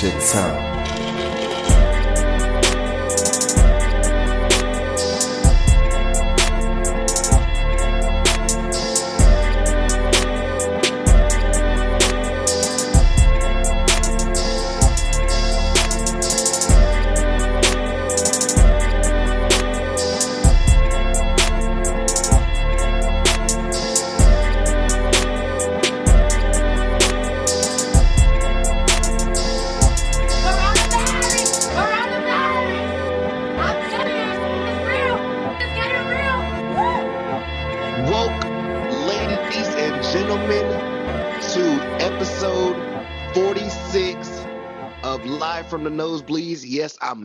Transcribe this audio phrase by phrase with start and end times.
[0.00, 0.69] bite your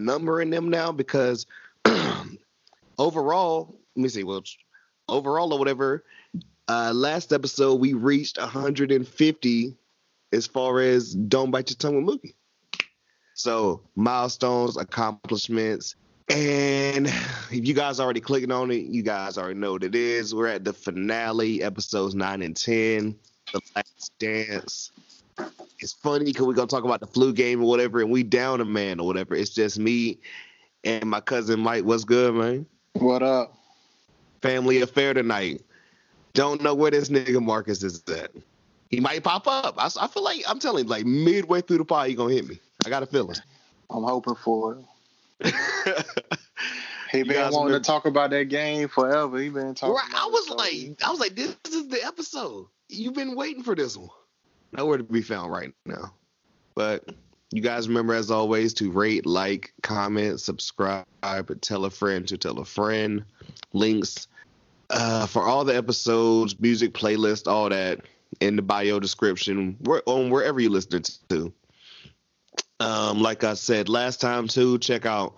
[0.06, 1.46] Yes, I'm numbering them now because
[2.98, 4.44] overall, let me see, well,
[5.08, 6.04] overall or whatever,
[6.68, 9.76] uh, last episode we reached 150
[10.34, 12.36] as far as Don't Bite Your Tongue with Mookie.
[13.34, 15.96] So, milestones, accomplishments,
[16.30, 20.34] and if you guys already clicking on it, you guys already know what it is.
[20.34, 23.16] We're at the finale, episodes nine and ten,
[23.52, 24.92] the last dance.
[25.80, 28.62] It's funny because we're gonna talk about the flu game or whatever, and we down
[28.62, 29.36] a man or whatever.
[29.36, 30.20] It's just me
[30.84, 31.84] and my cousin Mike.
[31.84, 32.66] What's good, man?
[32.94, 33.58] What up?
[34.42, 35.62] Family affair tonight.
[36.34, 38.32] Don't know where this nigga Marcus is at.
[38.90, 39.76] He might pop up.
[39.78, 42.48] I, I feel like I'm telling you, like midway through the pod, he gonna hit
[42.48, 42.60] me.
[42.86, 43.38] I got a feeling.
[43.90, 44.84] I'm hoping for
[45.40, 45.54] it.
[47.16, 49.38] He been wanting remember- to talk about that game forever.
[49.40, 49.96] He been talking.
[49.96, 52.68] Right, I was like, I was like, this is the episode.
[52.90, 54.10] You've been waiting for this one.
[54.72, 56.14] Nowhere to be found right now.
[56.76, 57.10] But
[57.52, 61.06] you guys remember, as always, to rate, like, comment, subscribe,
[61.62, 63.24] tell a friend to tell a friend.
[63.74, 64.28] Links
[64.90, 68.02] uh, for all the episodes, music playlist, all that
[68.42, 71.54] in the bio description, on wherever you listen to.
[72.80, 75.36] Um, like I said last time too, check out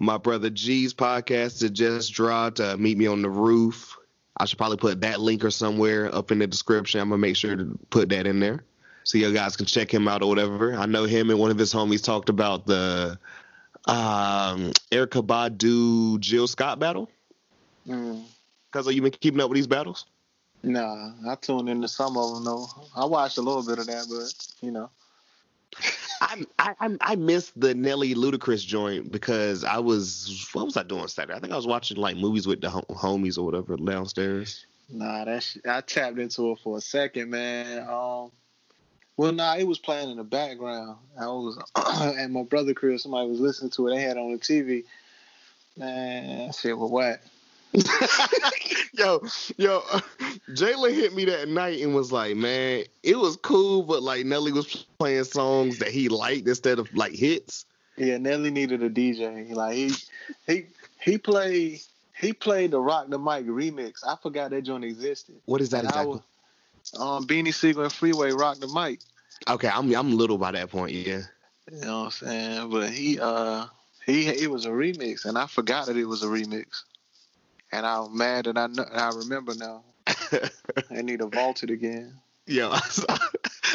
[0.00, 2.58] my brother G's podcast that just dropped.
[2.58, 3.96] Uh, Meet me on the roof.
[4.36, 7.00] I should probably put that link or somewhere up in the description.
[7.00, 8.64] I'm gonna make sure to put that in there
[9.04, 10.74] so you guys can check him out or whatever.
[10.74, 13.18] I know him and one of his homies talked about the
[13.86, 17.10] um, Erykah Badu Jill Scott battle.
[17.86, 18.24] Mm,
[18.72, 20.06] Cause you been keeping up with these battles?
[20.62, 22.66] nah, I tuned into some of them though.
[22.96, 24.90] I watched a little bit of that, but you know,
[26.58, 31.06] I I I- missed the Nelly Ludacris joint because I was what was I doing
[31.08, 31.36] Saturday?
[31.36, 34.66] I think I was watching like movies with the hom- homies or whatever downstairs.
[34.90, 37.80] nah, that sh- I tapped into it for a second, man.
[37.88, 38.30] Um,
[39.16, 40.96] well, nah, it was playing in the background.
[41.18, 41.58] I was
[42.16, 42.98] at my brother crib.
[43.00, 43.90] Somebody was listening to it.
[43.94, 44.84] They had it on the TV.
[45.76, 47.22] Man, shit was whack.
[48.94, 49.20] yo,
[49.56, 49.80] yo,
[50.50, 54.52] Jalen hit me that night and was like, "Man, it was cool, but like Nelly
[54.52, 59.52] was playing songs that he liked instead of like hits." Yeah, Nelly needed a DJ.
[59.54, 59.92] Like he
[60.46, 60.66] he
[61.00, 61.80] he played
[62.16, 64.06] he played the Rock the Mic remix.
[64.06, 65.36] I forgot that joint existed.
[65.46, 66.12] What is that And exactly?
[66.14, 66.20] was-
[66.98, 69.00] um, Beanie Sigel and Freeway Rock the Mic.
[69.48, 70.92] Okay, I'm I'm little by that point.
[70.92, 71.22] Yeah.
[71.72, 72.70] You know what I'm saying?
[72.70, 73.66] But he uh
[74.06, 76.84] he it was a remix, and I forgot that it was a remix.
[77.74, 79.82] And I'm mad that I know, I remember now.
[80.06, 82.14] I need to vault it again.
[82.46, 83.18] Yo, I saw,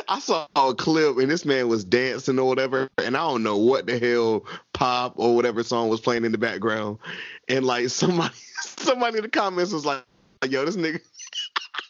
[0.08, 3.58] I saw a clip and this man was dancing or whatever, and I don't know
[3.58, 7.00] what the hell pop or whatever song was playing in the background,
[7.50, 10.06] and like somebody, somebody in the comments was like,
[10.48, 11.02] "Yo, this nigga,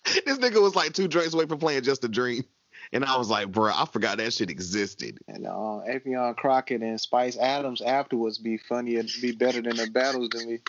[0.25, 2.43] this nigga was like two drinks away from playing Just a Dream,"
[2.91, 6.99] and I was like, "Bro, I forgot that shit existed." And uh, Affion Crockett and
[6.99, 10.59] Spice Adams afterwards be funnier, be better than the battles than me.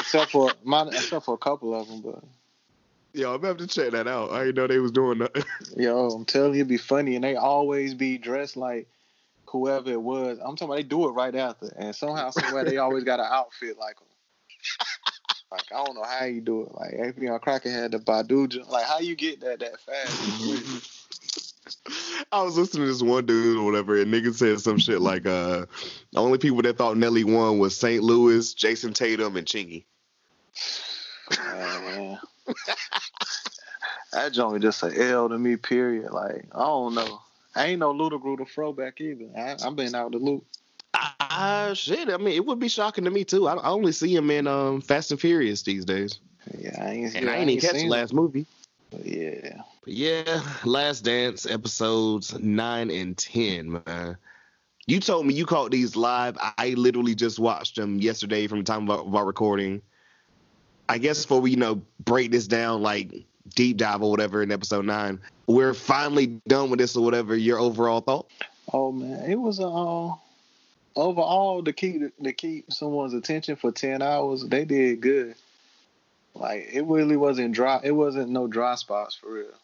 [0.00, 2.22] Except for my, except for a couple of them, but
[3.12, 4.30] Yo, I'm gonna have to check that out.
[4.30, 5.44] I didn't know they was doing that.
[5.76, 8.88] Yo, I'm telling you, it'd be funny, and they always be dressed like
[9.46, 10.38] whoever it was.
[10.38, 13.26] I'm talking about they do it right after, and somehow, somewhere, they always got an
[13.28, 14.06] outfit like them.
[15.52, 16.72] Like I don't know how you do it.
[16.76, 20.94] Like Affion Crockett had the Badu, like how you get that that fast?
[22.32, 25.26] I was listening to this one dude or whatever, and nigga said some shit like,
[25.26, 25.66] uh,
[26.12, 28.02] the only people that thought Nelly won was St.
[28.02, 29.84] Louis, Jayson Tatum, and Chingy.
[31.38, 32.18] Man.
[34.12, 35.56] that joint just a L to me.
[35.56, 36.10] Period.
[36.10, 37.20] Like I don't know.
[37.54, 39.26] I ain't no Ludacris the throwback either.
[39.36, 40.44] I, I've been out the loop.
[40.94, 42.08] Ah, shit.
[42.08, 43.46] I mean, it would be shocking to me too.
[43.46, 46.18] I, I only see him in um Fast and Furious these days,
[46.58, 47.14] Yeah, I ain't.
[47.14, 48.46] and yeah, I ain't even catch the last movie.
[48.90, 49.62] but Yeah.
[49.82, 54.18] But yeah, Last Dance episodes nine and ten, man.
[54.86, 56.36] You told me you caught these live.
[56.38, 59.80] I literally just watched them yesterday from the time of our, recording.
[60.88, 63.24] I guess before we, you know, break this down, like
[63.54, 67.34] deep dive or whatever in episode nine, we're finally done with this or whatever.
[67.34, 68.26] Your overall thought?
[68.74, 70.14] Oh man, it was a uh,
[70.94, 74.44] overall to keep to keep someone's attention for ten hours.
[74.44, 75.36] They did good.
[76.34, 77.80] Like it really wasn't dry.
[77.82, 79.54] It wasn't no dry spots for real.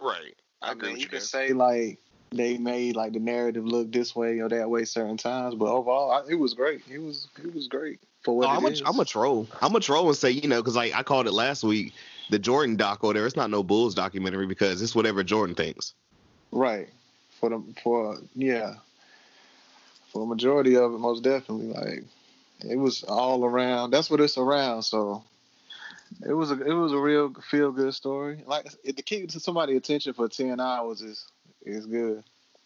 [0.00, 0.34] Right.
[0.60, 1.98] I, I agree mean, you could say like
[2.30, 6.10] they made like the narrative look this way or that way certain times, but overall,
[6.10, 6.82] I, it was great.
[6.90, 8.74] It was it was great for what Oh, I'm, a.
[8.86, 9.46] I'm a troll.
[9.60, 11.92] I'm a troll and say, you know, because like I called it last week,
[12.30, 13.26] the Jordan doc or there.
[13.26, 15.94] It's not no Bulls documentary because it's whatever Jordan thinks.
[16.52, 16.88] right
[17.40, 18.74] for the for yeah
[20.12, 21.66] for the majority of it, most definitely.
[21.66, 22.04] Like
[22.60, 23.90] it was all around.
[23.90, 24.82] That's what it's around.
[24.82, 25.24] So.
[26.26, 28.42] It was a it was a real feel good story.
[28.46, 31.26] Like to keep to somebody attention for ten hours is
[31.64, 32.24] is good.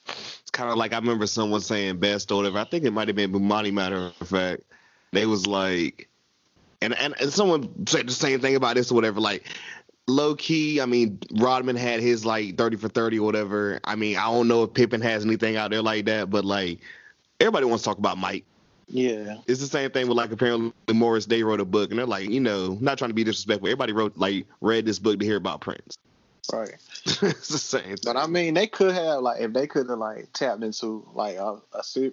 [0.08, 2.58] It's kind of like I remember someone saying best or whatever.
[2.58, 4.62] I think it might have been Bomani, matter of fact.
[5.12, 6.08] They was like,
[6.82, 9.20] and, and and someone said the same thing about this or whatever.
[9.20, 9.44] Like
[10.06, 13.80] low key, I mean, Rodman had his like thirty for thirty or whatever.
[13.84, 16.80] I mean, I don't know if Pippen has anything out there like that, but like
[17.40, 18.44] everybody wants to talk about Mike.
[18.88, 22.06] Yeah, It's the same thing with like apparently Morris Day wrote a book, and they're
[22.06, 23.66] like, you know, not trying to be disrespectful.
[23.66, 25.98] Everybody wrote like read this book to hear about Prince.
[26.52, 26.76] right.
[27.04, 27.82] it's the same.
[27.82, 27.96] Thing.
[28.04, 31.36] But I mean, they could have like if they could have like tapped into like
[31.36, 32.12] a, a se-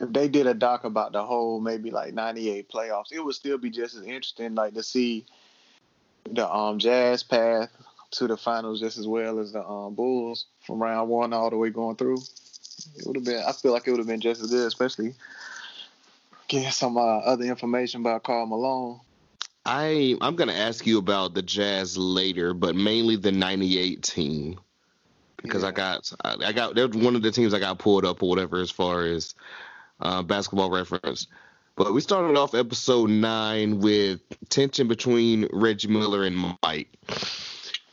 [0.00, 3.58] if they did a doc about the whole maybe like '98 playoffs, it would still
[3.58, 5.26] be just as interesting like to see
[6.30, 7.70] the um Jazz path
[8.12, 11.56] to the finals just as well as the um Bulls from round one all the
[11.56, 12.18] way going through.
[12.96, 13.42] It would have been.
[13.44, 15.14] I feel like it would have been just as good, especially
[16.48, 19.00] getting some uh, other information about Karl Malone.
[19.64, 24.58] I I'm gonna ask you about the Jazz later, but mainly the '98 team
[25.42, 28.22] because I got I, I got they're one of the teams I got pulled up
[28.22, 29.34] or whatever as far as
[30.00, 31.26] uh, basketball reference.
[31.76, 36.92] But we started off episode nine with tension between Reggie Miller and Mike.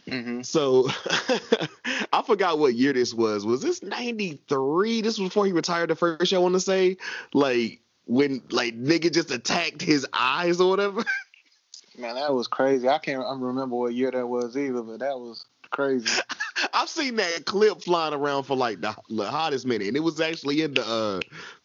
[0.07, 0.41] Mm-hmm.
[0.41, 0.87] So
[2.13, 3.45] I forgot what year this was.
[3.45, 5.01] Was this '93?
[5.01, 6.39] This was before he retired the first year.
[6.39, 6.97] I want to say
[7.33, 11.03] like when like nigga just attacked his eyes or whatever.
[11.97, 12.89] Man, that was crazy.
[12.89, 16.09] I can't remember what year that was either, but that was crazy.
[16.73, 20.19] I've seen that clip flying around for like the, the hottest minute, and it was
[20.19, 21.19] actually in the uh,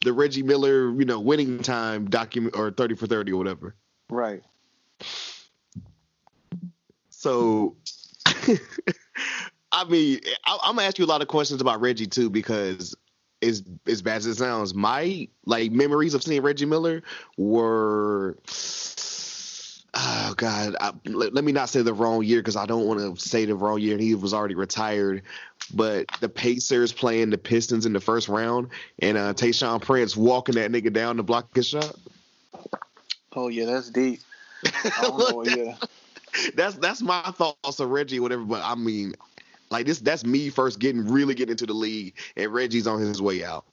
[0.04, 3.74] the Reggie Miller, you know, winning time document or thirty for thirty or whatever.
[4.08, 4.42] right.
[7.08, 7.76] So,
[9.72, 12.94] I mean, I, I'm gonna ask you a lot of questions about Reggie too, because
[13.42, 17.02] as as bad as it sounds, my like memories of seeing Reggie Miller
[17.36, 18.36] were.
[19.92, 20.76] Oh God!
[20.80, 23.44] I, let, let me not say the wrong year because I don't want to say
[23.44, 23.94] the wrong year.
[23.94, 25.22] and He was already retired,
[25.74, 28.68] but the Pacers playing the Pistons in the first round,
[29.00, 31.96] and uh, Tayshaun Prince walking that nigga down to block his shot.
[33.34, 34.20] Oh yeah, that's deep.
[34.64, 35.76] I don't know what year.
[36.54, 38.44] that's that's my thoughts of Reggie, whatever.
[38.44, 39.14] But I mean,
[39.70, 43.22] like this, that's me first getting really getting into the league, and Reggie's on his
[43.22, 43.64] way out.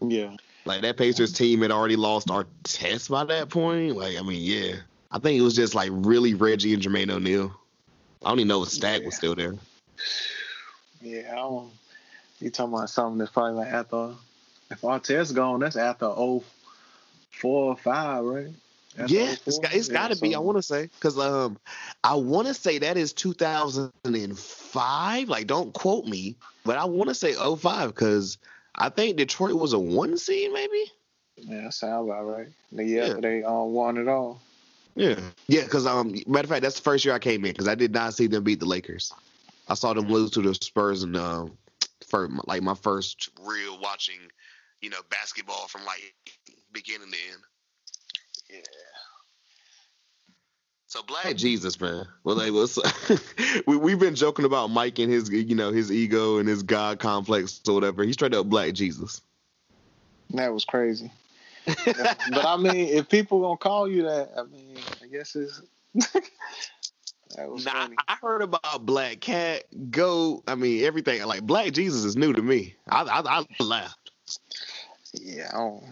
[0.00, 0.36] Yeah.
[0.64, 3.96] Like that Pacers team had already lost our test by that point.
[3.96, 4.76] Like I mean, yeah,
[5.10, 7.52] I think it was just like really Reggie and Jermaine O'Neal.
[8.24, 9.54] I don't even know if Stack was still there.
[11.00, 11.70] Yeah, I don't
[12.40, 14.14] you talking about something that's probably like after
[14.70, 16.44] if Artest gone, that's after oh
[17.30, 18.48] four or five, right?
[18.98, 19.58] After yeah, it's 04?
[19.58, 20.34] got, it's got to Yeah, be.
[20.34, 21.58] I want to say because um,
[22.04, 25.28] I want to say that is 2005.
[25.28, 28.38] Like, don't quote me, but I want to say 05 because
[28.74, 30.90] I think Detroit was a one seed, maybe.
[31.36, 32.48] Yeah, that sound about right.
[32.72, 33.14] The year Yeah.
[33.20, 34.40] they um won it all.
[34.96, 35.64] Yeah, yeah.
[35.64, 37.92] Because um, matter of fact, that's the first year I came in because I did
[37.92, 39.12] not see them beat the Lakers.
[39.68, 41.56] I saw them lose to the Spurs and um,
[42.08, 44.18] for like my first real watching,
[44.80, 46.14] you know, basketball from like
[46.72, 47.42] beginning to end.
[48.50, 48.58] Yeah.
[50.88, 52.06] So Black Jesus, man.
[52.24, 52.78] Well, like, what's
[53.66, 57.00] we we've been joking about Mike and his, you know, his ego and his God
[57.00, 58.04] complex or whatever.
[58.04, 59.22] He's straight up Black Jesus.
[60.30, 61.12] That was crazy.
[61.66, 65.62] but I mean, if people gonna call you that, I mean, I guess it's
[67.36, 67.96] that was Nah, funny.
[68.08, 70.42] I heard about Black Cat, Go.
[70.48, 71.22] I mean, everything.
[71.24, 72.76] Like Black Jesus is new to me.
[72.88, 74.10] I I, I laughed.
[75.14, 75.84] Yeah, I don't,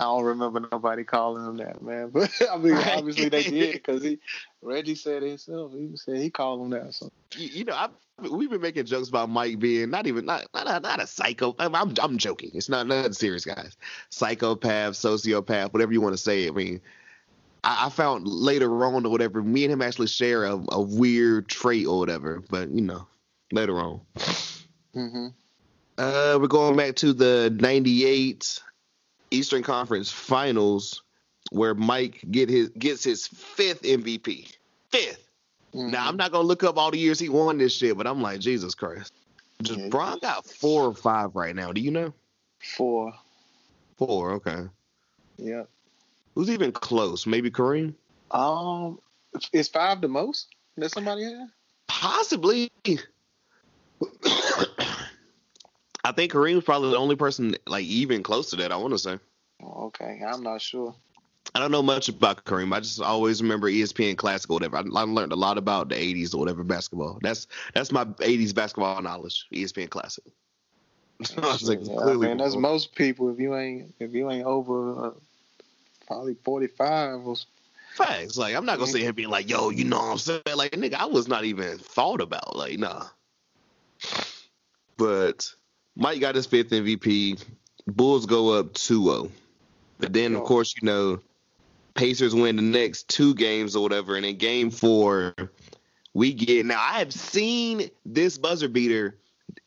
[0.00, 2.10] I don't remember nobody calling him that, man.
[2.14, 2.86] But I mean, Right.
[2.88, 4.18] obviously they did because he
[4.62, 5.72] Reggie said it himself.
[5.74, 6.94] He said he called him that.
[6.94, 7.88] So You, you know, I
[8.30, 11.54] we've been making jokes about Mike being not even not not a, not a psycho.
[11.58, 12.50] I'm, I'm I'm joking.
[12.54, 13.76] It's not nothing serious, guys.
[14.10, 16.48] Psychopath, sociopath, whatever you want to say.
[16.48, 16.80] I mean,
[17.64, 21.48] I, I found later on or whatever, me and him actually share a, a weird
[21.48, 22.42] trait or whatever.
[22.50, 23.06] But you know,
[23.52, 24.00] later on.
[24.94, 25.28] hmm
[25.98, 28.60] Uh, we're going back to the '98
[29.30, 31.02] Eastern Conference Finals,
[31.50, 34.52] where Mike get his gets his fifth MVP.
[34.92, 35.18] 5th
[35.74, 35.90] Mm-hmm.
[35.90, 38.20] Now I'm not gonna look up all the years he won this shit, but I'm
[38.20, 39.12] like Jesus Christ.
[39.62, 39.88] Just Yeah.
[39.88, 41.72] Bron got four or five right now.
[41.72, 42.12] Do you know?
[42.58, 43.12] Four.
[43.96, 44.32] Four.
[44.32, 44.66] Okay.
[45.38, 45.68] Yep.
[46.34, 47.26] Who's even close?
[47.26, 47.94] Maybe Kareem.
[48.30, 48.98] Um,
[49.52, 51.48] is five the most that somebody had?
[51.86, 52.70] Possibly.
[56.10, 58.72] I think Kareem's probably the only person like even close to that.
[58.72, 59.16] I want to say.
[59.62, 60.92] Oh, okay, I'm not sure.
[61.54, 62.74] I don't know much about Kareem.
[62.74, 64.78] I just always remember ESPN Classic or whatever.
[64.78, 67.20] I, I learned a lot about the '80s or whatever basketball.
[67.22, 69.46] That's that's my '80s basketball knowledge.
[69.54, 70.24] ESPN Classic.
[71.38, 73.30] I was like, Yeah, I mean, that's most people.
[73.30, 75.10] If you ain't, if you ain't over, uh,
[76.08, 77.36] probably forty five or
[77.94, 78.36] facts.
[78.36, 80.42] Like I'm not gonna sit here being like, yo, you know what I'm saying?
[80.56, 82.56] Like nigga, I was not even thought about.
[82.56, 83.04] Like nah.
[84.96, 85.54] But
[86.00, 87.44] Mike got his fifth MVP.
[87.86, 89.30] Bulls go up 2-0.
[89.98, 91.20] But then of course you know
[91.94, 95.34] Pacers win the next two games or whatever, and in game four,
[96.14, 99.18] we get now I have seen this buzzer beater,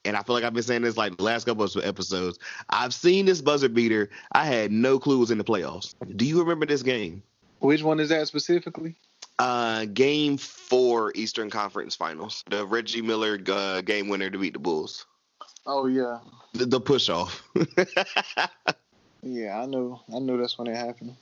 [0.03, 2.39] and I feel like I've been saying this like the last couple of episodes.
[2.69, 4.09] I've seen this buzzer beater.
[4.31, 5.93] I had no clue it was in the playoffs.
[6.15, 7.21] Do you remember this game?
[7.59, 8.95] which one is that specifically?
[9.39, 12.43] Uh, game four Eastern Conference Finals.
[12.49, 15.05] The Reggie Miller uh, game winner to beat the Bulls.
[15.65, 16.19] Oh yeah,
[16.53, 17.41] The, the push off.
[19.23, 19.59] yeah.
[19.61, 21.15] I knew, I knew that's when it happened.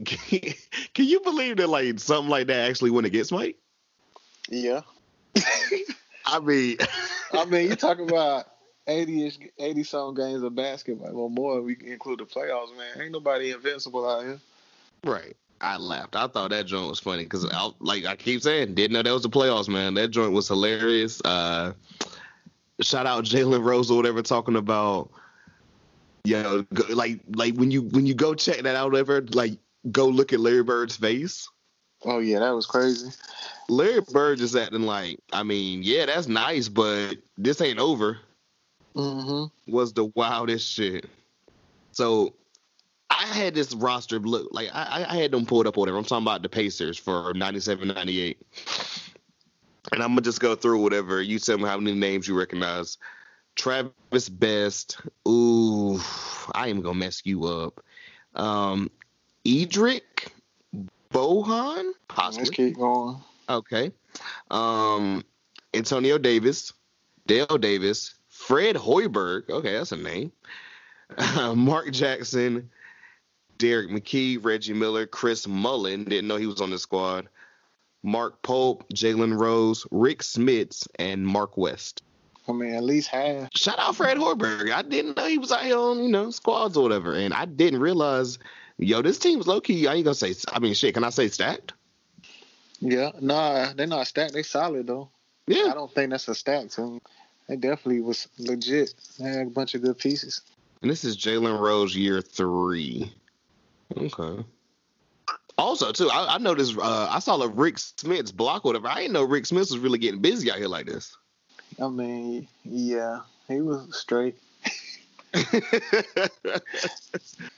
[0.04, 3.56] Can you believe that like something like that actually went against Mike?
[4.48, 4.80] Yeah.
[6.26, 6.78] I mean,
[7.32, 8.46] I mean, you talk about
[8.88, 11.12] 80-ish, 80 some games of basketball.
[11.12, 13.00] Well, more we include the playoffs, man.
[13.00, 14.40] Ain't nobody invincible out here.
[15.04, 15.36] right.
[15.62, 16.16] I laughed.
[16.16, 17.44] I thought that joint was funny because,
[17.80, 19.92] like I keep saying, didn't know that was the playoffs, man.
[19.92, 21.20] That joint was hilarious.
[21.22, 21.74] Uh,
[22.82, 25.10] shout out Jalen Rose or whatever talking about,
[26.24, 29.58] you know, go, like like when you when you go check that out, whatever, like
[29.90, 31.48] go look at Larry Bird's face.
[32.04, 33.10] Oh yeah, that was crazy.
[33.68, 38.18] Larry Bird just acting like, I mean, yeah, that's nice, but this ain't over.
[38.96, 39.72] Mm-hmm.
[39.72, 41.06] Was the wildest shit.
[41.92, 42.34] So
[43.10, 45.98] I had this roster look like I, I had them pulled up or whatever.
[45.98, 48.38] I'm talking about the Pacers for 97, 98.
[49.92, 51.20] And I'm gonna just go through whatever.
[51.20, 52.98] You tell me how many names you recognize.
[53.56, 55.00] Travis Best.
[55.26, 56.00] Ooh,
[56.54, 57.82] I am gonna mess you up.
[58.34, 58.90] Um,
[59.44, 60.32] Edric
[61.12, 62.44] Bohan, possibly.
[62.44, 63.16] Let's keep going.
[63.48, 63.90] Okay.
[64.50, 65.24] Um,
[65.74, 66.72] Antonio Davis,
[67.26, 69.50] Dale Davis, Fred Hoiberg.
[69.50, 70.32] Okay, that's a name.
[71.56, 72.70] Mark Jackson,
[73.58, 76.04] Derrick McKey, Reggie Miller, Chris Mullin.
[76.04, 77.28] Didn't know he was on the squad.
[78.02, 82.02] Mark Pope, Jalen Rose, Rick Smits, and Mark West.
[82.48, 83.48] I mean, at least half.
[83.54, 84.72] Shout out Fred Hoiberg.
[84.72, 87.14] I didn't know he was out here on, you know, squads or whatever.
[87.14, 88.38] And I didn't realize,
[88.78, 89.86] yo, this team's low key.
[89.86, 91.74] I ain't gonna say, I mean, shit, can I say stacked?
[92.80, 94.32] Yeah, nah, they're not stacked.
[94.32, 95.10] They solid though.
[95.46, 95.68] Yeah.
[95.70, 97.00] I don't think that's a stack team.
[97.48, 98.94] They definitely was legit.
[99.18, 100.40] They had a bunch of good pieces.
[100.82, 103.12] And this is Jalen Rose year three.
[103.96, 104.44] Okay.
[105.60, 108.88] Also, too, I, I noticed uh, I saw a Rick Smits's block, whatever.
[108.88, 111.14] I didn't know Rick Smith was really getting busy out here like this.
[111.80, 114.36] I mean, yeah, he was straight.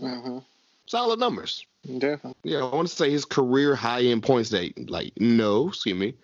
[0.00, 0.38] hmm
[0.86, 1.66] Solid numbers.
[1.86, 2.34] Definitely.
[2.42, 4.90] Yeah, I want to say his career high in points date.
[4.90, 6.14] Like, no, excuse me.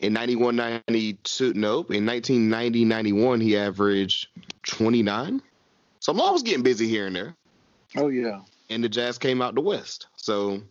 [0.00, 1.90] In 91 92, nope.
[1.92, 4.28] In 1990 91, he averaged
[4.64, 5.42] 29.
[6.00, 7.36] So I'm always getting busy here and there.
[7.96, 8.40] Oh yeah.
[8.70, 10.06] And the Jazz came out the West.
[10.16, 10.62] So,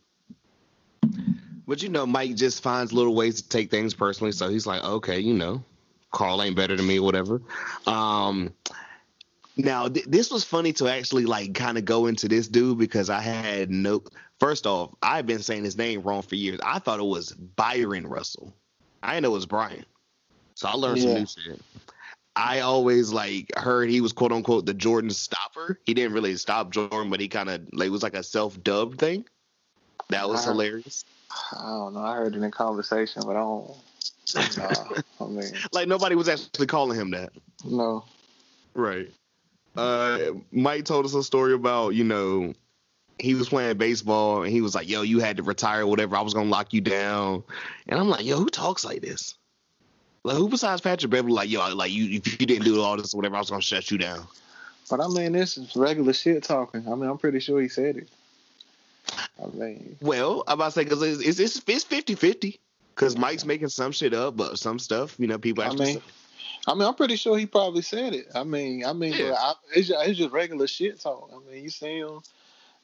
[1.67, 4.31] but you know, Mike just finds little ways to take things personally.
[4.31, 5.63] So he's like, okay, you know,
[6.11, 7.41] Karl ain't better than me whatever.
[7.85, 8.53] Um,
[9.58, 13.10] now th- this was funny to actually like kind of go into this dude because
[13.10, 14.03] I had no.
[14.39, 16.60] First off, I've been saying his name wrong for years.
[16.65, 18.53] I thought it was Byron Russell.
[19.03, 19.86] I didn't know it was Bryon.
[20.55, 21.62] So I learned some new shit.
[22.36, 25.79] I always like heard he was quote unquote the Jordan stopper.
[25.86, 28.62] He didn't really stop Jordan, but he kind of like it was like a self
[28.63, 29.25] dubbed thing.
[30.10, 30.51] That was Uh-huh.
[30.53, 31.05] hilarious.
[31.53, 32.01] I don't know.
[32.01, 33.72] I heard it in conversation, but I don't.
[34.58, 37.31] Nah, I mean, Like nobody was actually calling him that.
[37.65, 38.05] no.
[38.74, 39.12] Right.
[39.75, 42.53] Uh, Mike told us a story about you know
[43.19, 46.15] he was playing baseball and he was like, "Yo, you had to retire, whatever.
[46.15, 47.43] I was gonna lock you down."
[47.87, 49.35] And I'm like, "Yo, who talks like this?
[50.23, 51.33] Like, who besides Patrick Beverley?
[51.33, 53.61] Like, yo, like you if you didn't do all this or whatever, I was gonna
[53.61, 54.27] shut you down."
[54.89, 56.85] But I mean, this is regular shit talking.
[56.85, 58.09] I mean, I'm pretty sure he said it.
[59.41, 62.59] I mean, Well, I'm about to say because it's it's it's 50 50
[62.93, 65.85] because Mike's making some shit up, but some stuff, you know, people I actually.
[65.85, 66.03] mean, say-
[66.67, 68.27] I mean, I'm pretty sure he probably said it.
[68.35, 69.33] I mean, I mean, Yeah.
[69.37, 71.31] I, it's, just, it's just regular shit talk.
[71.33, 72.19] I mean, you see him,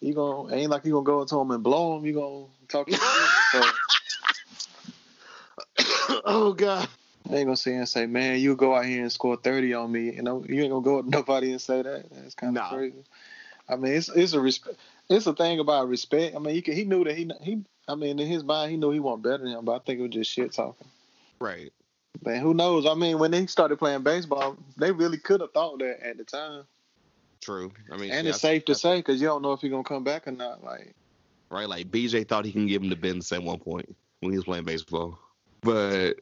[0.01, 2.05] you gonna ain't like you gonna go into him and blow him.
[2.05, 2.89] You gonna talk.
[2.89, 2.99] shit.
[3.51, 3.61] so
[6.25, 6.87] oh God.
[7.29, 9.91] they ain't gonna sit and say, "Man, you go out here and score 30 on
[9.91, 12.05] me." You know, you ain't gonna go with nobody and say that.
[12.11, 12.69] That's kind of Nah.
[12.75, 13.03] crazy.
[13.69, 14.77] I mean, it's it's a respect.
[15.09, 16.35] It's a thing about respect.
[16.35, 17.63] I mean, can, he knew that he he.
[17.87, 19.99] I mean, in his mind, he knew he wasn't better than him, but I think
[19.99, 20.87] it was just shit talking.
[21.39, 21.71] Right.
[22.23, 22.85] Man, who knows?
[22.85, 26.23] I mean, when they started playing baseball, they really could have thought that at the
[26.23, 26.63] time.
[27.41, 27.71] True.
[27.91, 29.83] I mean, And yeah, it's safe to say because you don't know if he's gonna
[29.83, 30.63] come back or not.
[30.63, 30.93] Like,
[31.49, 31.69] right?
[31.69, 34.45] Like BJ thought he can give him the business at one point when he was
[34.45, 35.17] playing baseball,
[35.61, 36.15] but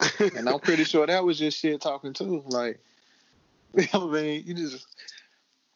[0.20, 2.42] and I'm pretty sure that was just shit talking too.
[2.46, 2.80] Like,
[3.92, 4.86] I mean, you just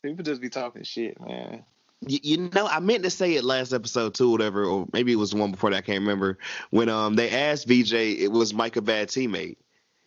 [0.02, 1.64] people just be talking shit, man.
[2.06, 5.32] You, know, I meant to say it last episode too, whatever, or maybe it was
[5.32, 5.78] the one before that.
[5.78, 6.38] I can't remember
[6.70, 9.56] when um they asked BJ, it was Mike a bad teammate.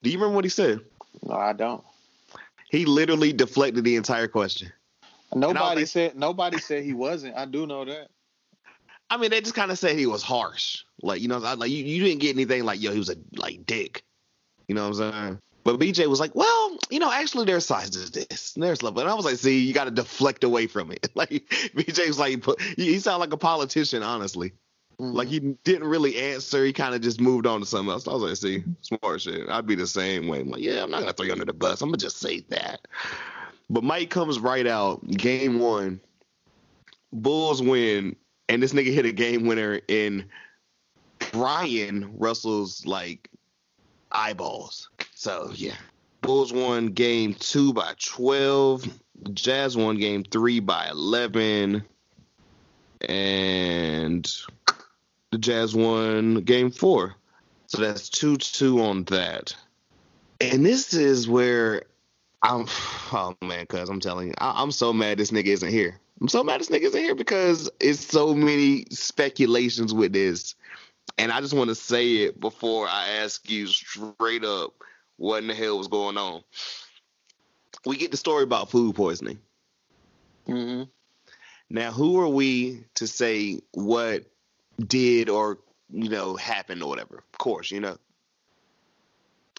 [0.02, 0.80] Do you remember what he said?
[1.24, 1.84] No, I don't.
[2.70, 4.72] He literally deflected the entire question.
[5.36, 7.36] Nobody said nobody said he wasn't.
[7.36, 8.08] I do know that.
[9.10, 10.86] I mean, they just kind of said he was harsh.
[11.02, 13.66] Like, you know, like you, you didn't get anything like, yo, he was a like
[13.66, 14.04] dick.
[14.70, 15.40] You know what I'm saying?
[15.64, 18.56] But BJ was like, well, you know, actually there's sides to this.
[18.56, 18.98] and There's love.
[18.98, 21.08] And I was like, see, you got to deflect away from it.
[21.16, 21.32] Like,
[21.76, 22.44] BJ was like,
[22.78, 24.54] he, sounded like a politician, honestly.
[25.00, 25.14] Mhm.
[25.14, 26.66] Like, he didn't really answer.
[26.66, 28.08] He kind of just moved on to something else.
[28.08, 29.48] I was like, see, smart shit.
[29.50, 30.42] I'd be the same way.
[30.42, 31.82] I'm like, yeah, I'm not going to throw you under the bus.
[31.82, 32.88] I'm going to just say that.
[33.70, 36.02] But Mike comes right out, game one.
[37.14, 38.16] Bulls win,
[38.50, 40.26] and this nigga hit a game winner in
[41.32, 43.30] Bryon Russell's like
[44.12, 44.90] eyeballs.
[45.22, 45.76] So yeah.
[46.22, 48.84] Bulls won game two by twelve.
[49.34, 51.84] Jazz won game three by eleven.
[53.08, 54.28] And
[55.30, 57.14] the Jazz won game four.
[57.68, 59.56] So that's two two on that.
[60.40, 61.84] And this is where
[62.42, 62.66] I'm
[63.14, 66.00] oh man, cuz I'm telling you, I, I'm so mad this nigga isn't here.
[66.20, 70.56] I'm so mad this nigga isn't here because it's so many speculations with this.
[71.20, 74.74] And I just want to say it before I ask you straight up
[75.22, 76.42] what in the hell was going on.
[77.86, 79.40] We get the story about food poisoning.
[80.48, 80.90] Mhm.
[81.70, 84.26] Now, who are we to say what
[84.80, 85.60] did or
[85.92, 87.18] you know happened or whatever?
[87.18, 87.98] Of course, you know.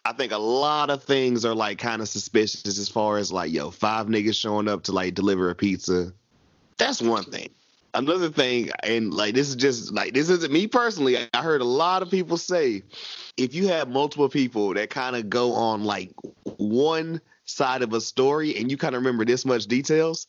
[0.05, 3.53] I think a lot of things are like kind of suspicious as far as like,
[3.53, 6.12] yo, five niggas showing up to like deliver a pizza.
[6.77, 7.51] That's one thing.
[7.94, 11.18] Another thing, and like this is just like this isn't me personally.
[11.35, 12.83] I heard a lot of people say
[13.37, 16.11] if you have multiple people that kind of go on like
[16.57, 20.26] one side of a story and you kind of remember this much details,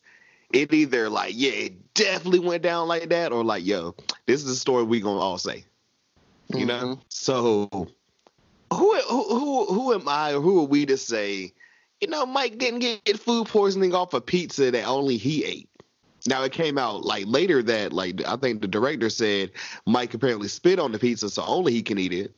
[0.52, 3.94] it either like, yeah, it definitely went down like that, or like, yo,
[4.26, 5.64] this is the story we gonna all say.
[6.54, 6.96] You know?
[6.96, 7.00] Mhm.
[7.08, 7.68] So
[8.72, 11.52] who who who who am I or who are we to say,
[12.00, 15.68] you know, Mike didn't get food poisoning off a pizza that only he ate.
[16.26, 19.50] Now it came out like later that like I think the director said
[19.86, 22.32] Mike apparently spit on the pizza so only he can eat it,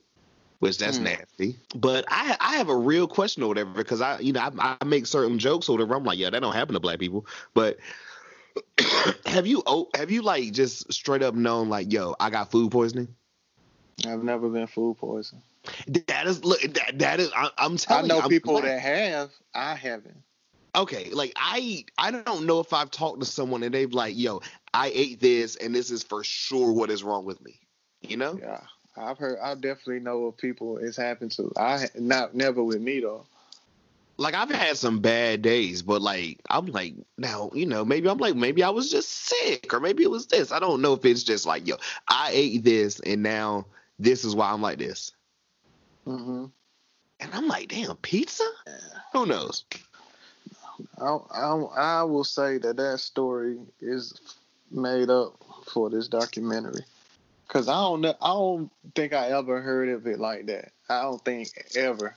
[0.59, 1.05] which that's Hmm.
[1.05, 1.55] nasty.
[1.75, 4.85] But I I have a real question or whatever because I you know I, I
[4.85, 5.95] make certain jokes or whatever.
[5.95, 7.25] I'm like yeah that don't happen to black people.
[7.53, 7.77] But
[9.25, 12.71] have you oh have you like just straight up known like yo I got food
[12.71, 13.07] poisoning?
[14.05, 15.41] I've never been food poisoned.
[16.07, 18.65] That is look that that is I, I'm I know you, people black.
[18.65, 19.31] that have.
[19.53, 20.23] I haven't.
[20.75, 24.41] Okay, like I I don't know if I've talked to someone and they've like, yo,
[24.73, 27.59] I ate this and this is for sure what is wrong with me.
[28.01, 28.39] You know?
[28.41, 28.61] Yeah,
[28.97, 29.39] I've heard.
[29.41, 31.51] I definitely know of people it's happened to.
[31.57, 33.25] I not never with me though.
[34.19, 38.17] Like I've had some bad days, but like I'm like now, you know, maybe I'm
[38.17, 40.51] like maybe I was just sick or maybe it was this.
[40.51, 41.75] I don't know if it's just like, yo,
[42.07, 43.67] I ate this and now
[43.99, 45.11] this is why I'm like this.
[46.05, 46.45] hmm
[47.19, 48.43] And I'm like, damn, pizza?
[49.13, 49.65] Who knows?
[50.99, 54.19] I, I, I will say that that story is
[54.71, 56.83] made up for this documentary.
[57.47, 60.71] Cause I don't know, I don't think I ever heard of it like that.
[60.89, 62.13] I don't think ever.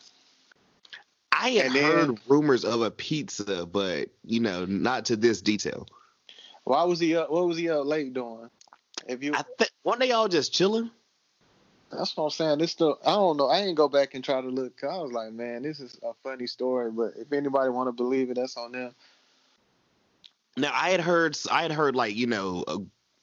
[1.31, 5.87] I had then- heard rumors of a pizza, but you know, not to this detail.
[6.65, 7.31] Why was he up?
[7.31, 8.51] What was he up late doing?
[9.09, 10.91] If you, I think weren't they all just chilling?
[11.91, 12.59] That's what I'm saying.
[12.59, 13.49] This still, I don't know.
[13.49, 14.83] I ain't go back and try to look.
[14.85, 16.91] I was like, man, this is a funny story.
[16.91, 18.95] But if anybody want to believe it, that's on them.
[20.57, 22.79] Now I had heard, I had heard like you know, uh,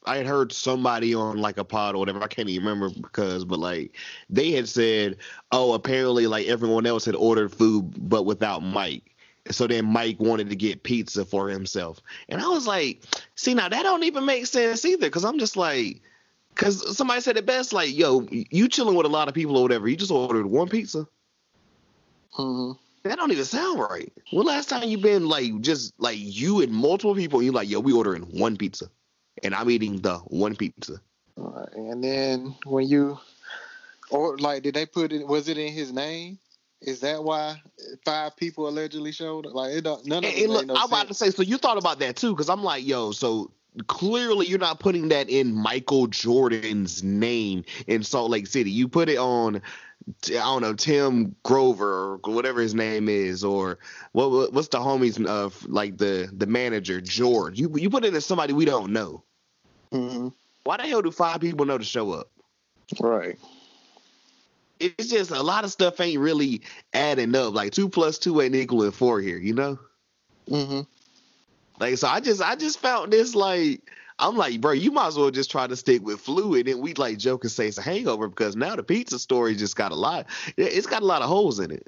[0.06, 2.22] I had heard somebody on like a pod or whatever.
[2.22, 3.96] I can't even remember because, but like
[4.30, 5.18] they had said,
[5.52, 9.16] oh, apparently like everyone else had ordered food but without Mike.
[9.50, 13.04] So then Mike wanted to get pizza for himself, and I was like,
[13.36, 16.02] see now that don't even make sense either because I'm just like.
[16.58, 19.62] Cause somebody said it best, like, yo, you chilling with a lot of people or
[19.62, 19.88] whatever.
[19.88, 21.08] You just ordered one pizza.
[22.34, 22.72] hmm
[23.04, 24.12] That don't even sound right.
[24.32, 27.70] When last time you been like just like you and multiple people, and you like,
[27.70, 28.90] yo, we ordering one pizza,
[29.44, 31.00] and I'm eating the one pizza.
[31.36, 31.70] Right.
[31.74, 33.20] And then when you,
[34.10, 35.28] or like, did they put it?
[35.28, 36.40] Was it in his name?
[36.82, 37.62] Is that why
[38.04, 39.46] five people allegedly showed?
[39.46, 39.54] up?
[39.54, 40.06] Like, it don't.
[40.06, 42.34] None of it look, no I'm about to say, so you thought about that too,
[42.34, 43.52] because I'm like, yo, so
[43.86, 48.72] clearly you're not putting that in Michael Jordan's name in Salt Lake City.
[48.72, 49.62] You put it on.
[50.28, 53.78] I don't know Tim Grover or whatever his name is, or
[54.14, 54.32] what?
[54.32, 57.60] what- What's the homies of like the the manager George?
[57.60, 59.24] You you put it in somebody we don't know.
[59.92, 60.32] Mhm.
[60.64, 62.30] Why the hell do five people know to show up?
[63.02, 63.38] Right.
[64.80, 66.62] it's just a lot of stuff ain't really
[66.94, 67.54] adding up.
[67.54, 69.80] Like two plus two ain't equaling four here, you know?
[70.48, 70.82] hmm
[71.80, 73.82] Like so I just I just found this like
[74.20, 76.80] I'm like, bro, you might as well just try to stick with flu and then
[76.80, 79.92] we like joke and say it's a hangover because now the pizza story just got
[79.92, 80.26] a lot
[80.58, 81.88] yeah, it's got a lot of holes in it.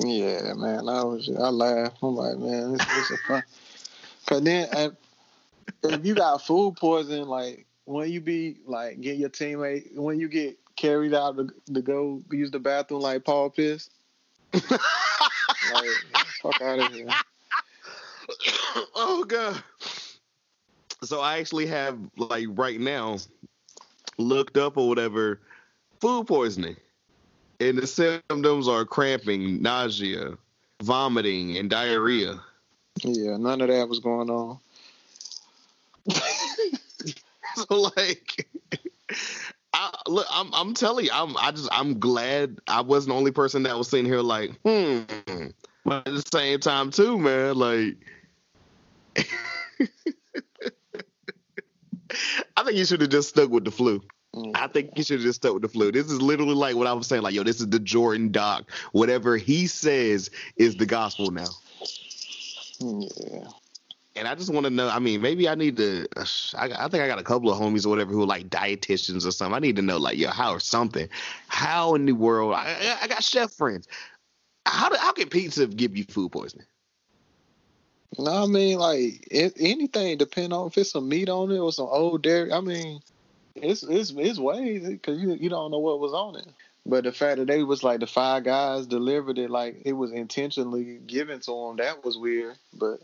[0.00, 0.88] Yeah, man.
[0.88, 1.28] I was.
[1.28, 1.98] I laughed.
[2.02, 3.42] I'm like, man, this, is fun.
[4.26, 4.92] Cause then, if,
[5.82, 10.28] if you got food poisoning, like when you be like get your teammate, when you
[10.28, 13.90] get carried out to, to go use the bathroom, like Paul Pierce,
[14.52, 14.70] like
[16.42, 17.08] fuck out of here.
[18.94, 19.62] oh god.
[21.02, 23.18] So I actually have like right now
[24.18, 25.40] looked up or whatever
[26.00, 26.76] food poisoning.
[27.58, 30.38] And the symptoms are cramping, nausea,
[30.82, 32.40] vomiting, and diarrhea.
[33.02, 34.58] Yeah, none of that was going on.
[37.56, 38.48] So like
[39.74, 43.32] I look I'm I'm telling you, I'm I just I'm glad I wasn't the only
[43.32, 45.02] person that was sitting here like, hmm.
[45.84, 47.96] But at the same time too, man, like
[52.56, 54.02] I think you should have just stuck with the flu.
[54.34, 54.52] Mm.
[54.54, 55.90] I think you should have just stuck with the flu.
[55.92, 58.70] This is literally like what I was saying, like, yo, this is the Jordan doc.
[58.92, 61.48] Whatever he says is the gospel now.
[62.78, 63.48] Yeah.
[64.16, 64.88] And I just want to know.
[64.88, 66.06] I mean, maybe I need to.
[66.16, 66.24] Uh,
[66.58, 69.24] I, I think I got a couple of homies or whatever who are like dietitians
[69.26, 69.54] or something.
[69.54, 71.08] I need to know, like, yo, how or something.
[71.48, 72.54] How in the world?
[72.54, 73.86] I, I- I got chef friends.
[74.66, 76.66] How do, how can pizza give you food poisoning?
[78.18, 81.72] No, I mean like it, anything depend on if it's some meat on it or
[81.72, 82.52] some old dairy.
[82.52, 83.00] I mean,
[83.54, 86.48] it's it's it's ways because you you don't know what was on it.
[86.86, 90.12] But the fact that they was like the five guys delivered it like it was
[90.12, 92.56] intentionally given to him, that was weird.
[92.72, 93.00] But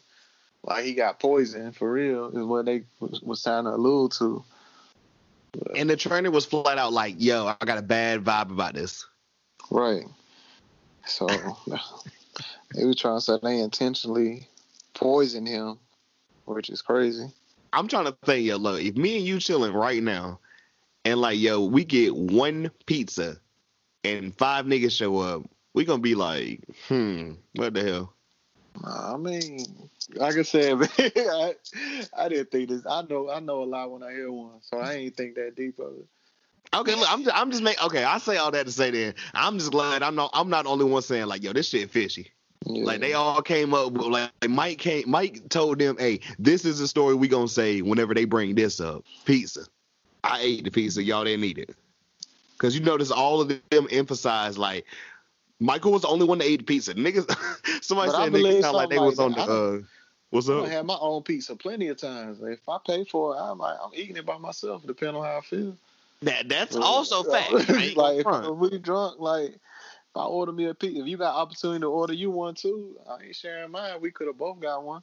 [0.64, 4.44] like he got poisoned for real is what they was, was trying to allude to.
[5.74, 9.06] And the trainer was flat out like, yo, I got a bad vibe about this.
[9.70, 10.04] Right.
[11.06, 11.26] So
[12.74, 14.48] they were trying to say they intentionally
[14.96, 15.78] poisoned him,
[16.46, 17.26] which is crazy.
[17.72, 20.40] I'm trying to think, yo, look, if me and you chilling right now,
[21.04, 23.36] and like, yo, we get one pizza,
[24.02, 25.42] and five niggas show up,
[25.74, 28.12] we gonna be like, hmm, what the hell?
[28.84, 29.58] I mean,
[30.14, 31.54] like I said, man, I,
[32.16, 32.86] I didn't think this.
[32.88, 35.56] I know, I know a lot when I hear one, so I ain't think that
[35.56, 36.06] deep of it.
[36.74, 37.84] Okay, look, I'm just, I'm just making.
[37.84, 40.64] Okay, I say all that to say then I'm just glad I'm not I'm not
[40.64, 42.32] the only one saying like, yo, this shit fishy.
[42.64, 42.84] Yeah.
[42.84, 46.78] Like they all came up with like Mike came Mike told them, hey, this is
[46.78, 49.04] the story we gonna say whenever they bring this up.
[49.24, 49.66] Pizza.
[50.24, 51.76] I ate the pizza, y'all didn't eat it.
[52.58, 54.86] Cause you notice all of them emphasize like
[55.60, 56.94] Michael was the only one that ate pizza.
[56.94, 57.30] Niggas
[57.82, 59.78] somebody But I said niggas sound like they was on like the uh
[60.30, 60.62] what's up?
[60.62, 60.72] I up?
[60.72, 62.40] had my own pizza plenty of times.
[62.42, 65.38] If I pay for it, I'm like, I'm eating it by myself, depending on how
[65.38, 65.76] I feel.
[66.22, 67.52] That that's also fact.
[67.52, 69.75] I like gonna if, we drunk, like if
[70.16, 73.24] I order me a pizza, if you got opportunity to order you one too, I
[73.24, 74.00] ain't sharing mine.
[74.00, 75.02] We could have both got one.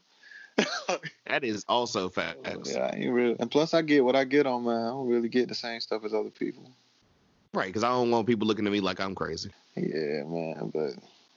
[1.28, 2.38] That is also facts.
[2.66, 3.36] yeah, I ain't really.
[3.40, 4.84] And plus, I get what I get on mine.
[4.84, 6.70] I don't really get the same stuff as other people.
[7.54, 9.50] Right, because I don't want people looking at me like I'm crazy.
[9.76, 10.92] Yeah, man, but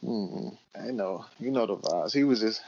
[0.04, 2.12] mm, I know you know the vibes.
[2.12, 2.62] He was just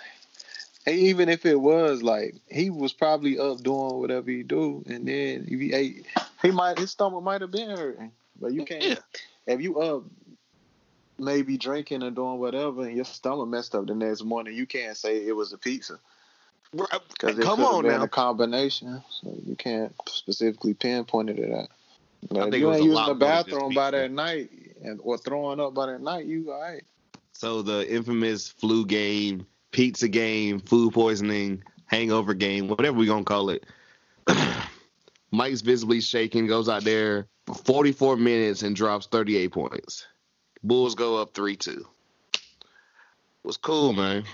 [0.87, 5.47] even if it was like he was probably up doing whatever he do, and then
[5.49, 6.07] if he ate,
[6.43, 8.13] he might his stomach might have been hurting.
[8.41, 8.99] But you can't Yeah.
[9.47, 10.05] if you up
[11.19, 14.97] maybe drinking and doing whatever, and your stomach messed up the next morning, you can't
[14.97, 15.99] say it was a pizza
[16.73, 18.03] because it Come on been now.
[18.05, 19.03] a combination.
[19.11, 21.69] So you can't specifically pinpoint it at that.
[22.29, 24.51] But you ain't using the more than just bathroom by that night
[24.83, 26.83] and or throwing up by that night, you all right.
[27.33, 33.51] So the infamous flu game, pizza game, food poisoning, hangover game, whatever we gonna call
[33.51, 33.65] it.
[35.31, 40.07] Mike's visibly shaking, goes out there for 44 minutes and drops 38 points.
[40.63, 41.85] Bulls go up 3-2.
[43.45, 44.25] Was cool, man.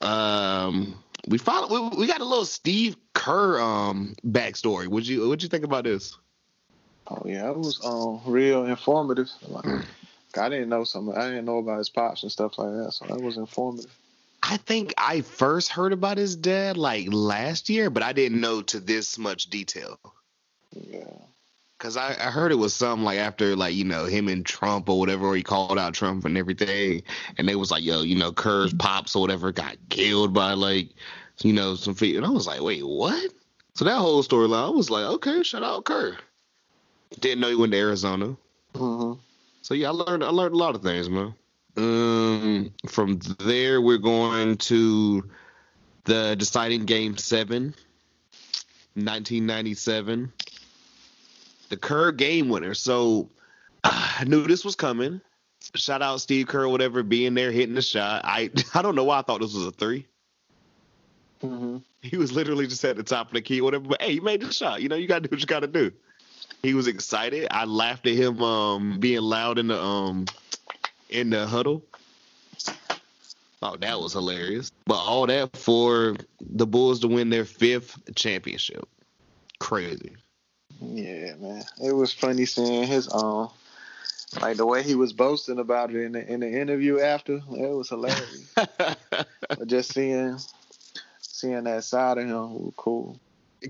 [0.00, 1.70] Um, we followed.
[1.70, 4.86] We, we got a little Steve Kerr um backstory.
[4.86, 6.16] Would you What'd you think about this?
[7.08, 9.28] Oh yeah, it was um real informative.
[9.48, 9.84] Like,
[10.36, 11.10] I didn't know some.
[11.10, 13.90] I didn't know about his pops and stuff like that, so that was informative.
[14.42, 18.62] I think I first heard about his dad like last year, but I didn't know
[18.62, 19.98] to this much detail.
[20.72, 21.04] Yeah,
[21.80, 24.90] Cause I, I heard it was something like after like you know him and Trump
[24.90, 27.02] or whatever, or he called out Trump and everything,
[27.38, 30.90] and they was like, yo, you know, Kerr's pops or whatever got killed by like,
[31.42, 33.32] you know, some feet, and I was like, wait, what?
[33.72, 36.18] So that whole storyline, I was like, okay, shout out Kerr.
[37.18, 38.36] Didn't know he went to Arizona.
[38.76, 39.14] hmm
[39.62, 41.34] So yeah, I learned I learned a lot of things, man.
[41.78, 45.30] Um, from there we're going to
[46.04, 47.74] the deciding game seven,
[48.96, 50.30] 1997.
[51.70, 52.74] The Kerr game winner.
[52.74, 53.30] So
[53.84, 55.20] I knew this was coming.
[55.74, 58.22] Shout out Steve Kerr, whatever, being there hitting the shot.
[58.24, 60.06] I I don't know why I thought this was a three.
[61.40, 63.88] hmm He was literally just at the top of the key, whatever.
[63.88, 64.82] But hey, he made the shot.
[64.82, 65.92] You know, you gotta do what you gotta do.
[66.62, 67.48] He was excited.
[67.50, 70.26] I laughed at him um being loud in the um
[71.08, 71.82] in the huddle.
[73.60, 74.72] Thought that was hilarious.
[74.86, 78.88] But all that for the Bulls to win their fifth championship.
[79.58, 80.16] Crazy.
[80.80, 83.50] Yeah, man, it was funny seeing his um
[84.40, 87.34] like the way he was boasting about it in the in the interview after.
[87.34, 88.54] It was hilarious.
[88.54, 90.38] but just seeing
[91.20, 93.18] seeing that side of him was cool.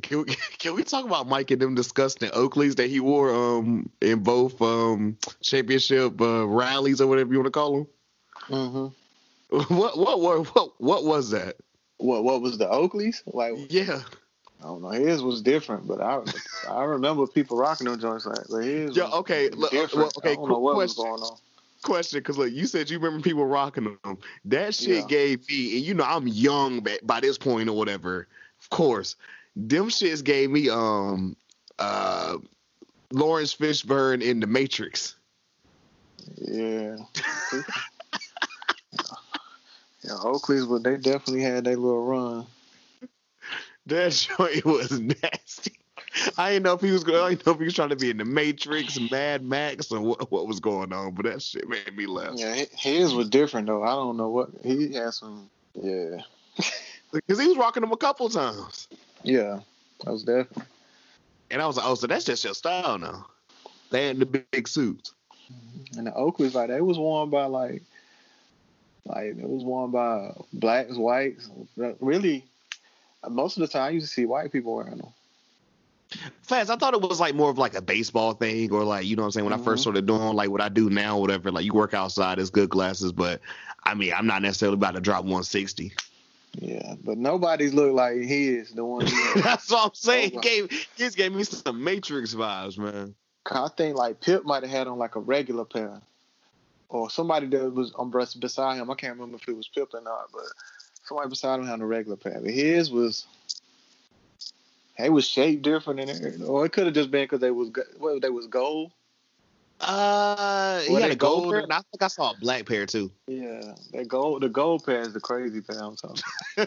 [0.03, 0.25] Can we,
[0.59, 4.23] can we talk about Mike and them discussing the Oakleys that he wore um in
[4.23, 7.87] both um championship uh, rallies or whatever you want to call them?
[8.49, 8.87] hmm
[9.75, 11.57] What what what what what was that?
[11.97, 13.55] What what was the Oakleys like?
[13.69, 14.03] Yeah,
[14.61, 14.91] I don't know.
[14.91, 16.21] His was different, but I
[16.69, 18.47] I remember people rocking them joints like.
[18.51, 19.95] But his Yeah, was okay, look, different.
[19.95, 21.05] well, okay, I don't know what was question.
[21.05, 21.37] going on.
[21.83, 24.19] question because look, you said you remember people rocking them.
[24.45, 25.07] That shit Yeah.
[25.09, 28.29] gave me, and you know I'm young by, by this point or whatever.
[28.61, 29.17] Of course,
[29.57, 31.37] them shits gave me um
[31.79, 32.37] uh
[33.13, 35.17] Laurence Fishburne in The Matrix.
[36.37, 36.97] Yeah.
[40.05, 42.47] yeah, Oakleys, but they definitely had their little run.
[43.91, 45.73] That joint was nasty.
[46.39, 47.21] I didn't know if he was going.
[47.21, 50.01] I didn't know if he was trying to be in the Matrix, Mad Max, or
[50.01, 51.13] what, what was going on.
[51.15, 52.35] But that shit made me laugh.
[52.37, 53.83] Yeah, his was different though.
[53.83, 55.51] I don't know what he had some.
[55.75, 56.19] Yeah,
[57.13, 58.89] because he was rocking them a couple times,
[59.23, 59.61] yeah,
[60.05, 60.65] that was definitely.
[61.51, 63.27] and I was like, "Oh, so that's just your style now."
[63.91, 65.15] They had the big, big suits.
[65.51, 65.99] Mm-hmm.
[65.99, 67.83] And the Oakleys, like they was worn by like,
[69.05, 71.49] like it was worn by blacks, whites.
[71.77, 72.45] Really,
[73.29, 75.13] most of the time I used to see white people wearing them.
[76.43, 79.15] Fast, I thought it was like more of like a baseball thing, or like you
[79.15, 79.45] know what I'm saying.
[79.45, 79.83] When I first Mhm.
[79.83, 81.53] started doing like what I do now, whatever.
[81.53, 83.41] Like you work outside, it's good glasses, but
[83.85, 85.93] I mean, I'm not necessarily about to drop 160.
[86.59, 88.71] Yeah, but nobody's look like his.
[88.71, 89.05] The one.
[89.37, 90.33] That's what I'm saying.
[90.33, 93.15] He gave he gave me some Matrix vibes, man.
[93.51, 96.01] I think like Pip might have had on like a regular pair,
[96.89, 98.91] or somebody that was on breast beside him.
[98.91, 100.43] I can't remember if it was Pip or not, but
[101.11, 102.41] somebody beside him had a regular pair.
[102.41, 103.27] But his was,
[104.97, 106.47] they was shaped different than everything.
[106.47, 108.93] Or it could have just been because they was well, they was gold.
[109.81, 111.53] Uh, he had a gold golden?
[111.53, 113.11] pair, and I think I saw a black pair too.
[113.27, 114.43] Yeah, that gold.
[114.43, 115.83] The gold pair is the crazy pair.
[115.83, 116.23] I'm talking.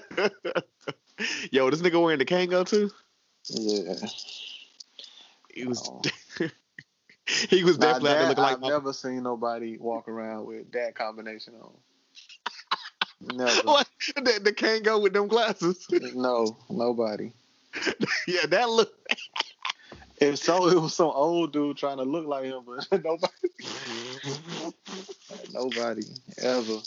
[1.52, 2.92] Yo, this nigga wearing the Kangol too.
[3.50, 3.94] Yeah,
[5.54, 6.02] He was Oh.
[7.26, 10.72] he was definitely there that, looking like I've my never seen nobody walk around with
[10.72, 11.72] that combination on.
[13.38, 13.62] Never.
[13.68, 15.86] what the, the Kangol with them glasses.
[16.16, 17.32] No, nobody.
[18.28, 18.94] yeah, that look.
[20.20, 24.74] If so, it was some old dude trying to look like him, but nobody,
[25.54, 26.04] nobody
[26.42, 26.78] ever.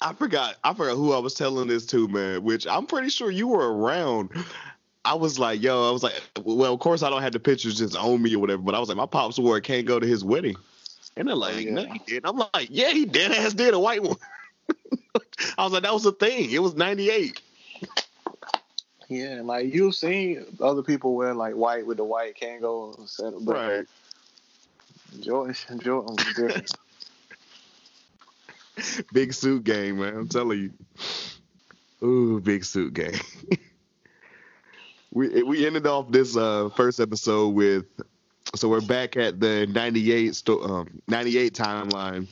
[0.00, 0.56] I forgot.
[0.64, 2.42] I forgot who I was telling this to, man.
[2.42, 4.30] Which I'm pretty sure you were around.
[5.04, 6.14] I was like, yo, I was like,
[6.44, 8.80] well, of course I don't have the pictures just on me or whatever, but I
[8.80, 10.56] was like, my pops wore a Kangol to his wedding.
[11.16, 11.72] And they're like, oh, Yeah.
[11.72, 12.22] no, he did.
[12.26, 14.16] I'm like, yeah, he dead ass did a white one.
[15.58, 16.50] I was like, that was a thing.
[16.50, 17.40] It was 98.
[19.08, 22.96] Yeah, like you've seen other people wear like white with the white Kangol
[23.44, 23.86] but Right.
[25.20, 26.70] Jordan Jordan was different.
[29.12, 30.16] Big suit game, man.
[30.16, 30.58] I'm telling
[32.00, 32.06] you.
[32.06, 33.18] Ooh, big suit game.
[35.12, 37.84] we we ended off this uh first episode with
[38.54, 42.26] so we're back at the 98 sto- um 98 timeline.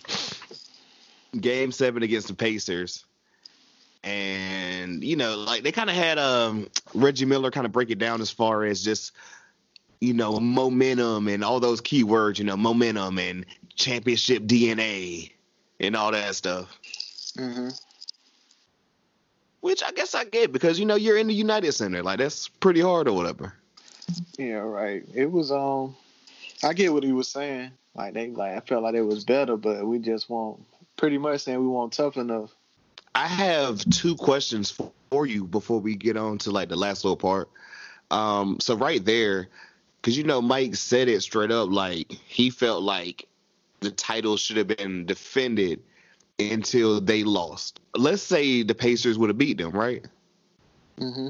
[1.39, 3.05] Game 7 against the Pacers.
[4.05, 7.99] And you know, like they kind of had um Reggie Miller kind of break it
[7.99, 9.13] down as far as just
[10.01, 15.33] you know, momentum and all those key words, you know, momentum and championship DNA
[15.81, 16.79] and all that stuff.
[17.37, 17.69] hmm
[19.61, 22.49] Which I guess I get because you know you're in the United Center, like that's
[22.49, 23.53] pretty hard or whatever.
[24.39, 25.05] Yeah, right.
[25.15, 25.97] It was um
[26.63, 27.73] I get what he was saying.
[27.95, 30.61] Like they like I felt like it was better, but we just want
[30.99, 32.55] pretty much saying we weren't tough enough.
[33.15, 34.93] I have two questions for,
[35.25, 37.49] you before we get on to like the last little part.
[38.11, 39.49] Um, so right there,
[39.97, 43.27] because you know Mike said it straight up, like he felt like
[43.81, 45.83] the title should have been defended
[46.39, 47.81] until they lost.
[47.97, 50.05] Let's say the Pacers would have beat them, right?
[50.99, 51.29] hmm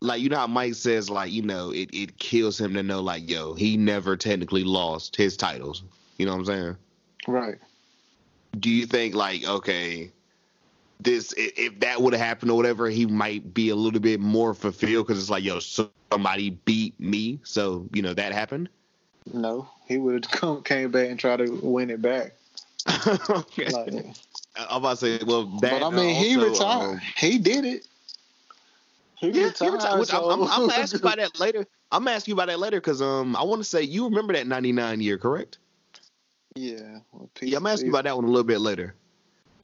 [0.00, 3.02] Like you know how Mike says, like you know it it kills him to know,
[3.02, 5.82] like yo, he never technically lost his titles.
[6.16, 6.76] You know what I'm saying?
[7.28, 7.58] Right.
[8.54, 10.10] Do you think like okay
[11.00, 14.54] this if that would have happened or whatever he might be a little bit more
[14.54, 18.68] fulfilled because it's like yo somebody beat me so you know that happened
[19.32, 22.34] No, he would have come came back and tried to win it back.
[23.30, 23.70] okay.
[23.70, 23.92] Like,
[24.56, 26.92] i'm about to say well that but I mean, he also, retired.
[26.92, 27.86] um, he did it.
[29.16, 29.70] He yeah, he retired.
[29.70, 32.34] retired, I'm, I'm, I'm so- gonna ask you about that later i'm gonna ask you
[32.34, 35.58] about that later because um i want to say you remember that 99 year correct
[36.56, 36.98] Yeah.
[37.12, 38.94] well, yeah i'm gonna ask you about that one a little bit later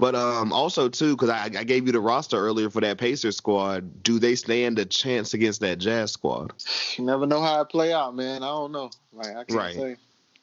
[0.00, 3.36] but um also too because I, I gave you the roster earlier for that Pacers
[3.36, 4.02] squad.
[4.02, 6.54] Do they stand a chance against that Jazz squad?
[6.96, 8.42] You never know how it play out, man.
[8.42, 8.90] I don't know.
[9.12, 9.74] Like I can't Right.
[9.74, 9.96] say.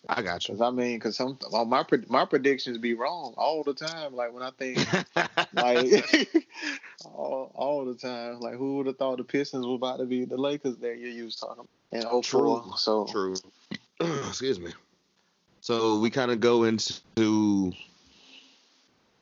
[0.09, 0.53] I got you.
[0.53, 4.13] Cause I mean, cause some well, my my predictions be wrong all the time.
[4.13, 4.87] Like when I think
[5.53, 6.45] like
[7.05, 8.39] all, all the time.
[8.39, 11.09] Like who would have thought the Pistons were about to be the Lakers that year
[11.09, 12.21] you was talking about in 04.
[12.21, 12.73] True.
[12.77, 13.35] So True.
[14.27, 14.71] Excuse me.
[15.67, 17.73] So we kind of go into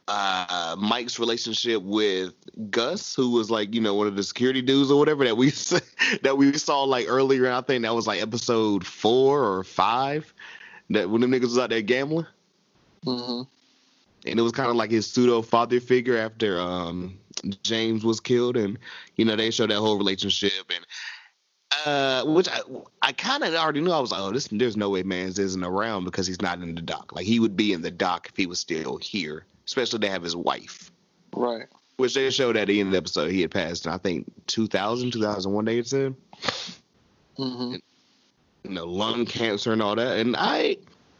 [0.07, 2.35] uh, Mike's relationship with
[2.69, 5.49] Gus, who was like, you know, one of the security dudes or whatever that we
[6.21, 7.51] that we saw like earlier.
[7.51, 10.31] I think that was like episode four or five.
[10.91, 12.27] That when them niggas was out there gambling,
[13.03, 13.41] hmm
[14.27, 17.17] and it was kind of like his pseudo father figure after um,
[17.63, 18.77] James was killed, and
[19.15, 20.85] you know they showed that whole relationship and.
[21.85, 22.61] Uh, which I,
[23.03, 23.91] I kind of already knew.
[23.91, 26.73] I was like, oh, this there's no way Mans isn't around because he's not in
[26.73, 27.13] the dock.
[27.13, 30.23] Like he would be in the dock if he was still here, especially to have
[30.23, 30.91] his wife.
[31.35, 31.67] right.
[31.97, 33.85] Which they showed at the end of the episode he had passed.
[33.85, 35.65] in, I think 2000, 2001.
[35.65, 36.15] They had said,
[37.37, 37.75] hmm
[38.63, 40.17] you know, lung cancer and all that.
[40.17, 40.77] And I,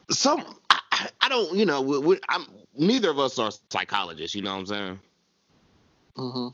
[0.10, 0.80] some, I,
[1.22, 4.36] I- don't, you know, we, we, I'm neither of us are psychologists.
[4.36, 5.00] You know what I'm saying?
[6.16, 6.48] hmm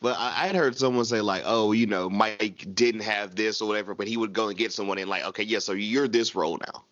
[0.00, 3.68] But I, I'd heard someone say like, "Oh, you know, Mike didn't have this or
[3.68, 6.34] whatever, but he would go and get someone and like, okay, yeah, so you're this
[6.34, 6.84] role now."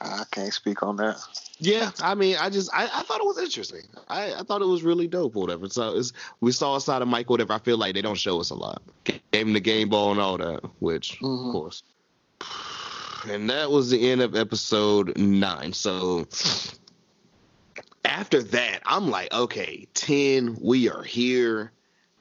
[0.00, 1.20] I can't speak on that.
[1.58, 3.82] Yeah, I mean, I just I, I thought it was interesting.
[4.08, 5.68] I, I thought it was really dope or whatever.
[5.68, 7.52] So it's we saw a side of Mike, whatever.
[7.52, 8.82] I feel like they don't show us a lot.
[9.04, 11.46] Gave him the game ball and all that, which Mhm.
[11.46, 11.82] of course.
[13.30, 15.72] And that was the end of episode nine.
[15.72, 16.26] So
[18.04, 21.72] after that, I'm like, okay, ten, we are here.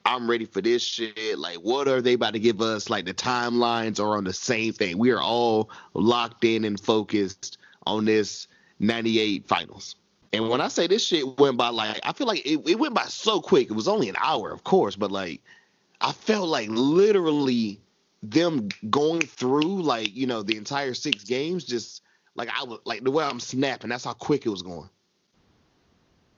[0.05, 1.39] I'm ready for this shit.
[1.39, 2.89] Like, what are they about to give us?
[2.89, 4.97] Like, the timelines are on the same thing.
[4.97, 8.47] We are all locked in and focused on this
[8.79, 9.95] 98 finals.
[10.33, 12.95] And when I say this shit went by, like, I feel like it, it went
[12.95, 13.69] by so quick.
[13.69, 15.41] It was only an hour, of course, but like,
[16.01, 17.79] I felt like literally
[18.23, 22.01] them going through, like, you know, the entire six games, just
[22.35, 24.89] like I was, like, the way I'm snapping, that's how quick it was going.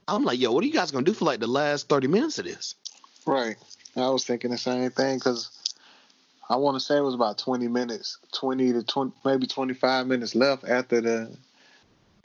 [0.07, 2.37] I'm like, yo, what are you guys gonna do for like the last 30 minutes
[2.37, 2.75] of this?
[3.25, 3.57] Right.
[3.95, 5.51] I was thinking the same thing because
[6.49, 10.35] I want to say it was about 20 minutes, 20 to 20, maybe 25 minutes
[10.35, 11.37] left after the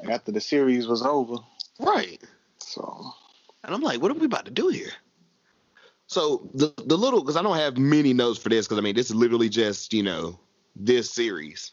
[0.08, 1.36] after the series was over.
[1.78, 2.20] Right.
[2.58, 3.12] So
[3.64, 4.92] And I'm like, what are we about to do here?
[6.06, 8.96] So the the little because I don't have many notes for this because I mean
[8.96, 10.38] this is literally just you know
[10.76, 11.72] this series.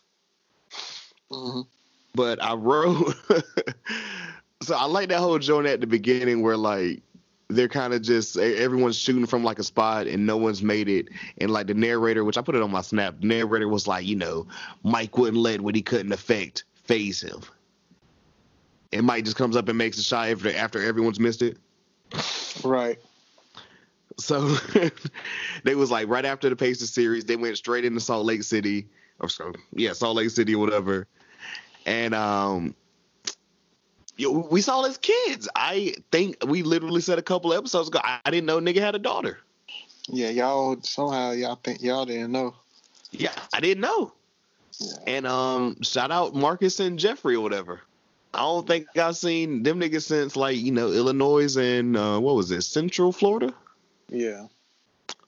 [1.31, 1.67] mhm.
[2.15, 3.15] But I wrote
[4.61, 7.03] so I like that whole joint at the beginning where like
[7.49, 11.07] they're kind of just everyone's shooting from like a spot and no one's made it.
[11.37, 14.05] And like the narrator, which I put it on my snap, the narrator was like,
[14.05, 14.47] you know,
[14.83, 17.41] Mike wouldn't let what he couldn't affect phase him.
[18.91, 21.57] And Mike just comes up and makes a shot after after everyone's missed it.
[22.63, 22.99] Right.
[24.19, 24.41] So
[25.63, 28.87] they was like right after the Pacers series, they went straight into Salt Lake City,
[29.19, 31.07] or so yeah, Salt Lake City or whatever.
[31.85, 32.75] And um,
[34.19, 35.47] we saw as kids.
[35.55, 37.99] I think we literally said a couple episodes ago.
[38.03, 39.39] I, didn't know nigga had a daughter.
[40.07, 42.55] Yeah, y'all somehow y'all think y'all didn't know.
[43.11, 44.13] Yeah, I didn't know.
[44.79, 44.93] Yeah.
[45.05, 47.81] And um, shout out Marcus and Jeffrey or whatever.
[48.33, 52.35] I don't think I've seen them niggas since like you know Illinois and uh, what
[52.35, 53.53] was it, Central Florida.
[54.09, 54.47] Yeah.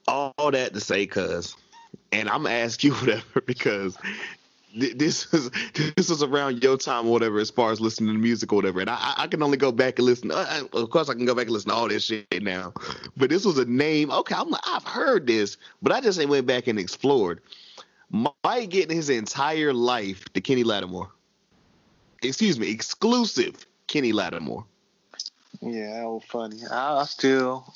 [0.08, 1.56] all that to say, cuz,
[2.12, 3.96] and I'm gonna ask you whatever because
[4.76, 5.50] this is
[5.96, 8.80] this was around your time or whatever as far as listening to music or whatever,
[8.80, 10.30] and I, I- can only go back and listen.
[10.30, 12.72] Of course, I can go back and listen to all this shit now,
[13.16, 14.10] but this was a name.
[14.10, 17.40] Okay, I'm like, I've heard this, but I just ain't went back and explored.
[18.10, 21.10] Mike getting his entire life to Kenny Lattimore.
[22.22, 24.64] Excuse me, exclusive Kenny Lattimore.
[25.60, 26.58] Yeah, was funny.
[26.70, 27.72] I, I still,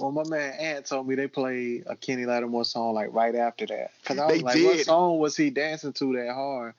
[0.00, 3.66] well, my man Ant told me they played a Kenny Lattimore song like right after
[3.66, 3.92] that.
[4.04, 4.86] Cause I was They like, what did.
[4.86, 6.74] song was he dancing to that hard?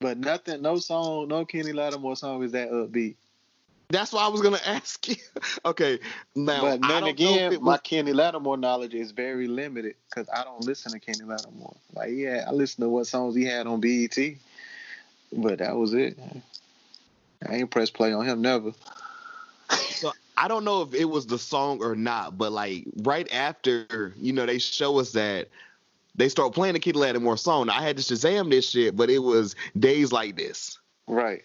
[0.00, 3.16] But nothing, no song, no Kenny Lattimore song is that upbeat.
[3.90, 5.16] That's why I was gonna ask you.
[5.64, 5.98] okay,
[6.34, 9.48] now but I then don't know if again, it my Kenny Lattimore knowledge is very
[9.48, 11.74] limited because I don't listen to Kenny Lattimore.
[11.92, 14.16] Like, yeah, I listen to what songs he had on BET,
[15.32, 16.16] but that was it.
[17.46, 18.72] I ain't press play on him never.
[19.90, 24.14] So I don't know if it was the song or not, but like right after,
[24.16, 25.48] you know, they show us that
[26.14, 27.68] they start playing the Kid Lattimore song.
[27.68, 30.78] I had to Shazam this shit, but it was Days Like This.
[31.06, 31.42] Right.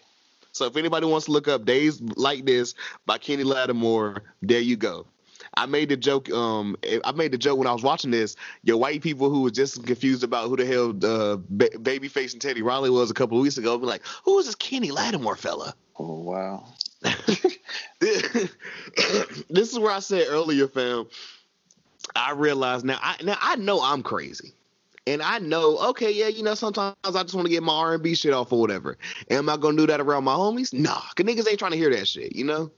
[0.52, 2.74] So if anybody wants to look up Days Like This
[3.04, 5.06] by Kenny Lattimore, there you go.
[5.52, 6.30] I made the joke.
[6.30, 6.74] Um,
[7.04, 8.34] I made the joke when I was watching this.
[8.62, 12.40] Your white people who were just confused about who the hell uh, ba- Babyface and
[12.40, 15.36] Teddy Riley was a couple of weeks ago, be like, "Who is this Kenny Lattimore
[15.36, 16.64] fella?" Oh wow.
[18.00, 18.50] this
[19.72, 21.06] is where I said earlier, fam.
[22.14, 22.98] I realize now.
[23.02, 24.52] I now I know I'm crazy,
[25.06, 25.78] and I know.
[25.90, 28.32] Okay, yeah, you know, sometimes I just want to get my R and B shit
[28.32, 28.96] off or whatever.
[29.30, 30.72] Am I gonna do that around my homies?
[30.72, 32.70] Nah, cause niggas ain't trying to hear that shit, you know.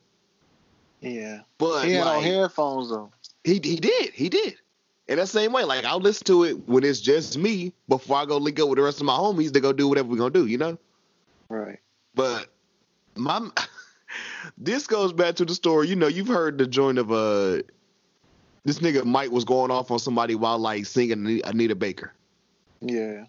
[1.01, 1.41] Yeah.
[1.59, 3.13] But He had on like, headphones though.
[3.45, 4.57] he he did, he did.
[5.09, 8.27] And that same way, like I'll listen to it when it's just me before I
[8.27, 10.31] go link up with the rest of my homies to go do whatever we're gonna
[10.31, 10.79] do, you know.
[11.49, 11.79] Right.
[12.15, 12.49] But
[13.17, 13.49] my
[14.57, 15.89] this goes back to the story.
[15.89, 17.63] You know, you've heard the joint of uh
[18.65, 22.13] this nigga Mike was going off on somebody while like singing Anita Baker.
[22.81, 23.25] Yeah.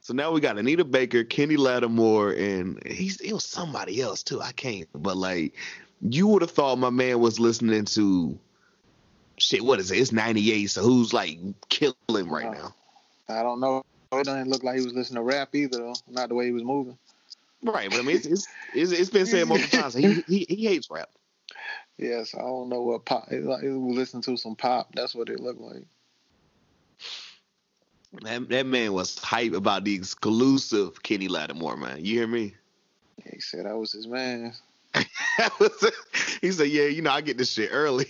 [0.00, 4.40] So now we got Anita Baker, Kenny Lattimore, and he's it was somebody else too.
[4.40, 5.54] I can't, but like
[6.02, 8.38] you would have thought my man was listening to
[9.38, 9.64] shit.
[9.64, 9.98] What is it?
[9.98, 10.66] It's '98.
[10.66, 11.38] So who's like
[11.70, 11.94] killing
[12.28, 12.74] right now?
[13.28, 13.82] I don't know.
[14.12, 15.94] It doesn't look like he was listening to rap either though.
[16.08, 16.98] Not the way he was moving.
[17.64, 19.94] Right, but I mean, it's it's, it's, it's been said multiple times.
[19.94, 21.08] He, he he hates rap.
[21.96, 23.32] Yes, I don't know what pop.
[23.32, 24.94] It, like, he was listening to some pop.
[24.94, 25.84] That's what it looked like.
[28.22, 32.04] That, that man was hype about the exclusive Kenny Lattimore, man.
[32.04, 32.54] You hear me?
[33.32, 34.52] He said I was his man.
[36.40, 38.06] He said, "Yeah, you know, I get this shit early."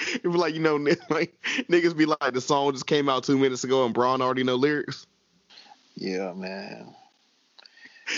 [0.22, 0.76] it was like you know,
[1.10, 1.32] like
[1.68, 4.56] niggas be like, the song just came out two minutes ago and Braun already know
[4.56, 5.06] lyrics.
[5.94, 6.94] Yeah, man.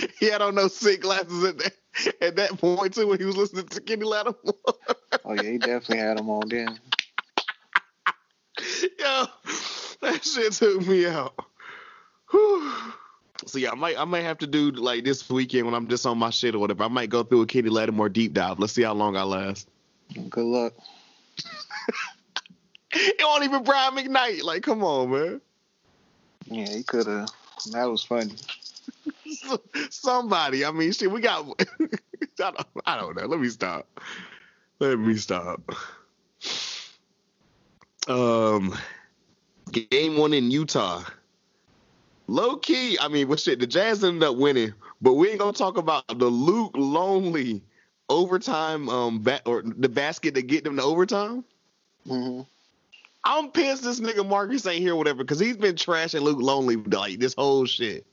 [0.18, 1.72] He had on those sick glasses at that
[2.20, 4.36] at that point too when he was listening to Kenny Lattimore.
[5.24, 6.80] Oh yeah, he definitely had them on then.
[8.99, 9.26] Yo,
[10.01, 11.34] that shit took me out.
[12.30, 12.72] Whew.
[13.47, 16.07] So yeah, I might I might have to do like this weekend when I'm just
[16.07, 16.82] on my shit or whatever.
[16.82, 18.59] I might go through a Kenny Lattimore deep dive.
[18.59, 19.68] Let's see how long I last.
[20.28, 20.72] Good luck.
[22.95, 24.43] It won't even Brian McKnight.
[24.43, 25.40] Like, come on, man.
[26.45, 27.30] Yeah, he could have.
[27.70, 28.34] That was funny.
[29.91, 30.64] Somebody.
[30.64, 31.11] I mean, shit.
[31.11, 31.47] We got.
[31.80, 33.26] I, don't, I don't know.
[33.26, 33.87] Let me stop.
[34.78, 35.61] Let me stop.
[38.09, 38.76] Um,
[39.70, 41.03] game one in Utah.
[42.26, 42.99] Low key.
[43.01, 43.61] I mean, well, shit.
[43.61, 47.62] The Jazz ended up winning, but we ain't gonna talk about the Luke Longley
[48.09, 48.89] overtime.
[48.89, 51.45] Um, ba- or the basket that get them to overtime.
[52.07, 52.43] hmm
[53.24, 57.20] I'm pissed this nigga Marcus ain't here, whatever, because he's been trashing Luke Longley like
[57.20, 58.05] this whole shit.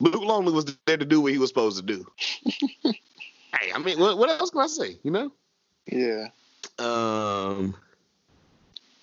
[0.00, 2.06] Luke Longley was there to do what he was supposed to do.
[2.84, 4.98] hey, I mean, what, what else can I say?
[5.02, 5.32] You know.
[5.86, 6.28] Yeah.
[6.78, 7.74] Um.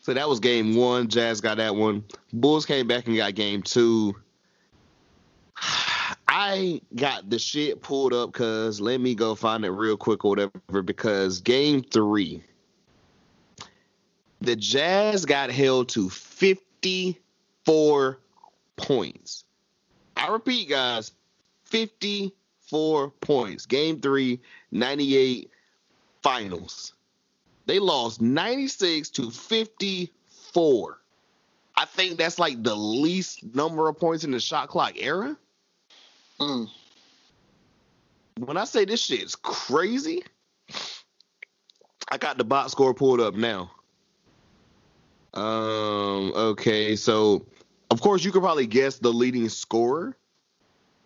[0.02, 1.08] So that was game one.
[1.08, 2.04] Jazz got that one.
[2.34, 4.16] Bulls came back and got game two.
[6.28, 10.30] I got the shit pulled up because let me go find it real quick or
[10.30, 10.82] whatever.
[10.82, 12.42] Because game three,
[14.40, 18.20] the Jazz got held to 54
[18.78, 19.44] points.
[20.22, 21.12] I repeat, guys,
[21.66, 23.66] 54 points.
[23.66, 24.40] Game three,
[24.72, 25.50] 98
[26.22, 26.94] finals.
[27.66, 31.00] They lost 96 to 54.
[31.76, 35.36] I think that's like the least number of points in the shot clock era.
[36.40, 36.70] Mm.
[38.38, 40.24] When I say this shit's crazy,
[42.10, 43.72] I got the box score pulled up now.
[45.34, 47.46] Um, okay, so
[47.92, 50.18] of course you could probably guess the leading scorer,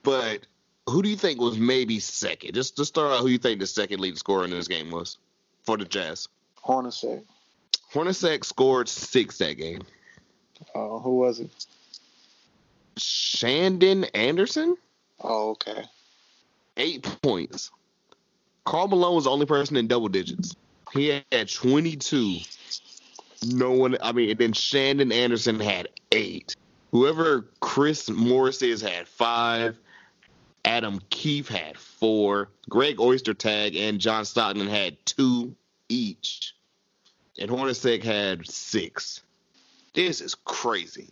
[0.04, 0.46] but
[0.88, 2.54] who do you think was maybe second?
[2.54, 5.18] Just to start out, who you think the second leading scorer in this game was
[5.64, 6.28] for the Jazz?
[6.64, 7.24] Hornacek.
[7.92, 9.82] Hornacek scored six that game.
[10.74, 11.50] Oh, who was it?
[12.98, 14.78] Shandon Anderson,
[15.22, 15.84] Oh, okay.
[16.78, 17.72] eight points.
[18.64, 20.56] Karl Malone was the only person in double digits.
[20.94, 22.38] He had 22.
[23.48, 26.56] No one, I mean, and then Shandon Anderson had eight.
[26.96, 29.78] Whoever Chris Morris is had five.
[30.64, 32.48] Adam Keefe had four.
[32.70, 35.54] Greg Ostertag and John Stockton had two
[35.90, 36.56] each.
[37.38, 39.24] And Hornacek had six.
[39.94, 41.10] This is crazy.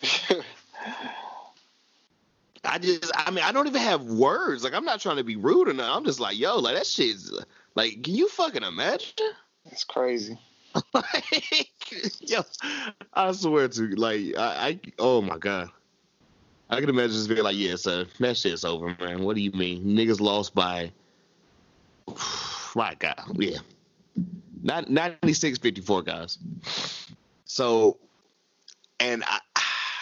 [2.64, 4.62] I just, I mean, I don't even have words.
[4.62, 5.92] Like, I'm not trying to be rude or nothing.
[5.92, 7.32] I'm just like, yo, like that shit's
[7.74, 9.14] like, can you fucking imagine?
[9.64, 10.38] That's crazy.
[10.94, 11.70] like,
[12.20, 12.42] yo,
[13.12, 15.70] I swear to, like, I, I, oh my god,
[16.68, 19.22] I can imagine just being like, yeah, sir, that shit's over, man.
[19.22, 20.92] What do you mean, niggas lost by?
[22.74, 23.58] My God, yeah,
[24.62, 26.38] not 96 54 guys.
[27.46, 27.96] So,
[29.00, 29.40] and I,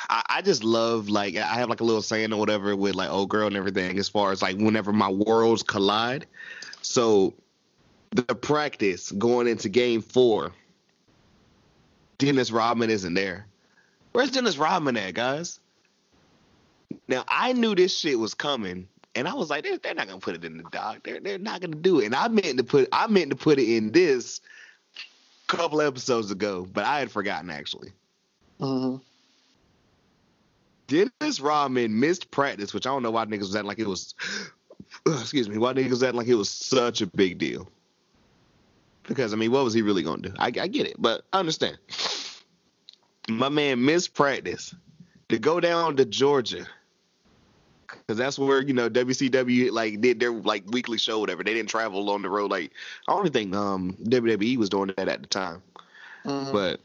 [0.09, 3.11] I, I just love like I have like a little saying or whatever with like
[3.11, 6.27] old girl and everything as far as like whenever my worlds collide.
[6.83, 7.35] So
[8.11, 10.53] the practice going into game four,
[12.25, 13.47] Dennis Rodman isn't there.
[14.13, 15.61] Where's Dennis Rodman at, guys?
[17.07, 20.21] Now I knew this shit was coming, and I was like, they're, they're not gonna
[20.21, 21.01] put it in the doc.
[21.05, 22.07] They're they're not gonna do it.
[22.07, 24.41] And I meant to put I meant to put it in this
[25.49, 27.93] couple episodes ago, but I had forgotten actually.
[28.59, 28.97] hmm
[30.87, 34.15] Dennis Rodman missed practice, which I don't know why niggas was acting like it was.
[35.07, 37.69] Excuse me, why niggas acting like it was such a big deal.
[39.07, 40.33] Because I mean, what was he really gonna do?
[40.39, 41.79] I, I get it, but I understand.
[43.29, 44.75] My man missed practice
[45.29, 46.67] to go down to Georgia,
[47.89, 51.43] because that's where you know WCW like did their like weekly show, whatever.
[51.43, 52.73] They didn't travel on the road like
[53.09, 55.63] I don't think um WWE was doing that at the time.
[56.25, 56.81] hmm But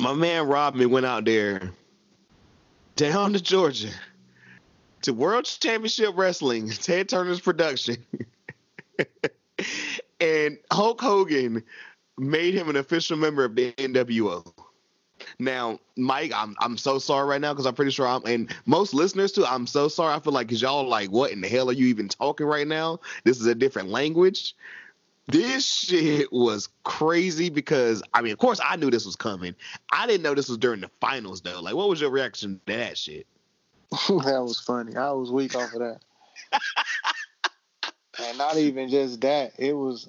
[0.00, 1.70] my man Rodman went out there
[2.96, 3.90] down to Georgia
[5.02, 8.04] to World Championship Wrestling, Ted Turner's production.
[10.22, 11.62] and Hulk Hogan
[12.16, 14.52] made him an official member of the NWO.
[15.38, 18.94] Now, Mike, I'm I'm so sorry right now because I'm pretty sure I'm and most
[18.94, 19.44] listeners too.
[19.44, 20.14] I'm so sorry.
[20.14, 22.66] I feel like because y'all like, what in the hell are you even talking right
[22.66, 23.00] now?
[23.24, 24.54] This is a different language.
[25.28, 29.54] This shit was crazy because I mean, of course, I knew this was coming.
[29.92, 31.60] I didn't know this was during the finals though.
[31.60, 33.26] Like, what was your reaction to that shit?
[33.90, 34.96] that was funny.
[34.96, 36.00] I was weak off of that.
[38.20, 39.52] and not even just that.
[39.58, 40.08] It was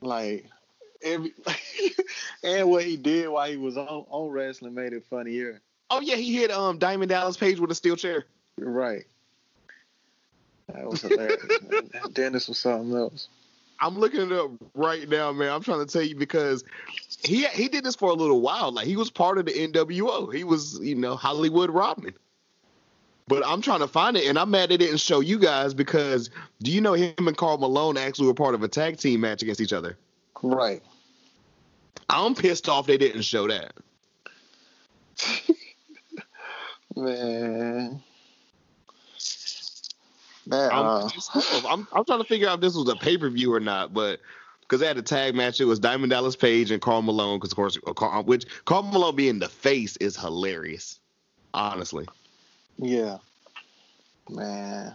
[0.00, 0.46] like
[1.02, 1.32] every
[2.44, 5.60] and what he did while he was on, on wrestling made it funnier.
[5.90, 8.24] Oh yeah, he hit um Diamond Dallas Page with a steel chair.
[8.58, 9.04] Right.
[10.72, 11.42] That was hilarious.
[12.12, 13.28] Dennis was something else.
[13.80, 15.52] I'm looking it up right now, man.
[15.52, 16.62] I'm trying to tell you because
[17.24, 18.70] he he did this for a little while.
[18.72, 20.32] Like he was part of the NWO.
[20.32, 22.14] He was, you know, Hollywood Rodman.
[23.28, 26.30] But I'm trying to find it, and I'm mad they didn't show you guys because
[26.62, 29.42] do you know him and Karl Malone actually were part of a tag team match
[29.42, 29.96] against each other?
[30.42, 30.82] Right.
[32.08, 33.72] I'm pissed off they didn't show that.
[36.96, 38.02] Man.
[40.46, 41.08] Man, I'm, uh.
[41.68, 43.94] I'm, I'm trying to figure out if this was a pay per view or not,
[43.94, 44.20] but
[44.60, 47.38] because they had a tag match, it was Diamond Dallas Page and Karl Malone.
[47.38, 50.98] Because of course, uh, Karl, which Karl Malone being the face is hilarious,
[51.54, 52.08] honestly.
[52.78, 53.18] Yeah.
[54.28, 54.94] Man.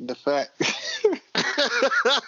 [0.00, 0.50] The fact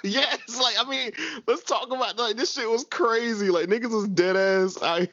[0.03, 1.13] yeah, it's like I mean,
[1.47, 3.49] let's talk about like this shit was crazy.
[3.51, 4.77] Like niggas was dead ass.
[4.83, 5.09] I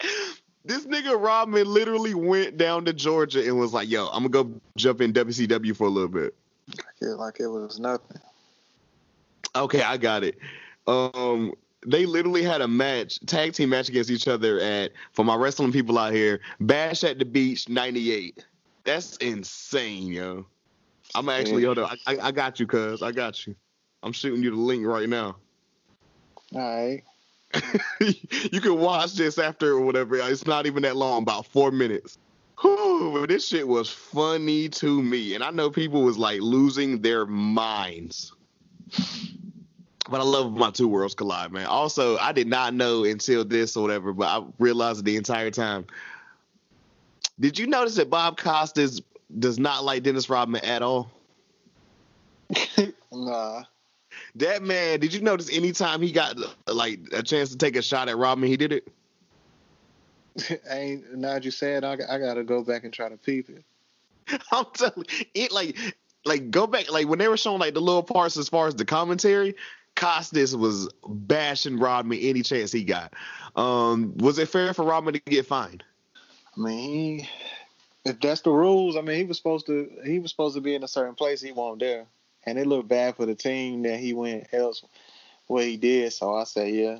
[0.64, 4.60] this nigga Rodman literally went down to Georgia and was like, "Yo, I'm gonna go
[4.76, 6.34] jump in WCW for a little bit."
[6.68, 8.20] like it, like it was nothing.
[9.54, 10.38] Okay, I got it.
[10.86, 11.54] Um,
[11.86, 15.72] they literally had a match, tag team match against each other at for my wrestling
[15.72, 18.44] people out here, Bash at the Beach '98.
[18.84, 20.46] That's insane, yo.
[21.14, 23.02] I'm actually, yo, I, I, I got you, cuz.
[23.02, 23.54] I got you.
[24.02, 25.36] I'm shooting you the link right now.
[26.54, 27.02] All right.
[28.00, 30.16] you can watch this after or whatever.
[30.16, 32.18] It's not even that long, about four minutes.
[32.60, 35.34] Whew, but this shit was funny to me.
[35.34, 38.32] And I know people was like losing their minds.
[40.08, 41.66] But I love my two worlds collide, man.
[41.66, 45.86] Also, I did not know until this or whatever, but I realized the entire time.
[47.40, 49.00] Did you notice that Bob Costas
[49.38, 51.10] does not like Dennis Rodman at all?
[53.12, 53.62] Nah.
[54.36, 56.36] That man, did you notice anytime he got
[56.66, 58.88] like a chance to take a shot at Rodman, he did it?
[60.70, 63.64] ain't now you said I, I gotta go back and try to peep it.
[64.52, 65.78] I'm telling you, it like
[66.24, 68.74] like go back like when they were showing like the little parts as far as
[68.74, 69.54] the commentary,
[69.96, 73.14] Costas was bashing Rodman any chance he got.
[73.56, 75.82] Um, was it fair for Rodman to get fined?
[76.56, 77.28] I mean, he,
[78.04, 80.74] if that's the rules, I mean, he was supposed to he was supposed to be
[80.74, 81.42] in a certain place.
[81.42, 82.06] He wasn't there,
[82.44, 84.84] and it looked bad for the team that he went else
[85.46, 86.12] where he did.
[86.12, 86.98] So I say, yeah,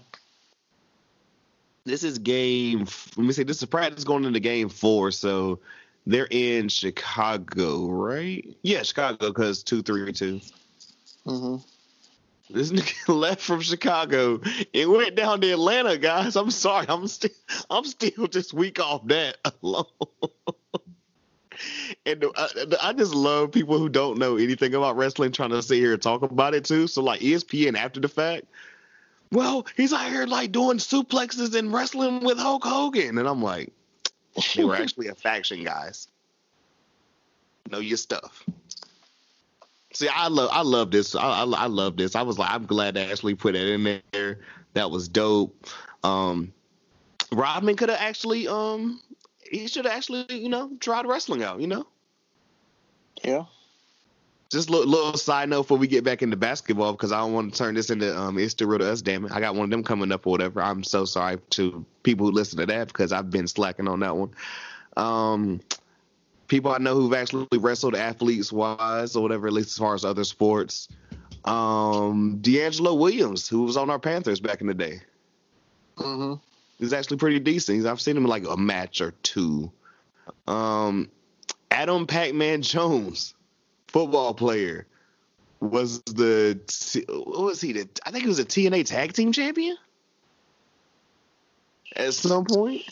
[1.84, 2.86] This is game.
[3.16, 3.44] Let me see.
[3.44, 5.60] This is practice going into game four, so
[6.06, 8.56] they're in Chicago, right?
[8.62, 10.40] Yeah, Chicago, because two three two.
[11.24, 11.56] hmm
[12.48, 14.40] This nigga left from Chicago
[14.72, 16.36] and went down to Atlanta, guys.
[16.36, 16.86] I'm sorry.
[16.88, 17.30] I'm still
[17.70, 19.86] I'm still just weak off that alone.
[22.04, 22.48] and I,
[22.82, 26.02] I just love people who don't know anything about wrestling trying to sit here and
[26.02, 26.86] talk about it too.
[26.86, 28.44] So like ESPN after the fact,
[29.32, 33.72] well, he's out here like doing suplexes and wrestling with Hulk Hogan, and I'm like,
[34.54, 36.08] they were actually a faction, guys.
[37.70, 38.44] Know your stuff.
[39.96, 41.14] See, I love, I love this.
[41.14, 42.14] I, I, I love this.
[42.14, 44.40] I was like, I'm glad they actually put it in there.
[44.74, 45.68] That was dope.
[46.04, 46.52] Um,
[47.32, 49.00] Rodman could have actually, um,
[49.50, 51.62] he should have actually, you know, tried wrestling out.
[51.62, 51.86] You know,
[53.24, 53.44] yeah.
[54.50, 57.32] just a little, little side note before we get back into basketball because I don't
[57.32, 59.00] want to turn this into um, it's the real to us.
[59.00, 60.60] Damn it, I got one of them coming up or whatever.
[60.60, 64.14] I'm so sorry to people who listen to that because I've been slacking on that
[64.14, 64.32] one.
[64.98, 65.62] Um,
[66.48, 70.04] people I know who've actually wrestled athletes wise or whatever, at least as far as
[70.04, 70.88] other sports.
[71.44, 75.00] Um, DeAngelo Williams, who was on our Panthers back in the day,
[75.98, 76.34] hmm
[76.78, 77.86] he's actually pretty decent.
[77.86, 79.70] I've seen him in like a match or two.
[80.46, 81.10] Um,
[81.70, 83.34] Adam Pac-Man Jones,
[83.88, 84.86] football player,
[85.60, 86.58] was the
[87.08, 87.72] what was he?
[87.72, 89.76] The I think he was a TNA Tag Team Champion
[91.94, 92.82] at some point.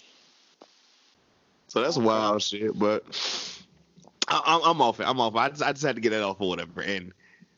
[1.75, 2.79] So that's wild shit.
[2.79, 3.03] But
[4.29, 5.09] I, I'm, I'm off it.
[5.09, 5.35] I'm off.
[5.35, 6.83] I just, I just had to get that off or whatever.
[6.83, 7.13] And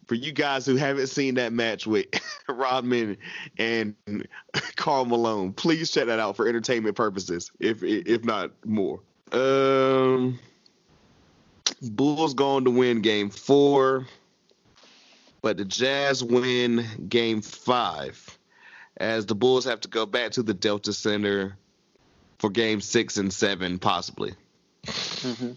[0.07, 2.07] for you guys who haven't seen that match with
[2.49, 3.19] Rodman
[3.59, 3.95] and
[4.77, 9.01] Karl Malone, please check that out for entertainment purposes, if if not more.
[9.33, 10.39] Um,
[11.83, 14.07] Bulls going to win Game Four,
[15.43, 18.39] but the Jazz win Game Five,
[18.97, 21.59] as the Bulls have to go back to the Delta Center
[22.39, 24.35] for Game Six and Seven, possibly.
[25.23, 25.53] hmm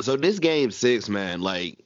[0.00, 1.78] So this game six, man, like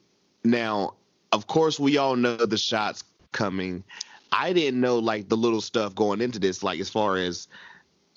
[0.44, 0.94] now,
[1.32, 3.84] of course, we all know the shots coming.
[4.32, 7.48] I didn't know like the little stuff going into this, like as far as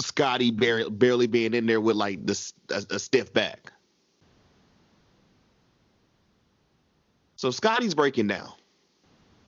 [0.01, 3.71] Scottie barely, barely being in there with like this a, a stiff back.
[7.35, 8.51] So Scottie's breaking down.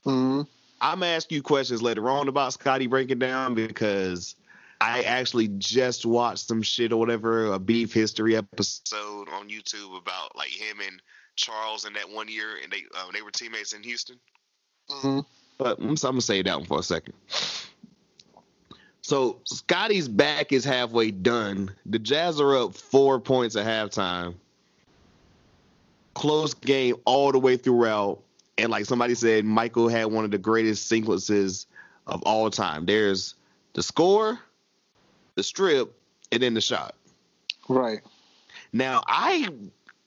[0.04, 0.42] hmm
[0.80, 4.36] I'm gonna ask you questions later on about Scottie breaking down because
[4.84, 10.36] I actually just watched some shit or whatever, a beef history episode on YouTube about
[10.36, 11.00] like him and
[11.36, 14.16] Charles in that one year, and they uh, they were teammates in Houston.
[14.90, 15.20] hmm
[15.56, 17.14] But I'm, I'm gonna say that one for a second.
[19.00, 21.70] So Scottie's back is halfway done.
[21.86, 24.34] The Jazz are up four points at halftime.
[26.12, 28.20] Close game all the way throughout.
[28.58, 31.66] And like somebody said, Michael had one of the greatest sequences
[32.06, 32.86] of all time.
[32.86, 33.34] There's
[33.72, 34.38] the score,
[35.34, 35.92] the strip,
[36.32, 36.94] and then the shot.
[37.68, 38.00] Right.
[38.72, 39.48] Now I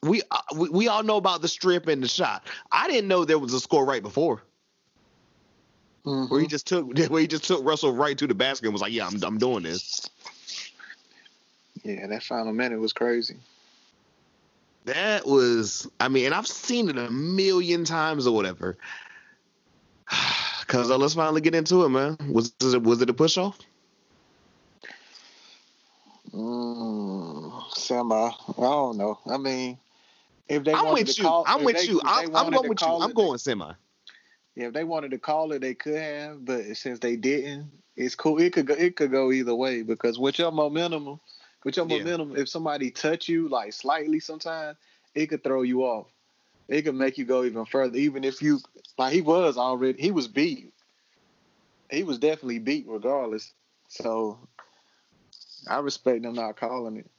[0.04, 2.46] we uh, we, we all know about the strip and the shot.
[2.72, 4.42] I didn't know there was a score right before
[6.06, 6.30] Mhm.
[6.30, 8.82] where he just took where he just took Russell right to the basket and was
[8.82, 10.10] like, "Yeah, I'm I'm doing this."
[11.84, 13.38] Yeah, that final minute was crazy.
[14.86, 18.78] That was, I mean, and I've seen it a million times or whatever.
[20.68, 22.18] Cause uh, let's finally get into it, man.
[22.32, 23.58] Was was it was it a push off?
[26.38, 28.14] Mm, semi.
[28.16, 29.20] I don't know.
[29.26, 29.78] I mean,
[30.48, 31.28] if they I'm with to you.
[31.28, 32.02] call, I'm with they- you.
[32.06, 32.88] I'm, I'm going with you.
[32.88, 33.74] I'm it- going semi.
[34.56, 38.16] Yeah, if they wanted to call it, they could have, but since they didn't, it's
[38.16, 38.40] cool.
[38.40, 38.74] It could go.
[38.74, 41.20] It could go either way because with your momentum,
[41.64, 42.00] with your Yeah.
[42.00, 44.78] momentum, if somebody touch you like slightly, sometimes
[45.16, 46.08] it could throw you off.
[46.68, 48.60] It could make you go even further, even if you
[48.98, 50.02] like he was already.
[50.02, 50.74] He was beat.
[51.90, 53.54] He was definitely beat regardless.
[53.90, 54.38] So
[55.70, 57.10] I respect them not calling it.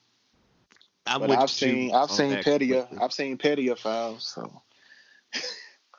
[1.06, 3.04] I'm But with I've seen I've seen that pettier completely.
[3.04, 4.26] I've seen pettier fouls.
[4.26, 4.62] So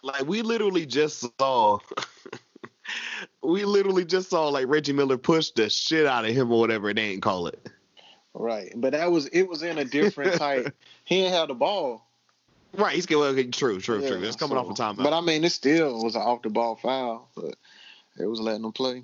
[0.02, 1.80] Like we literally just saw,
[3.44, 6.90] we literally just saw like Reggie Miller push the shit out of him or whatever,
[6.90, 7.70] and they ain't call it.
[8.34, 10.74] right, but that was it was in a different type.
[11.04, 12.08] He ain't had the ball.
[12.74, 14.22] Right, he's getting well, okay, true, true, true.
[14.22, 15.04] It's coming so- off a timeout.
[15.04, 17.56] But I mean, it still was an off the ball foul, but
[18.20, 19.04] it was letting them play.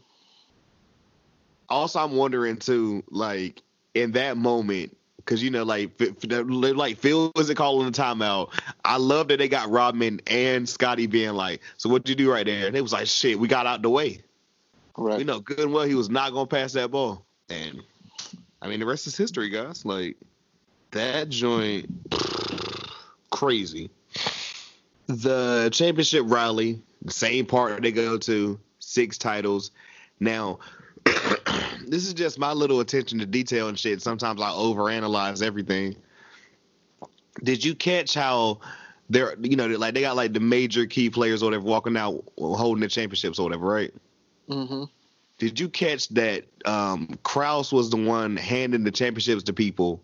[1.70, 3.62] Also, I'm wondering too, like
[3.94, 5.92] in that moment, because you know, like,
[6.24, 8.52] like Phil wasn't calling the timeout.
[8.84, 12.46] I love that they got Rodman and Scottie being like, "So what'd you do right
[12.46, 14.22] there?" And it was like, "Shit, we got out the way."
[14.98, 15.18] Right.
[15.18, 17.82] We know good and well he was not gonna pass that ball, and
[18.62, 19.86] I mean the rest is history, guys.
[19.86, 20.18] Like
[20.92, 21.90] that joint,
[23.32, 23.90] crazy.
[25.08, 29.72] The championship rally, the same part they go to, six titles.
[30.20, 30.60] Now,
[31.88, 34.02] this is just my little attention to detail and shit.
[34.02, 35.96] Sometimes I overanalyze everything.
[37.44, 38.60] Did you catch how
[39.10, 42.24] they're, you know, like they got like the major key players or whatever walking out
[42.38, 43.94] holding the championships or whatever, right?
[44.50, 44.84] Mm-hmm.
[45.38, 50.02] Did you catch that um Krause was the one handing the championships to people?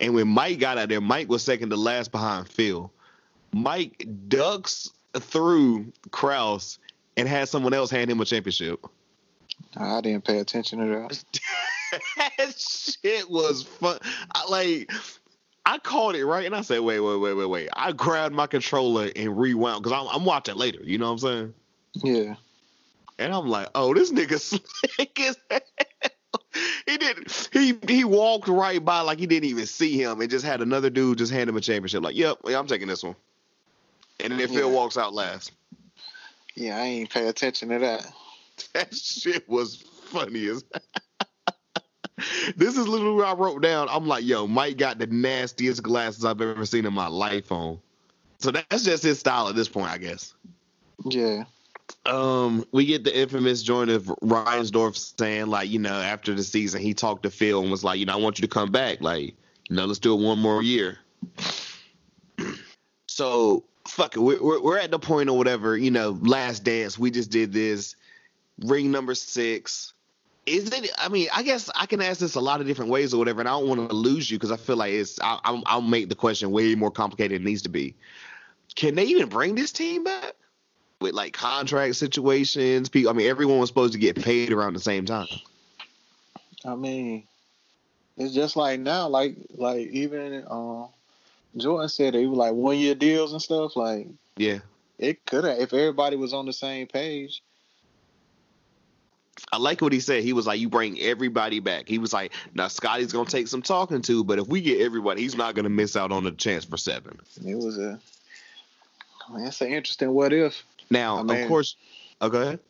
[0.00, 2.92] And when Mike got out there, Mike was second to last behind Phil.
[3.52, 6.78] Mike ducks through Krause
[7.16, 8.84] and had someone else hand him a championship.
[9.76, 11.24] I didn't pay attention to that.
[12.38, 13.98] that shit was fun.
[14.34, 14.90] I, like,
[15.64, 18.46] I called it right, and I said, "Wait, wait, wait, wait, wait." I grabbed my
[18.46, 20.80] controller and rewound because I'm, I'm watching later.
[20.82, 21.54] You know what I'm saying?
[21.94, 22.34] Yeah.
[23.18, 24.38] And I'm like, oh, this nigga
[24.96, 25.60] slick as hell.
[26.86, 27.30] He did.
[27.52, 30.88] He he walked right by like he didn't even see him, and just had another
[30.88, 32.02] dude just hand him a championship.
[32.02, 33.16] Like, yep, yeah, I'm taking this one.
[34.20, 35.52] And then Phil walks out last.
[36.54, 38.06] Yeah, I ain't pay attention to that.
[38.74, 39.76] That shit was
[40.10, 40.64] funny as.
[42.56, 43.88] this is literally what I wrote down.
[43.90, 47.78] I'm like, yo, Mike got the nastiest glasses I've ever seen in my life on.
[48.38, 50.34] So that's just his style at this point, I guess.
[51.04, 51.44] Yeah.
[52.04, 56.80] Um, we get the infamous joint of Reinsdorf saying, like, you know, after the season,
[56.80, 59.00] he talked to Phil and was like, you know, I want you to come back.
[59.00, 59.34] Like,
[59.68, 60.98] you know, let's do it one more year.
[63.06, 64.20] so, fuck it.
[64.20, 66.98] We're, we're, we're at the point or whatever, you know, last dance.
[66.98, 67.96] We just did this.
[68.64, 69.92] Ring number six.
[70.46, 70.90] Is it?
[70.98, 73.40] I mean, I guess I can ask this a lot of different ways or whatever,
[73.40, 75.20] and I don't want to lose you because I feel like it's.
[75.20, 77.94] I, I'll, I'll make the question way more complicated than it needs to be.
[78.76, 80.34] Can they even bring this team back?
[81.00, 82.88] with like contract situations.
[82.88, 85.28] People, I mean, everyone was supposed to get paid around the same time.
[86.64, 87.24] I mean,
[88.16, 90.86] it's just like now, like like even uh,
[91.56, 93.76] Jordan said it was like one year deals and stuff.
[93.76, 94.60] Like Yeah,
[94.98, 97.42] it could have if everybody was on the same page.
[99.52, 100.22] I like what he said.
[100.22, 103.62] He was like, "You bring everybody back." He was like, "Now Scottie's gonna take some
[103.62, 106.64] talking to, but if we get everybody, he's not gonna miss out on the chance
[106.64, 107.18] for seven.
[107.44, 107.98] It was a.
[109.28, 110.62] I mean, it's an interesting what if.
[110.90, 111.76] Now, I of mean- course,
[112.20, 112.60] oh, go ahead.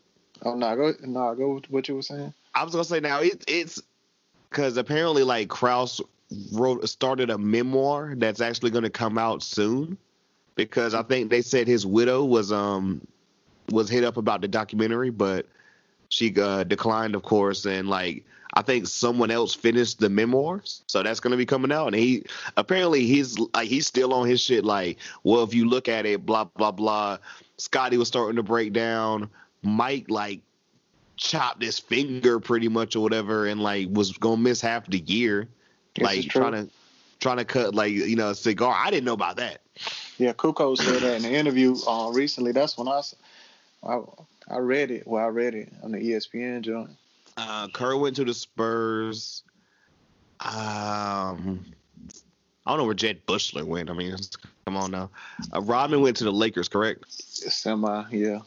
[0.43, 2.33] Oh no, go no, go with what you were saying.
[2.55, 3.81] I was gonna say now it, it's
[4.51, 6.01] because apparently like Krause
[6.53, 9.97] wrote started a memoir that's actually gonna come out soon
[10.55, 13.07] because I think they said his widow was um
[13.71, 15.47] was hit up about the documentary, but
[16.17, 21.03] she uh, declined, of course, and like I think someone else finished the memoirs, so
[21.03, 21.89] that's gonna be coming out.
[21.89, 22.25] And he
[22.57, 24.65] apparently he's like he's still on his shit.
[24.65, 27.19] Like, well, if you look at it, blah blah blah.
[27.59, 29.29] Scottie was starting to break down.
[29.63, 30.41] Mike like
[31.17, 35.49] chopped his finger pretty much or whatever, and like was gonna miss half the year.
[35.95, 36.71] This like trying to
[37.21, 38.75] trying to cut like you know a cigar.
[38.75, 39.61] I didn't know about that.
[40.17, 42.53] Yeah, Kuko said that in an interview uh, recently.
[42.53, 43.03] That's when I,
[43.87, 44.01] I
[44.49, 45.07] I read it.
[45.07, 46.91] Well, I read it on the ESPN joint.
[47.37, 49.43] Uh, Kerr went to the Spurs.
[50.41, 51.65] Um,
[52.65, 53.91] I don't know where Jud Buechler went.
[53.91, 54.17] I mean,
[54.65, 55.11] come on now.
[55.55, 57.05] Uh, Rodman went to the Lakers, correct?
[57.11, 58.41] Semi, yeah.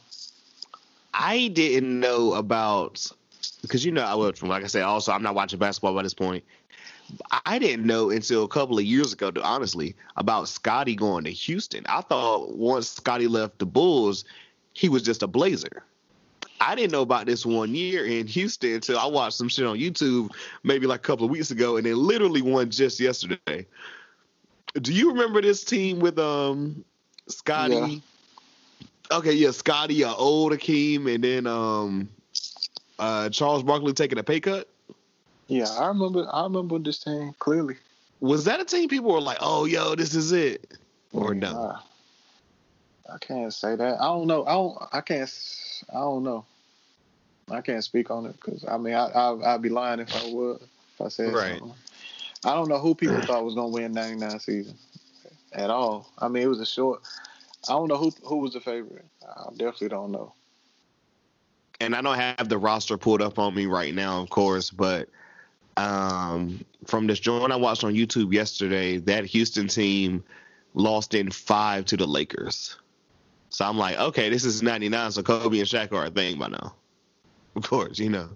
[1.12, 3.10] I didn't know about
[3.62, 4.82] because you know I was like I said.
[4.82, 6.44] Also, I'm not watching basketball by this point.
[7.44, 11.84] I didn't know until a couple of years ago, honestly, about Scottie going to Houston.
[11.88, 14.24] I thought once Scottie left the Bulls,
[14.74, 15.84] he was just a Blazer.
[16.60, 19.78] I didn't know about this one year in Houston until I watched some shit on
[19.78, 20.30] YouTube
[20.62, 23.66] maybe like a couple of weeks ago, and it literally won just yesterday.
[24.74, 26.84] Do you remember this team with um
[27.28, 28.02] Scottie,
[29.12, 32.08] Okay, yeah, Scottie, uh, old Akeem, and then um,
[32.98, 34.68] uh, Charles Barkley taking a pay cut.
[35.48, 36.28] Yeah, I remember.
[36.32, 37.76] I remember this team clearly.
[38.20, 40.78] Was that a team people were like, "Oh, yo, this is it,"
[41.12, 41.76] or no?
[43.12, 44.00] I can't say that.
[44.00, 44.44] I don't know.
[44.46, 44.78] I don't.
[44.92, 45.82] I can't.
[45.90, 46.44] I don't know.
[47.50, 50.24] I can't speak on it because I mean I, I I'd be lying if I
[50.32, 51.58] would if I said Right.
[51.58, 51.74] something.
[52.44, 54.74] I don't know who people thought was gonna win '99 season
[55.52, 56.12] at all.
[56.18, 57.02] I mean it was a short.
[57.68, 59.04] I don't know who who was the favorite.
[59.26, 60.32] I definitely don't know.
[61.80, 65.08] and I don't have the roster pulled up on me right now, of course, but
[65.76, 70.22] um, from this joint I watched on YouTube yesterday, that Houston team
[70.74, 72.76] lost in five to the Lakers.
[73.50, 76.48] So I'm like, okay, this is '99, so Kobe and Shaq are a thing by
[76.48, 76.74] now.
[77.56, 78.28] Of course, you know,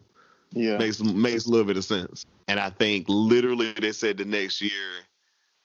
[0.52, 0.76] Yeah.
[0.76, 2.26] makes makes a little bit of sense.
[2.48, 4.72] And I think literally they said the next year,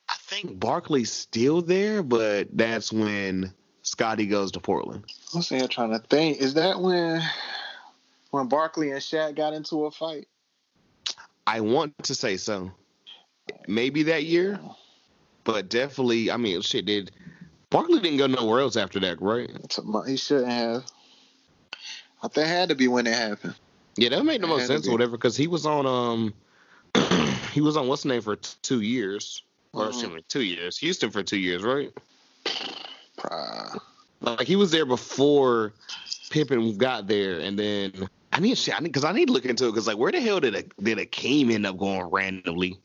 [0.07, 5.03] I think Barkley's still there, but that's when Scottie goes to Portland.
[5.33, 6.37] I'm saying trying to think.
[6.37, 7.23] Is that when
[8.29, 10.27] when Barkley and Shaq got into a fight?
[11.47, 12.71] I want to say so.
[13.67, 14.59] Maybe that year,
[15.43, 16.29] but definitely.
[16.29, 16.85] I mean, shit.
[16.85, 17.11] Did
[17.69, 19.49] Barkley didn't go nowhere else after that, right?
[20.07, 20.85] He shouldn't have.
[22.21, 23.55] I think it had to be when it happened.
[23.97, 26.33] Yeah, that made the most sense or whatever because he was on um
[27.51, 29.43] he was on what's the name for t- two years
[29.73, 29.89] or Mhm.
[29.89, 30.77] excuse me, two years.
[30.77, 31.91] Houston for two years, right?
[33.23, 33.77] Uh,
[34.21, 35.73] Like he was there before
[36.29, 38.75] Pippen got there, and then I need shit.
[38.75, 40.55] I need because I need to look into it because like where the hell did
[40.55, 42.79] a, did Akeem end up going randomly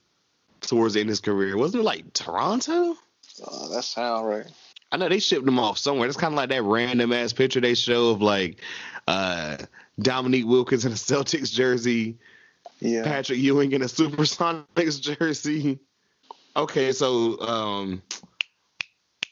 [0.61, 1.57] towards the end of his career?
[1.57, 2.97] Wasn't it like Toronto?
[3.45, 4.47] uh, that sound right.
[4.95, 6.07] I know they shipped him off somewhere.
[6.07, 8.61] It's kind of like that random ass picture they show of like
[9.09, 9.57] uh
[9.99, 12.17] Dominique Wilkins in a Celtics jersey,
[12.79, 13.03] Yeah.
[13.03, 15.81] Patrick Ewing in a Supersonics jersey.
[16.57, 18.03] Okay, so um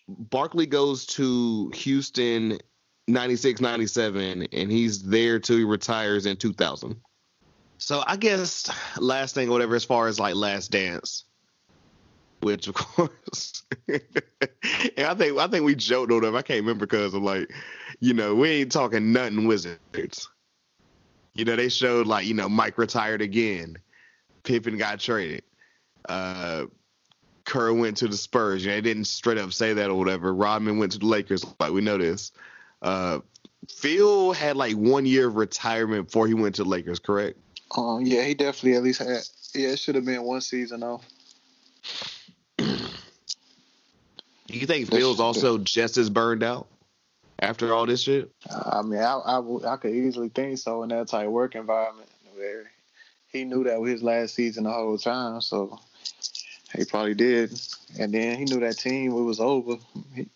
[0.08, 2.58] Barkley goes to Houston
[3.06, 6.96] 96 97 and he's there till he retires in 2000.
[7.78, 11.22] So I guess last thing or whatever as far as like last dance
[12.42, 16.36] which of course and I think I think we joked on them.
[16.36, 17.52] I can't remember because of like,
[18.00, 20.28] you know, we ain't talking nothing wizards.
[21.34, 23.78] You know, they showed like, you know, Mike retired again.
[24.42, 25.42] Pippen got traded.
[26.08, 26.66] Uh
[27.44, 28.64] Kerr went to the Spurs.
[28.64, 30.34] You know, they didn't straight up say that or whatever.
[30.34, 31.44] Rodman went to the Lakers.
[31.58, 32.32] Like we know this.
[32.82, 33.20] Uh
[33.68, 37.38] Phil had like one year of retirement before he went to the Lakers, correct?
[37.76, 39.22] Um, yeah, he definitely at least had.
[39.54, 41.06] Yeah, it should have been one season off.
[44.52, 46.66] Do you think Phil's also just as burned out
[47.38, 48.30] after all this shit?
[48.50, 52.10] I mean, I, I, I could easily think so in that type of work environment
[52.34, 52.70] where
[53.28, 55.80] he knew that was his last season the whole time, so
[56.76, 57.58] he probably did.
[57.98, 59.76] And then he knew that team it was over.
[60.14, 60.28] He,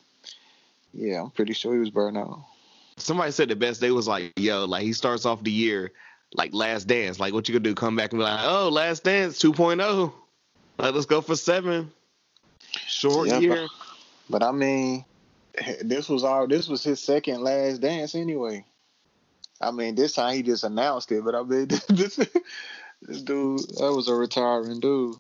[0.94, 2.40] yeah, I'm pretty sure he was burned out.
[2.96, 5.92] somebody said the best day was like, yo, like he starts off the year
[6.34, 7.20] like last dance.
[7.20, 7.74] Like what you gonna do?
[7.74, 10.10] Come back and be like, oh, last dance 2.0.
[10.78, 11.92] Like let's go for seven.
[12.86, 13.66] Short Yeah, year.
[14.28, 15.04] But I mean,
[15.82, 18.64] this was all this was his second last dance anyway.
[19.60, 22.16] I mean, this time he just announced it, but I mean, this
[23.02, 25.16] this dude that was a retiring dude.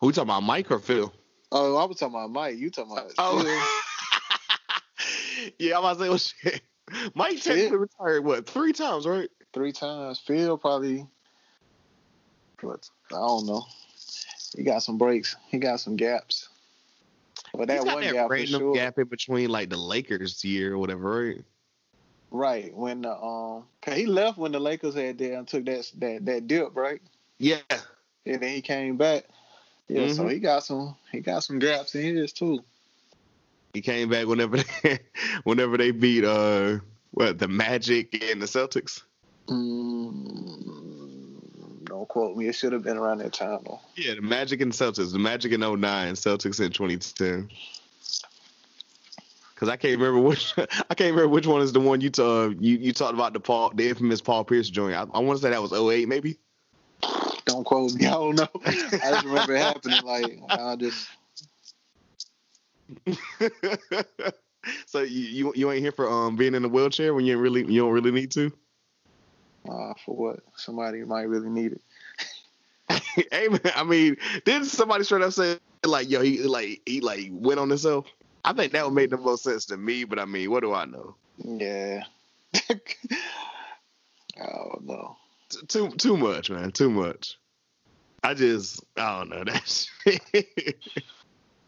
[0.00, 1.12] Who talking about Mike or Phil?
[1.50, 2.56] Oh, I was talking about Mike.
[2.56, 3.12] You talking about?
[3.18, 3.42] Oh.
[3.42, 3.48] Phil.
[3.48, 5.50] Oh.
[5.58, 6.62] yeah, I'm about to say, well, shit.
[7.14, 9.30] Mike technically retired what three times, right?
[9.54, 10.18] three times.
[10.18, 11.06] Phil probably,
[12.60, 12.90] what?
[13.10, 13.64] I don't know.
[14.54, 15.36] He got some breaks.
[15.48, 16.48] He got some gaps.
[17.56, 18.74] But that one that gap for random sure.
[18.74, 21.44] gap in between like the Lakers year or whatever, right?
[22.30, 25.90] Right when the um, 'cause he left when the Lakers had there and took that
[25.98, 27.00] that that dip, right?
[27.38, 27.58] Yeah.
[28.26, 29.24] And then he came back.
[29.88, 30.32] Yeah, so Mhm.
[30.32, 32.64] he got some he got some gaps in his too.
[33.74, 34.98] He came back whenever they,
[35.44, 36.78] whenever they beat uh
[37.10, 39.02] what the Magic and the Celtics.
[39.48, 40.63] Mm,
[41.94, 42.48] don't quote me.
[42.48, 43.80] It should have been around that time though.
[43.96, 45.12] Yeah, the Magic and Celtics.
[45.12, 45.78] The Magic in 09,
[46.14, 47.48] Celtics in 2010.
[49.54, 52.48] Cause I can't remember which I can't remember which one is the one you uh,
[52.58, 54.96] you you talked about the Paul the infamous Paul Pierce joint.
[54.96, 56.38] I, I want to say that was 08 maybe.
[57.46, 58.06] Don't quote me.
[58.06, 58.48] I don't know.
[58.66, 60.02] I just remember it happening.
[60.02, 61.08] Like I just
[64.86, 67.40] so you, you you ain't here for um being in a wheelchair when you ain't
[67.40, 68.52] really you don't really need to.
[69.68, 71.80] Uh, for what somebody might really need it.
[73.32, 77.28] hey man, I mean, didn't somebody straight up say like yo he like he like
[77.30, 78.06] went on himself?
[78.44, 80.74] I think that would make the most sense to me, but I mean, what do
[80.74, 81.16] I know?
[81.38, 82.02] Yeah.
[84.40, 85.16] oh no.
[85.48, 86.72] T- Too too much, man.
[86.72, 87.38] Too much.
[88.22, 89.86] I just I don't know that.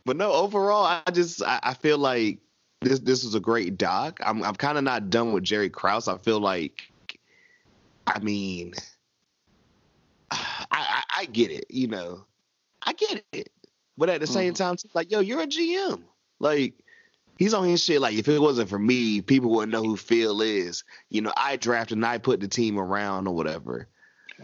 [0.04, 2.38] but no, overall, I just I, I feel like
[2.80, 4.20] this this was a great doc.
[4.24, 6.08] I'm I'm kind of not done with Jerry Krause.
[6.08, 6.90] I feel like,
[8.06, 8.74] I mean,
[10.30, 11.66] I, I I get it.
[11.70, 12.24] You know,
[12.82, 13.50] I get it.
[13.98, 14.56] But at the same Mhm.
[14.56, 16.02] time, like, yo, you're a GM.
[16.38, 16.74] Like,
[17.38, 18.00] he's on his shit.
[18.00, 20.84] Like, if it wasn't for me, people wouldn't know who Phil is.
[21.08, 23.88] You know, I drafted and I put the team around or whatever.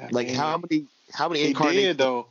[0.00, 2.26] I Like, mean, how many how many he incarnations did though.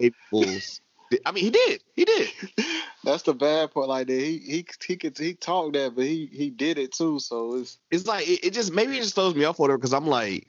[1.25, 1.83] I mean, he did.
[1.93, 2.29] He did.
[3.03, 3.87] That's the bad part.
[3.89, 7.19] Like that, he he he could he talked that, but he he did it too.
[7.19, 9.93] So it's It's like it, it just maybe it just throws me off whatever because
[9.93, 10.47] I'm like,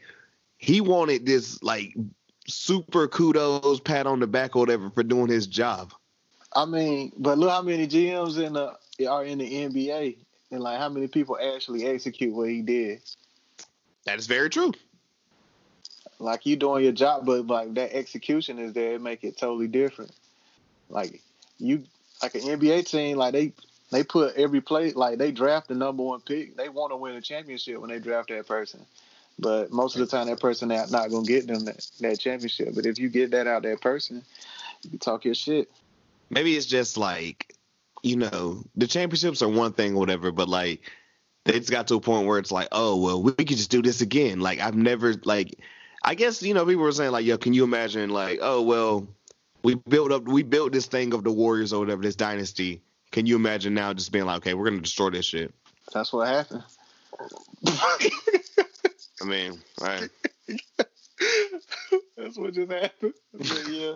[0.63, 1.93] he wanted this like
[2.47, 5.93] super kudos pat on the back or whatever for doing his job.
[6.55, 10.17] I mean, but look how many GMs in the are in the NBA,
[10.53, 13.03] and like how many people actually execute what he did.
[14.05, 14.73] That is very true.
[16.21, 19.67] Like you doing your job, but like that execution is there, it make it totally
[19.67, 20.13] different.
[20.89, 21.23] Like
[21.59, 21.83] you,
[22.23, 23.53] like an NBA team, like they
[23.91, 26.57] they put every play, like they draft the number one pick.
[26.57, 28.87] They want to win a championship when they draft that person.
[29.39, 32.75] But most of the time, that person not, not gonna get them that, that championship.
[32.75, 34.23] But if you get that out that person,
[34.83, 35.71] you can talk your shit.
[36.31, 37.55] Maybe it's just like,
[38.03, 40.83] you know, the championships are one thing or whatever, but like
[41.45, 43.83] they just got to a point where it's like, oh well, we could just do
[43.83, 44.41] this again.
[44.41, 45.59] Like I've never like,
[46.03, 49.09] I guess you know people were saying like, yo, can you imagine like, oh well,
[49.63, 52.83] we built up, we built this thing of the Warriors or whatever, this dynasty.
[53.11, 55.53] Can you imagine now just being like, okay, we're gonna destroy this shit?
[55.93, 56.65] That's what happened.
[59.23, 60.09] I mean, right.
[62.17, 63.15] That's what just happened.
[63.33, 63.93] But yeah.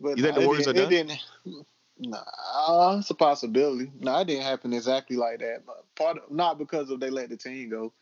[0.00, 1.66] But You think the it Warriors didn't- are it didn't-
[1.98, 3.92] Nah, it's a possibility.
[4.00, 5.64] No, it didn't happen exactly like that.
[5.64, 7.92] But part of, not because of they let the team go,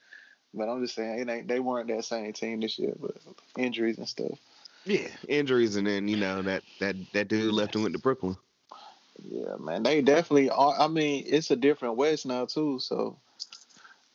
[0.55, 1.49] but I'm just saying it ain't.
[1.49, 3.17] They weren't that same team this year, but
[3.59, 4.39] injuries and stuff.
[4.87, 8.37] Yeah, injuries, and then you know that that that dude left and went to Brooklyn.
[9.29, 10.75] Yeah, man, they definitely are.
[10.81, 13.19] I mean, it's a different West now too, so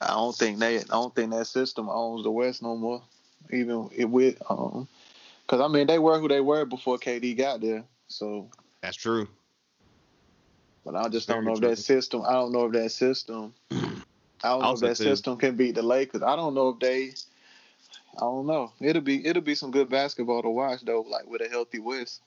[0.01, 0.79] I don't think they.
[0.79, 3.01] I don't think that system owns the West no more.
[3.51, 4.87] Even it with um,
[5.45, 7.83] because I mean they were who they were before KD got there.
[8.07, 8.49] So,
[8.81, 9.27] That's true.
[10.83, 12.23] but I just don't Very know if that system.
[12.25, 13.53] I don't know if that system.
[13.71, 16.21] I don't know if that too- system can beat the Lakers.
[16.21, 17.11] I don't know if they.
[18.17, 18.71] I don't know.
[18.79, 21.01] It'll be it'll be some good basketball to watch though.
[21.01, 22.21] Like with a healthy West,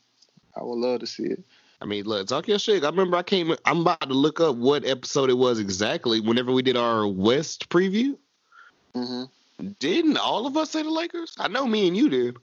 [0.57, 1.43] I would love to see it.
[1.81, 2.85] I mean, look, talk your shit.
[2.85, 3.55] I remember I came.
[3.65, 6.21] I'm about to look up what episode it was exactly.
[6.21, 8.17] Whenever we did our West preview,
[8.95, 9.25] hmm
[9.81, 11.35] didn't all of us say the Lakers?
[11.37, 12.37] I know me and you did.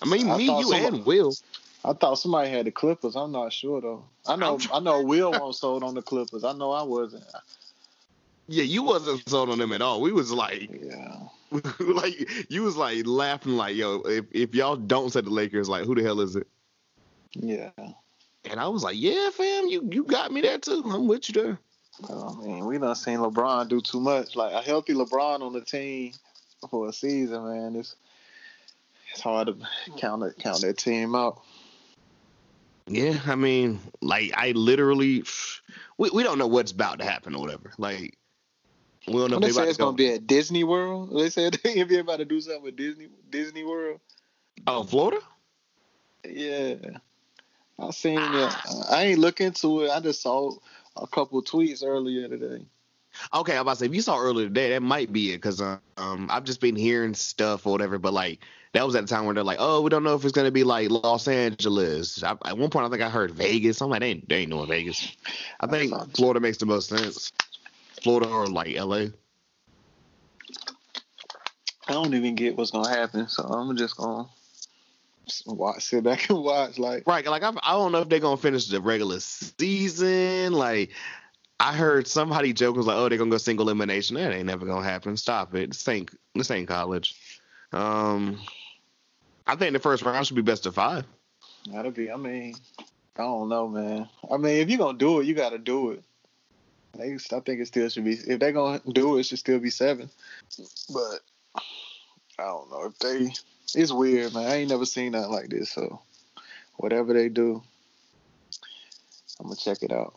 [0.00, 1.34] I mean, I me, you, somebody- and Will.
[1.84, 3.16] I thought somebody had the Clippers.
[3.16, 4.04] I'm not sure though.
[4.26, 6.44] I know I know Will wasn't sold on the Clippers.
[6.44, 7.24] I know I wasn't.
[8.48, 10.00] Yeah, you wasn't sold on them at all.
[10.00, 11.18] We was like, Yeah.
[11.80, 15.84] like you was like laughing, like, yo, if if y'all don't say the Lakers, like,
[15.84, 16.46] who the hell is it?
[17.34, 17.70] Yeah.
[18.44, 20.82] And I was like, yeah, fam, you you got me there too.
[20.86, 21.58] I'm with you there.
[22.08, 24.34] Oh, I mean, we done seen LeBron do too much.
[24.36, 26.12] Like a healthy LeBron on the team
[26.70, 27.94] for a season, man, it's
[29.10, 29.56] it's hard to
[29.98, 31.42] count it, count that team out.
[32.86, 35.24] Yeah, I mean, like I literally,
[35.98, 37.72] we, we don't know what's about to happen or whatever.
[37.78, 38.18] Like
[39.06, 39.86] we don't know When if they they say it's go.
[39.86, 43.08] gonna be at Disney World, they said the NBA about to do something with Disney
[43.30, 44.00] Disney World.
[44.66, 45.20] oh, Florida.
[46.24, 46.74] Yeah,
[47.82, 48.54] I seen it.
[48.90, 49.90] I ain't look into it.
[49.90, 50.52] I just saw
[50.96, 52.64] a couple of tweets earlier today.
[53.34, 55.60] Okay, I'm about to say if you saw earlier today, that might be it because
[55.60, 57.98] um I've just been hearing stuff or whatever.
[57.98, 58.40] But like
[58.72, 60.50] that was at the time where they're like, oh, we don't know if it's gonna
[60.50, 62.22] be like Los Angeles.
[62.22, 63.80] I, at one point, I think I heard Vegas.
[63.80, 65.14] I'm like, they ain't, they ain't doing Vegas.
[65.60, 67.32] I think Florida makes the most sense.
[68.02, 69.06] Florida or like LA.
[71.88, 74.28] I don't even get what's gonna happen, so I'm just gonna
[75.46, 76.78] watch, sit back and watch.
[76.78, 80.52] Like, Right, like I, I don't know if they're gonna finish the regular season.
[80.52, 80.90] Like
[81.60, 84.66] I heard somebody joke was like, "Oh, they're gonna go single elimination." That ain't never
[84.66, 85.16] gonna happen.
[85.16, 85.70] Stop it.
[85.70, 87.14] This ain't this ain't college.
[87.72, 88.40] Um,
[89.46, 91.04] I think the first round should be best of five.
[91.70, 92.10] that'll be.
[92.10, 92.54] I mean,
[93.16, 94.08] I don't know, man.
[94.30, 96.02] I mean, if you're gonna do it, you got to do it.
[96.94, 98.12] I think it still should be.
[98.12, 100.10] If they're gonna do it, it should still be seven.
[100.92, 101.20] But
[102.38, 103.32] I don't know if they.
[103.74, 104.46] It's weird, man.
[104.46, 105.70] I ain't never seen nothing like this.
[105.70, 106.00] So
[106.76, 107.62] whatever they do,
[109.40, 110.14] I'm gonna check it out.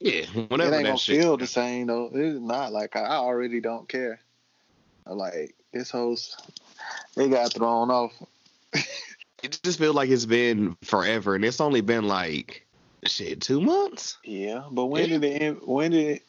[0.00, 1.20] Yeah, it whenever ain't that gonna shit.
[1.20, 2.10] feel the same though.
[2.12, 4.20] It's not like I, already don't care.
[5.06, 6.36] Like this s-
[7.16, 8.12] they got thrown off.
[9.42, 12.66] It just feels like it's been forever, and it's only been like
[13.04, 14.16] shit two months.
[14.24, 15.18] Yeah, but when Yeah.
[15.18, 16.22] did the when did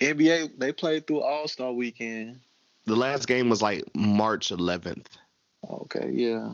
[0.00, 2.40] NBA they played through All Star Weekend?
[2.86, 5.06] The last game was like March 11th.
[5.70, 6.52] Okay, yeah,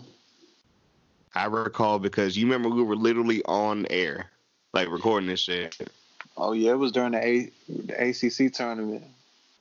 [1.35, 4.31] I recall because you remember we were literally on air,
[4.73, 5.77] like recording this shit.
[6.37, 9.05] Oh yeah, it was during the, A, the ACC tournament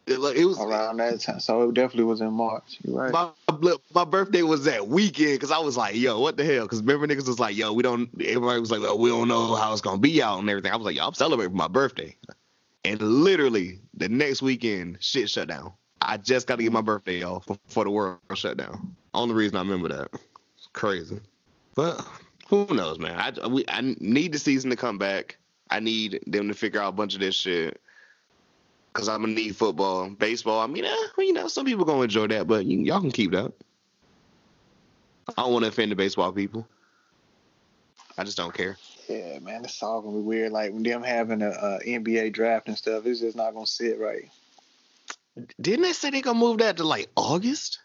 [0.05, 1.39] It, like, it was around that time.
[1.39, 2.77] So it definitely was in March.
[2.83, 3.11] You're right.
[3.11, 6.63] my my birthday was that weekend because I was like, yo, what the hell?
[6.63, 8.09] Because remember niggas was like, yo, we don't.
[8.21, 10.71] Everybody was like, we don't know how it's gonna be out and everything.
[10.71, 12.15] I was like, yo, I'm celebrating my birthday,
[12.85, 15.73] and literally the next weekend, shit shut down.
[16.01, 18.95] I just got to get my birthday off before the world shut down.
[19.17, 20.09] Only reason I remember that.
[20.57, 21.19] It's crazy,
[21.73, 22.05] but
[22.47, 23.19] who knows, man?
[23.19, 25.37] I we, I need the season to come back.
[25.71, 27.81] I need them to figure out a bunch of this shit.
[28.93, 30.59] Cause I'm gonna need football, baseball.
[30.59, 33.31] I mean, eh, you know, some people gonna enjoy that, but you, y'all can keep
[33.31, 33.51] that.
[35.29, 36.67] I don't want to offend the baseball people.
[38.19, 38.77] I just don't care.
[39.09, 40.51] Yeah, man, it's all gonna be weird.
[40.51, 43.99] Like when them having a, a NBA draft and stuff, it's just not gonna sit
[43.99, 44.29] right.
[45.59, 47.79] Didn't they say they gonna move that to like August?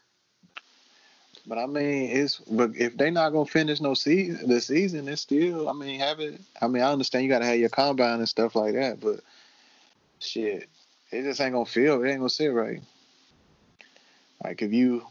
[1.47, 5.23] But I mean, it's but if they not gonna finish no season, the season, it's
[5.23, 5.69] still.
[5.69, 6.41] I mean, have it.
[6.61, 9.21] I mean, I understand you gotta have your combine and stuff like that, but
[10.21, 10.69] shit,
[11.11, 12.03] it just ain't gonna feel.
[12.03, 12.81] It ain't gonna sit right.
[14.45, 15.05] Like if you,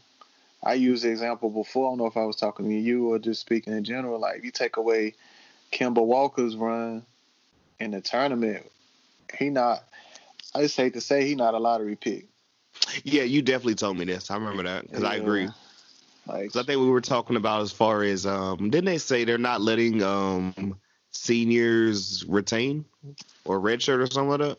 [0.62, 1.88] I used the example before.
[1.88, 4.18] I don't know if I was talking to you or just speaking in general.
[4.18, 5.14] Like if you take away
[5.70, 7.04] Kemba Walker's run
[7.78, 8.70] in the tournament,
[9.38, 9.84] he not.
[10.54, 12.26] I just hate to say he not a lottery pick.
[13.04, 14.30] Yeah, you definitely told me this.
[14.30, 15.48] I remember that because I agree.
[16.26, 19.38] Like I think we were talking about as far as um, didn't they say they're
[19.38, 20.78] not letting um
[21.10, 22.84] seniors retain
[23.44, 24.58] or redshirt or something like that?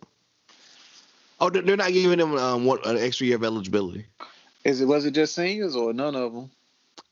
[1.39, 4.05] Oh, they're not giving them um what an extra year of eligibility.
[4.63, 6.51] Is it was it just seniors or none of them?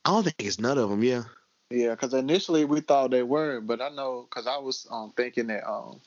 [0.06, 1.04] I don't think it's none of them.
[1.04, 1.24] Yeah.
[1.70, 5.48] Yeah, because initially we thought they were, but I know because I was um, thinking
[5.48, 6.02] that um,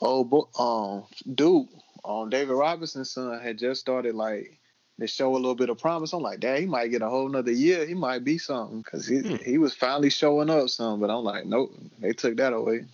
[0.00, 1.68] oh, bo- um, dude,
[2.04, 4.58] um, David Robinson's son had just started like
[5.00, 6.12] to show a little bit of promise.
[6.12, 7.84] I'm like, dad, he might get a whole nother year.
[7.86, 9.36] He might be something because he Hmm.
[9.44, 11.00] he was finally showing up some.
[11.00, 12.84] But I'm like, nope, they took that away.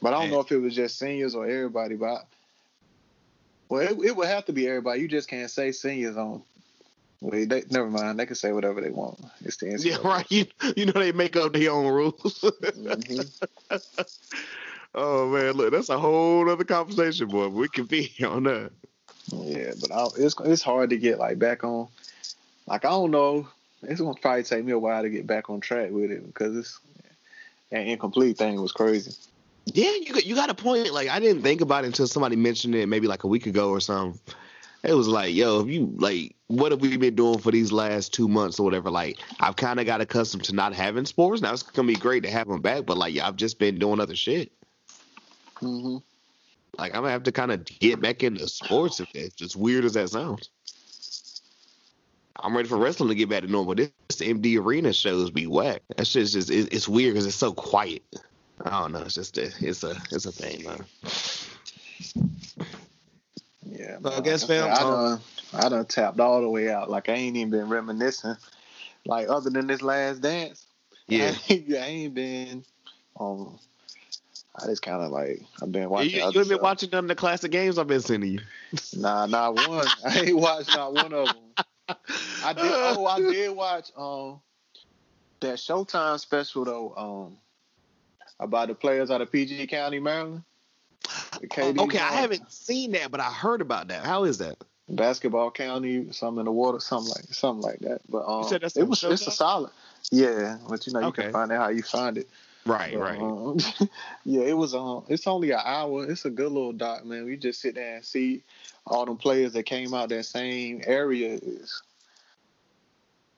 [0.00, 0.30] But I don't Man.
[0.32, 1.94] know if it was just seniors or everybody.
[1.96, 2.18] But I,
[3.68, 5.00] well, it, it would have to be everybody.
[5.00, 6.42] You just can't say seniors on.
[7.22, 8.18] Well, they, never mind.
[8.18, 9.20] They can say whatever they want.
[9.44, 9.88] It's the answer.
[9.88, 10.26] Yeah, right.
[10.30, 10.44] You,
[10.76, 12.40] you know they make up their own rules.
[12.42, 13.30] Mhm.
[14.94, 17.48] oh man, look, that's a whole other conversation, boy.
[17.48, 18.72] We can be on that.
[19.30, 21.88] Yeah, but I, it's it's hard to get like back on.
[22.66, 23.48] Like I don't know,
[23.82, 26.56] it's gonna probably take me a while to get back on track with it because
[26.56, 26.78] it's
[27.70, 29.12] an incomplete thing was crazy.
[29.66, 30.92] Yeah, you got, you got a point.
[30.92, 33.70] Like I didn't think about it until somebody mentioned it maybe like a week ago
[33.70, 34.20] or something.
[34.82, 38.12] It was like, yo, if you like, what have we been doing for these last
[38.12, 38.90] two months or whatever?
[38.90, 41.40] Like, I've kind of got accustomed to not having sports.
[41.40, 43.78] Now it's gonna be great to have them back, but like, yeah, I've just been
[43.78, 44.50] doing other shit.
[45.60, 45.98] hmm
[46.78, 49.00] Like, I'm gonna have to kind of get back into sports.
[49.00, 50.50] If it's as weird as that sounds.
[52.36, 53.74] I'm ready for wrestling to get back to normal.
[53.74, 55.82] This, this MD arena shows be whack.
[55.96, 58.02] That shit's just it, it's weird because it's so quiet.
[58.64, 59.02] I don't know.
[59.02, 60.84] It's just a, it's a it's a thing, man.
[63.64, 65.20] Yeah, Well, I guess, like I, fam, said, I um, done
[65.52, 66.90] I done tapped all the way out.
[66.90, 68.36] Like I ain't even been reminiscing.
[69.06, 70.66] Like other than this last dance,
[71.08, 71.34] Yeah.
[71.48, 72.64] I ain't, I ain't been.
[73.18, 73.58] Um,
[74.54, 76.10] I just kind of like I've been watching.
[76.10, 78.40] you ain't been watching none of the classic games I've been sending you.
[78.94, 79.88] Nah, not one.
[80.04, 81.96] I ain't watched not one of them.
[82.44, 82.72] I did.
[82.74, 84.40] Oh, I did watch um
[85.40, 86.94] that Showtime special though.
[86.96, 87.38] Um,
[88.38, 90.42] about the players out of PG County, Maryland.
[91.52, 94.04] Okay, I haven't seen that, but I heard about that.
[94.04, 94.56] How is that?
[94.88, 98.00] basketball county, something in the water, something like something like that.
[98.08, 99.70] But um, said that's it was it's a solid.
[100.10, 101.24] Yeah, but you know you Okay.
[101.24, 102.28] can find out how you find it.
[102.64, 103.20] Right, But, right.
[103.20, 103.58] um,
[104.24, 106.08] yeah, it was um, it's only an hour.
[106.08, 107.24] It's a good little doc, man.
[107.24, 108.42] We just sit there and see
[108.86, 111.38] all them players that came out that same area.
[111.42, 111.82] Is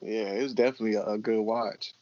[0.03, 1.95] yeah, it was definitely a, a good watch.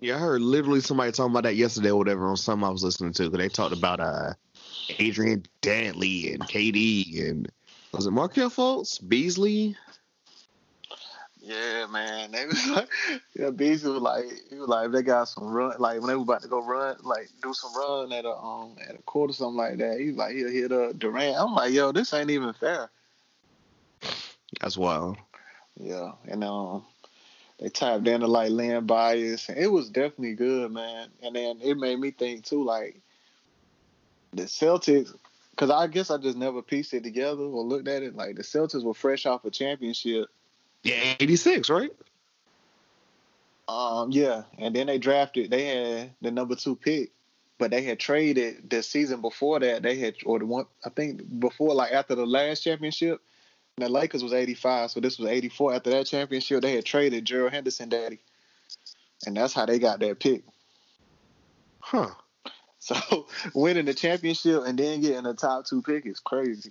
[0.00, 2.82] Yeah, I heard literally somebody talking about that yesterday or whatever on something I was
[2.82, 3.28] listening to.
[3.28, 4.32] they talked about uh
[4.98, 7.50] Adrian Dantley and KD and
[7.92, 9.76] was it Markelle Fultz, Beasley?
[11.44, 12.30] Yeah, man.
[12.32, 12.88] They was like,
[13.34, 16.22] yeah, Beasley was like, he was like, they got some run, like when they were
[16.22, 19.34] about to go run, like do some run at a um at a court or
[19.34, 20.00] something like that.
[20.00, 21.36] He was like, he'll hit a Durant.
[21.38, 22.90] I'm like, yo, this ain't even fair.
[24.60, 25.18] That's wild.
[25.78, 26.84] Yeah, and um,
[27.58, 31.08] they tapped into like Len Bias, and it was definitely good, man.
[31.22, 33.00] And then it made me think too, like
[34.32, 35.14] the Celtics,
[35.50, 38.16] because I guess I just never pieced it together or looked at it.
[38.16, 40.28] Like the Celtics were fresh off a championship.
[40.84, 41.90] Yeah, 86, right?
[43.66, 45.50] Um, yeah, and then they drafted.
[45.50, 47.12] They had the number two pick,
[47.58, 49.82] but they had traded the season before that.
[49.82, 53.20] They had or the one I think before like after the last championship.
[53.76, 55.74] The Lakers was eighty five, so this was eighty four.
[55.74, 58.20] After that championship, they had traded Gerald Henderson, daddy,
[59.26, 60.44] and that's how they got that pick.
[61.80, 62.10] Huh.
[62.84, 66.70] So winning the championship and then getting the top two pick is crazy.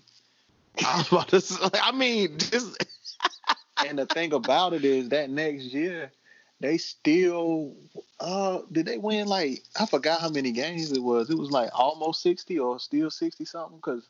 [0.86, 2.86] I was about to say, I mean, just
[3.88, 6.12] and the thing about it is that next year
[6.60, 7.74] they still
[8.20, 11.30] uh did they win like I forgot how many games it was.
[11.30, 14.08] It was like almost sixty or still sixty something because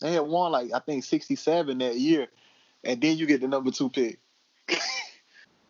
[0.00, 2.28] they had won like I think sixty seven that year,
[2.84, 4.18] and then you get the number two pick.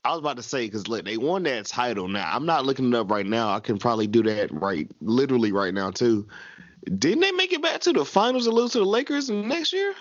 [0.05, 2.07] I was about to say because look, they won that title.
[2.07, 3.55] Now I'm not looking it up right now.
[3.55, 6.29] I can probably do that right, literally right now too.
[6.85, 9.95] Didn't they make it back to the finals and lose to the Lakers next year?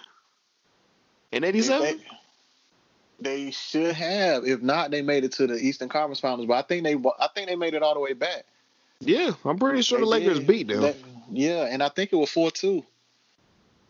[1.31, 1.99] In '87.
[3.19, 4.45] They, should have.
[4.45, 6.47] If not, they made it to the Eastern Conference Finals.
[6.47, 8.45] But I think they, I think they made it all the way back.
[8.99, 10.47] Yeah, I'm pretty sure They the Lakers did.
[10.47, 10.81] beat them.
[10.81, 10.97] That-
[11.31, 12.85] yeah, and I think it was four two.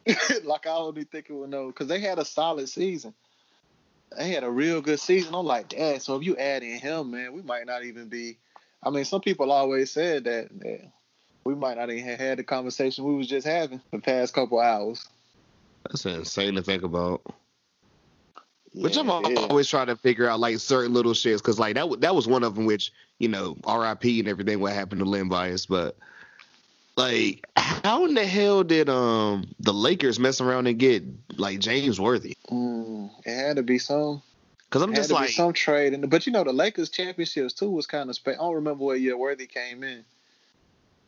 [0.44, 3.14] like I only think it would know because they had a solid season.
[4.18, 5.34] They had a real good season.
[5.36, 6.02] I'm like, Dad.
[6.02, 8.38] So if you add in him, man, we might not even be.
[8.84, 10.92] I mean, some people always said that, that
[11.44, 14.60] we might not even have had the conversation we was just having the past couple
[14.60, 15.08] hours.
[15.84, 17.22] That's insane to think about.
[18.76, 19.40] Which I'm al- it is.
[19.40, 22.44] always trying to figure out like certain little shits because like that that was one
[22.44, 24.20] of them which you know R.I.P.
[24.20, 25.98] and everything what happened to Len Bias, but
[26.98, 31.04] like how in the hell did um the Lakers mess around and get
[31.38, 32.36] like James Worthy?
[32.52, 34.22] Mm, it had to be some.
[34.70, 36.90] Because I'm had just to like be some trade, and but you know the Lakers
[36.90, 38.16] championships too was kind of.
[38.16, 40.04] Spe- I don't remember what year Worthy came in.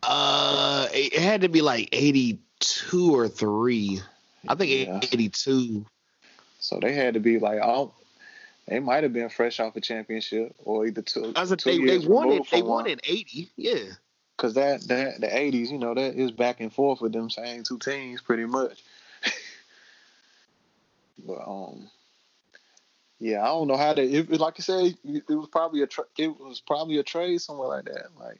[0.03, 3.99] uh it it had to be like 82 or three.
[4.47, 4.99] I think Yeah.
[5.11, 5.85] 82.
[6.59, 7.93] So they had to be like, oh,
[8.67, 11.33] they might have been fresh off a championship or either two.
[11.35, 12.03] I said two they, they years.
[12.03, 12.07] They
[12.59, 13.49] from won in 80.
[13.55, 13.75] Yeah.
[14.37, 17.63] Cause that that the eighties, you know, that is back and forth with them same
[17.63, 18.83] two teams pretty much.
[21.25, 21.89] but um,
[23.19, 24.05] yeah, I don't know how they.
[24.05, 27.41] It, it- like you said, it was probably a tra- it was probably a trade
[27.41, 28.37] somewhere like that, like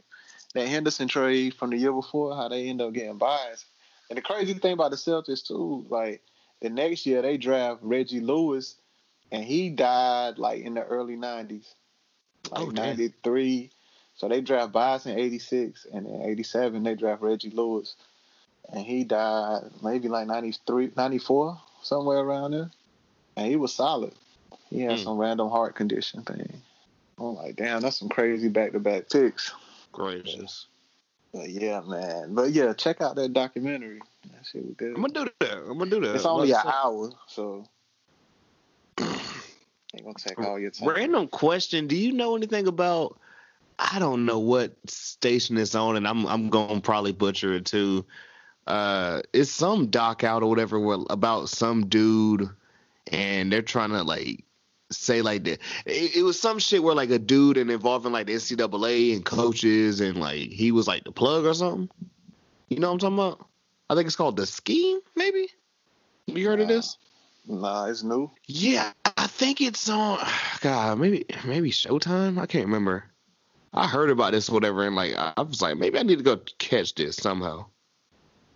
[0.53, 2.35] that Henderson trade from the year before.
[2.35, 3.65] How they end up getting Bias.
[4.11, 6.22] And the crazy thing about the Celtics too, like
[6.61, 8.75] the next year they draft Reggie Lewis,
[9.31, 11.73] and he died like in the early nineties,
[12.51, 13.71] like Oh, ninety three.
[14.15, 17.95] So they draft Bias in '86, and in '87 they draft Reggie Lewis,
[18.69, 22.71] and he died maybe like 93, 94, somewhere around there.
[23.35, 24.13] And he was solid.
[24.71, 25.03] He had Hmm.
[25.03, 26.61] some random heart condition thing.
[27.19, 29.53] I'm like, damn, that's some crazy back to back picks.
[29.91, 30.65] Gracious.
[31.34, 32.34] But yeah, man.
[32.34, 34.01] But yeah, check out that documentary.
[34.52, 34.95] Shit good.
[34.95, 35.57] I'm gonna do that.
[35.57, 36.15] I'm gonna do that.
[36.15, 37.65] It's only an hour, so
[38.99, 40.90] ain't gonna take all your time.
[40.90, 43.19] Random question: Do you know anything about?
[43.80, 48.06] I don't know what station it's on, and I'm I'm gonna probably butcher it too.
[48.65, 52.49] Uh, it's some doc out or whatever where, about some dude,
[53.11, 54.45] and they're trying to like
[54.91, 55.60] say like that.
[55.86, 59.26] It, it was some shit where like a dude and involving like the NCAA and
[59.26, 61.90] coaches, and like he was like the plug or something.
[62.69, 63.48] You know what I'm talking about?
[63.89, 64.99] I think it's called the scheme.
[65.15, 65.49] Maybe.
[66.27, 66.97] You heard of this?
[67.47, 68.30] Nah, it's new.
[68.45, 70.19] Yeah, I think it's on.
[70.61, 72.39] God, maybe maybe Showtime.
[72.39, 73.05] I can't remember.
[73.73, 76.23] I heard about this, or whatever, and like I was like, maybe I need to
[76.23, 77.65] go catch this somehow.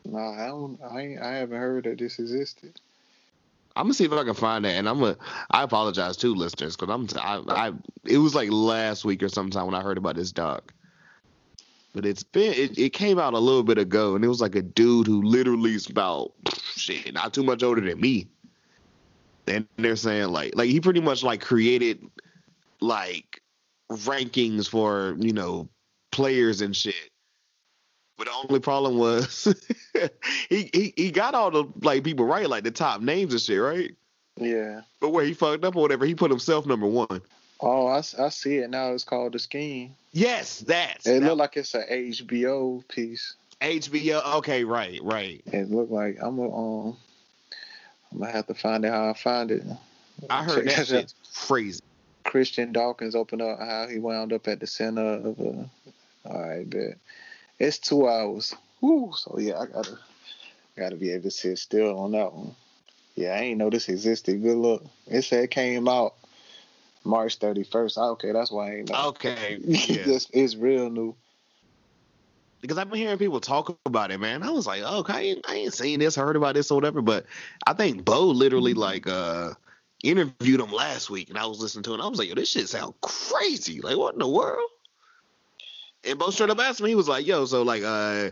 [0.04, 0.80] Nah, I don't.
[0.82, 2.80] I I haven't heard that this existed.
[3.76, 5.18] I'm gonna see if I can find that, and I'm gonna.
[5.50, 7.08] I apologize to listeners, because I'm.
[7.22, 7.74] I, I.
[8.04, 10.74] It was like last week or sometime when I heard about this doc.
[11.94, 12.54] But it's been.
[12.54, 15.22] It, it came out a little bit ago, and it was like a dude who
[15.22, 16.32] literally is about
[16.76, 18.28] shit, not too much older than me.
[19.48, 22.06] And they're saying like, like he pretty much like created
[22.80, 23.42] like
[23.92, 25.68] rankings for you know
[26.12, 26.96] players and shit.
[28.18, 29.54] But the only problem was
[30.50, 33.60] he, he he got all the like people right, like the top names and shit,
[33.60, 33.92] right?
[34.38, 34.82] Yeah.
[35.00, 37.22] But where he fucked up or whatever, he put himself number one.
[37.62, 38.92] Oh, I see it now.
[38.92, 39.96] It's called the scheme.
[40.14, 43.36] Yes, that's It looked like it's a HBO piece.
[43.62, 44.38] HBO.
[44.38, 45.42] Okay, right, right.
[45.54, 46.98] It looked like I'm gonna um,
[48.12, 49.64] I'm gonna have to find out how I find it.
[50.30, 51.82] I heard Check that shit's crazy.
[52.24, 55.70] Christian Dawkins opened up how he wound up at the center of a.
[56.26, 56.98] All right, bet.
[57.60, 58.56] It's two hours.
[58.80, 59.12] Woo.
[59.16, 60.00] So yeah, I gotta
[60.76, 62.56] gotta be able to sit still on that one.
[63.16, 64.42] Yeah, I ain't know this existed.
[64.42, 64.84] Good luck.
[65.08, 66.16] It said it came out
[67.04, 67.98] March 31st.
[68.14, 69.08] Okay, that's why I ain't know.
[69.10, 70.18] Okay, yeah.
[70.34, 71.16] It's real new.
[72.62, 74.44] because I've been hearing people talk about it, man.
[74.44, 76.76] I was like, oh, okay, I ain't, I ain't seen this, heard about this or
[76.76, 77.02] whatever.
[77.02, 77.26] But
[77.66, 79.54] I think Bo literally like uh
[80.04, 81.94] interviewed him last week, and I was listening to it.
[81.96, 83.82] and I was like, yo, this shit sound crazy.
[83.82, 84.70] Like, what in the world?
[86.04, 88.32] And Bo straight up asked me, he was like, yo, so like, uh,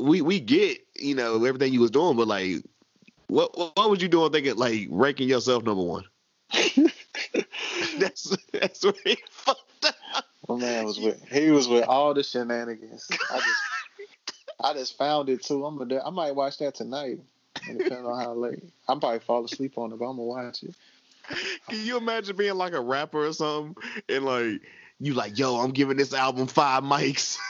[0.00, 2.62] we we get you know everything you was doing, but like,
[3.26, 6.04] what what, what was you doing thinking like ranking yourself number one?
[8.00, 10.24] that's that's where he fucked up.
[10.48, 13.06] My man was with he was with all the shenanigans.
[13.30, 13.60] I just
[14.60, 15.64] I just found it too.
[15.64, 17.20] I'm gonna, I might watch that tonight.
[17.66, 18.62] Depending on how late.
[18.86, 20.74] I'll probably fall asleep on it, but I'm gonna watch it.
[21.68, 23.76] Can you imagine being like a rapper or something
[24.08, 24.62] and like
[25.00, 27.38] you like, yo, I'm giving this album five mics.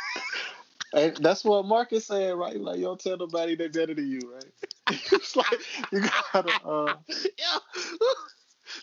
[0.94, 2.58] And that's what Marcus said, right?
[2.58, 4.98] Like, yo, tell nobody they're better than you, right?
[5.12, 5.60] it's like
[5.92, 6.00] you
[6.32, 6.50] gotta.
[6.64, 6.94] Uh,
[7.38, 7.58] yeah.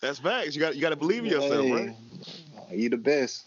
[0.06, 0.56] That's facts.
[0.56, 1.96] You got you got to believe in yourself, hey, right?
[2.72, 3.46] You the best.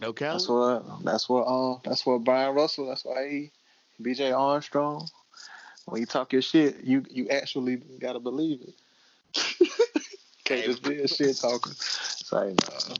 [0.00, 0.32] No cap.
[0.32, 1.04] That's what.
[1.04, 1.46] That's what.
[1.46, 1.80] Um.
[1.84, 2.88] That's what Bryon Russell.
[2.88, 3.50] That's why he,
[4.00, 4.32] B.J.
[4.32, 5.06] Armstrong.
[5.84, 9.70] When you talk your shit, you you actually gotta believe it.
[10.44, 11.70] Can't just be a shit talker.
[11.70, 12.96] It's like, nah.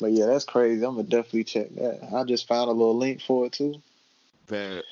[0.00, 0.84] But yeah, that's crazy.
[0.84, 2.08] I'm gonna definitely check that.
[2.14, 3.82] I just found a little link for it too
[4.46, 4.84] Bad.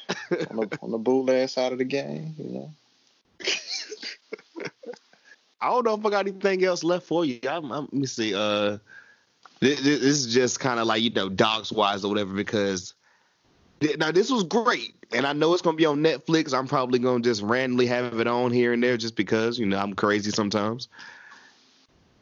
[0.50, 2.34] on the on the bootleg side of the game.
[2.36, 2.70] You know.
[5.60, 7.38] I don't know if I got anything else left for you.
[7.48, 8.34] I'm, I'm, let me see.
[8.34, 8.78] Uh,
[9.60, 12.34] this, this is just kind of like you know, dogs wise or whatever.
[12.34, 12.94] Because
[13.80, 16.52] th- now this was great, and I know it's gonna be on Netflix.
[16.52, 19.78] I'm probably gonna just randomly have it on here and there just because you know
[19.78, 20.88] I'm crazy sometimes.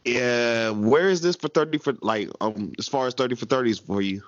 [0.04, 3.78] Yeah, where is this for thirty for like um as far as thirty for thirties
[3.78, 4.22] for you?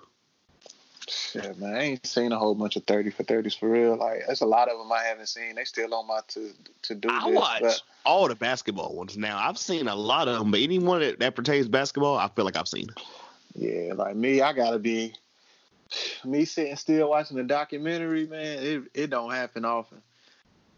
[1.08, 3.96] Shit, man, I ain't seen a whole bunch of thirty for thirties for real.
[3.96, 5.54] Like, there's a lot of them I haven't seen.
[5.54, 6.50] They still on my to
[6.82, 7.08] to do.
[7.10, 9.38] I list, watch but- all the basketball ones now.
[9.38, 12.44] I've seen a lot of them, but anyone that, that pertains to basketball, I feel
[12.44, 12.88] like I've seen.
[13.54, 15.14] Yeah, like me, I gotta be
[16.24, 18.58] me sitting still watching the documentary, man.
[18.58, 20.02] It it don't happen often.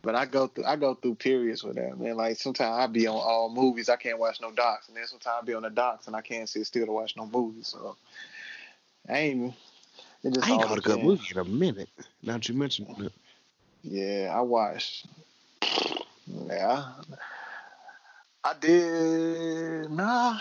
[0.02, 2.16] But I go through I go through periods with that, man.
[2.16, 5.38] Like sometimes I be on all movies, I can't watch no docs, and then sometimes
[5.42, 7.68] I be on the docs and I can't sit still to watch no movies.
[7.68, 7.96] So
[9.08, 9.54] I ain't.
[10.24, 11.88] It just I ain't caught a good movie in a minute.
[12.22, 13.12] Now that you mentioned it.
[13.82, 15.06] Yeah, I watched.
[16.26, 16.92] Yeah,
[18.44, 19.90] I did.
[19.90, 20.38] Nah,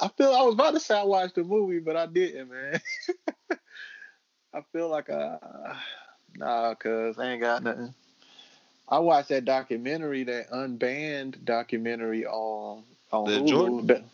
[0.00, 2.80] I feel I was about to say I watched the movie, but I didn't, man.
[4.54, 5.38] I feel like I
[6.36, 7.94] nah, cause I ain't got nothing.
[8.88, 13.46] I watched that documentary, that unbanned documentary on on The Hulu.
[13.46, 14.10] Jordan?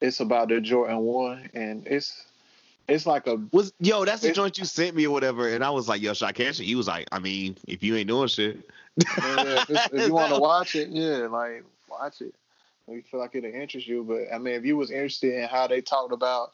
[0.00, 2.25] It's about the Jordan one, and it's
[2.88, 5.70] it's like a Was yo, that's the joint you sent me or whatever, and I
[5.70, 6.64] was like, yo, should I catch it?
[6.64, 8.58] He was like, I mean, if you ain't doing shit,
[8.96, 12.34] Yeah, if, if you want to watch it, yeah, like watch it.
[12.88, 15.66] You feel like it'll interest you, but I mean, if you was interested in how
[15.66, 16.52] they talked about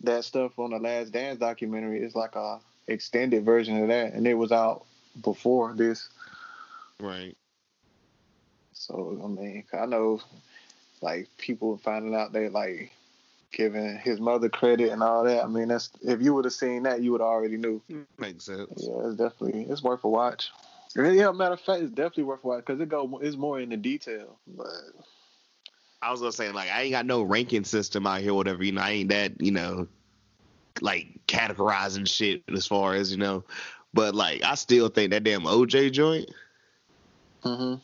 [0.00, 4.26] that stuff on the Last Dance documentary, it's like a extended version of that, and
[4.26, 4.84] it was out
[5.22, 6.08] before this.
[6.98, 7.36] right?
[8.72, 10.20] So I mean, I know
[11.00, 12.92] like people finding out they like
[13.52, 15.44] giving his mother credit and all that.
[15.44, 17.82] I mean, that's if you would have seen that, you would already knew.
[18.18, 18.68] Makes sense.
[18.76, 20.50] Yeah, it's definitely it's worth a watch.
[20.96, 23.68] Yeah, matter of fact, it's definitely worth a watch because it go it's more in
[23.68, 24.38] the detail.
[24.46, 24.66] But
[26.02, 28.64] I was gonna say like I ain't got no ranking system out here, whatever.
[28.64, 29.88] You know, I ain't that you know,
[30.80, 33.44] like categorizing shit as far as you know.
[33.92, 36.30] But like, I still think that damn OJ joint.
[37.42, 37.74] hmm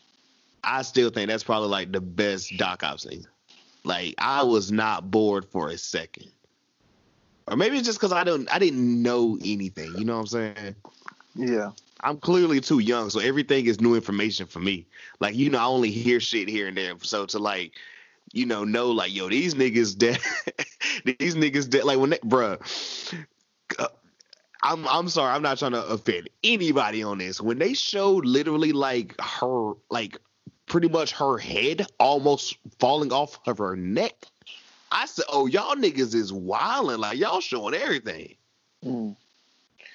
[0.63, 3.25] I still think that's probably like the best doc I've seen.
[3.87, 6.31] Like I was not bored for a second,
[7.47, 9.95] or maybe it's just because I don't I didn't know anything.
[9.97, 10.75] You know what I'm saying?
[11.35, 14.85] yeah, I'm clearly too young, so everything is new information for me.
[15.19, 16.93] Like you know, I only hear shit here and there.
[17.01, 17.73] So to like,
[18.33, 20.19] you know, know like yo, these niggas dead.
[21.05, 21.85] these niggas dead.
[21.85, 22.59] Like when they, bruh.
[23.79, 23.87] uh,
[24.63, 27.39] I'm I'm sorry, I'm not trying to offend anybody on this.
[27.39, 30.19] When they showed literally like her like
[30.67, 34.13] pretty much her head almost falling off of her neck,
[34.91, 36.99] I said, "Oh, y'all niggas is wilding.
[36.99, 38.35] Like y'all showing everything."
[38.85, 39.15] Mm.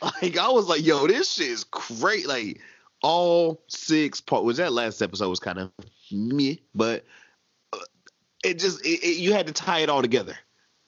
[0.02, 2.60] Like I was like, "Yo, this shit is great." Like
[3.02, 5.70] all six part was that last episode was kind of
[6.10, 7.04] me, but
[7.72, 7.78] uh,
[8.44, 10.36] it just it, it, you had to tie it all together.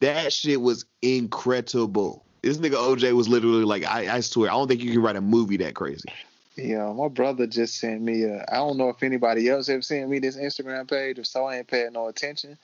[0.01, 2.25] That shit was incredible.
[2.43, 5.17] This nigga OJ was literally like, I, I swear, I don't think you can write
[5.17, 6.09] a movie that crazy.
[6.57, 6.93] Yeah.
[6.93, 8.45] My brother just sent me a.
[8.49, 11.19] I don't know if anybody else have sent me this Instagram page.
[11.19, 12.59] If so, I ain't paying no attention.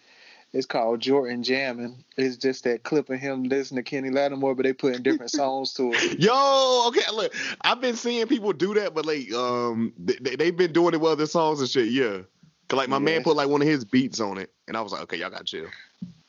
[0.52, 2.02] It's called Jordan Jamming.
[2.16, 5.74] It's just that clip of him listening to Kenny Lattimore, but they putting different songs
[5.74, 6.18] to it.
[6.18, 10.72] Yo, okay, look, I've been seeing people do that, but like, um, they, they've been
[10.72, 11.90] doing it with other songs and shit.
[11.90, 12.22] Yeah,
[12.68, 14.90] cause like my man put like one of his beats on it, and I was
[14.90, 15.68] like, okay, y'all got chill.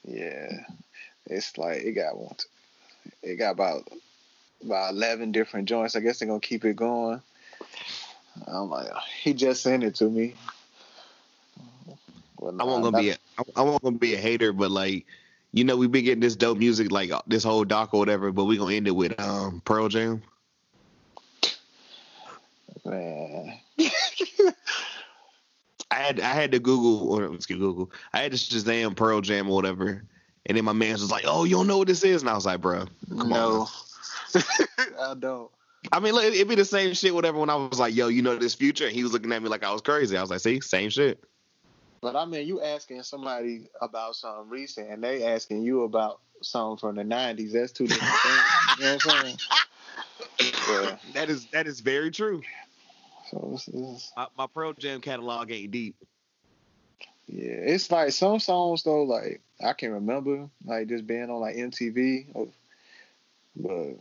[0.06, 0.52] Yeah,
[1.26, 2.36] it's like it got one.
[3.24, 3.88] It got about
[4.64, 5.96] about eleven different joints.
[5.96, 7.24] I guess they're gonna keep it going.
[8.48, 8.88] I'm like,
[9.22, 10.36] he just sent it to me.
[12.40, 13.18] Well, I wasn't gonna be a,
[13.56, 15.06] I, wasn't gonna be a hater, but like,
[15.52, 18.32] you know, we've been getting this dope music like uh, this whole doc or whatever,
[18.32, 20.24] but we gonna end it with um Pearl Jam.
[22.84, 23.60] man.
[25.92, 27.92] I had I had to Google or let's get Google.
[28.14, 30.04] I had to Shazam Pearl Jam or whatever,
[30.46, 32.34] and then my man was like, "Oh, you don't know what this is?" And I
[32.34, 33.68] was like, "Bro, come on." no,
[35.00, 35.52] I don't.
[35.92, 37.14] I mean, look, it'd be the same shit.
[37.14, 37.40] Whatever.
[37.40, 39.50] When I was like, "Yo, you know this future," and he was looking at me
[39.50, 40.16] like I was crazy.
[40.16, 41.24] I was like, "See, same shit."
[42.02, 46.78] But I mean, you asking somebody about something recent, and they asking you about something
[46.78, 47.52] from the '90s.
[47.54, 48.80] That's two different things.
[48.80, 49.38] You know what I'm saying?
[50.70, 50.98] Yeah.
[51.14, 52.42] That is that is very true.
[53.30, 55.96] So it's, it's, My, my Pearl Jam catalog ain't deep.
[57.28, 59.04] yeah, it's like some songs though.
[59.04, 62.48] Like I can remember like just being on like MTV, or,
[63.56, 63.98] but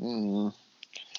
[0.00, 0.52] mm,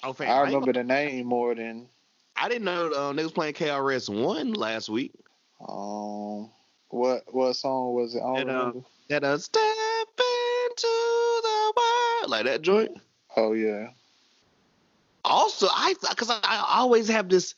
[0.03, 1.87] Oh, fam, I I, remember the name more than
[2.35, 5.13] I didn't know they was playing KRS One last week.
[5.67, 6.49] um
[6.89, 8.19] what what song was it?
[8.19, 8.71] I don't And, uh.
[9.09, 10.87] That uh, step into
[11.41, 12.91] the world like that joint.
[13.35, 13.89] Oh yeah.
[15.25, 17.55] Also, I because I, I always have this,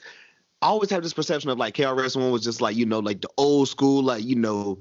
[0.61, 3.21] I always have this perception of like KRS One was just like you know like
[3.21, 4.79] the old school like you know.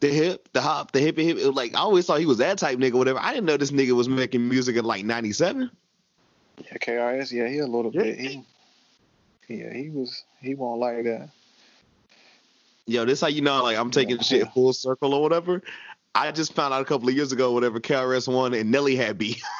[0.00, 1.36] The hip, the hop, the hippie hip.
[1.36, 3.18] Was like I always thought he was that type nigga, whatever.
[3.18, 5.70] I didn't know this nigga was making music in like '97.
[6.66, 8.02] Yeah, KRS, yeah, he a little Yeah.
[8.02, 8.18] bit.
[8.18, 8.44] He,
[9.48, 10.24] yeah, he was.
[10.40, 11.30] He won't like that.
[12.86, 14.22] Yo, this how you know like I'm taking Yeah.
[14.22, 15.62] shit full circle or whatever.
[16.14, 19.18] I just found out a couple of years ago, whatever KRS One and Nelly had
[19.18, 19.42] beef.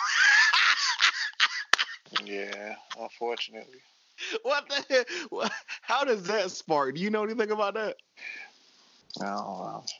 [2.24, 3.80] Yeah, unfortunately.
[4.42, 5.50] what the hell?
[5.80, 6.94] How does that spark?
[6.96, 7.96] Do you know anything about that?
[9.22, 9.90] I don't.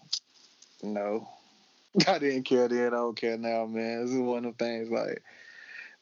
[0.83, 1.29] No,
[2.09, 2.89] I didn't care then.
[2.89, 4.03] I don't care now, man.
[4.05, 5.23] This is one of the things like,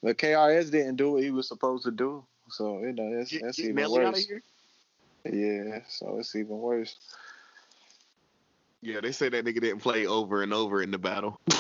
[0.03, 2.25] but KRS didn't do what he was supposed to do.
[2.51, 4.27] So you know that's Get- that's get even Nelly out of worse.
[4.27, 4.43] here?
[5.25, 6.97] Yeah, so it's even worse.
[8.81, 11.41] Yeah, they say that nigga didn't play over and over in the battle.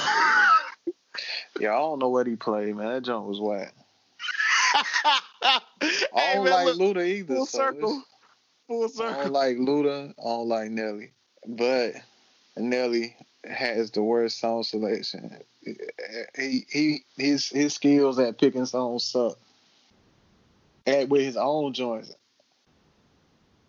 [1.60, 2.86] Yeah, I don't know what he played, man.
[2.92, 3.74] That jump was whack.
[5.42, 5.60] I
[6.34, 7.34] don't man, like look, Luda either.
[7.34, 7.90] full so circle.
[7.90, 10.10] it's- Full I don't like Luda.
[10.10, 11.10] I don't like Nelly.
[11.48, 11.94] But
[12.56, 13.16] Nelly
[13.50, 15.38] has the worst song selection.
[16.36, 19.38] He he his his skills at picking songs suck.
[20.86, 22.14] At with his own joints.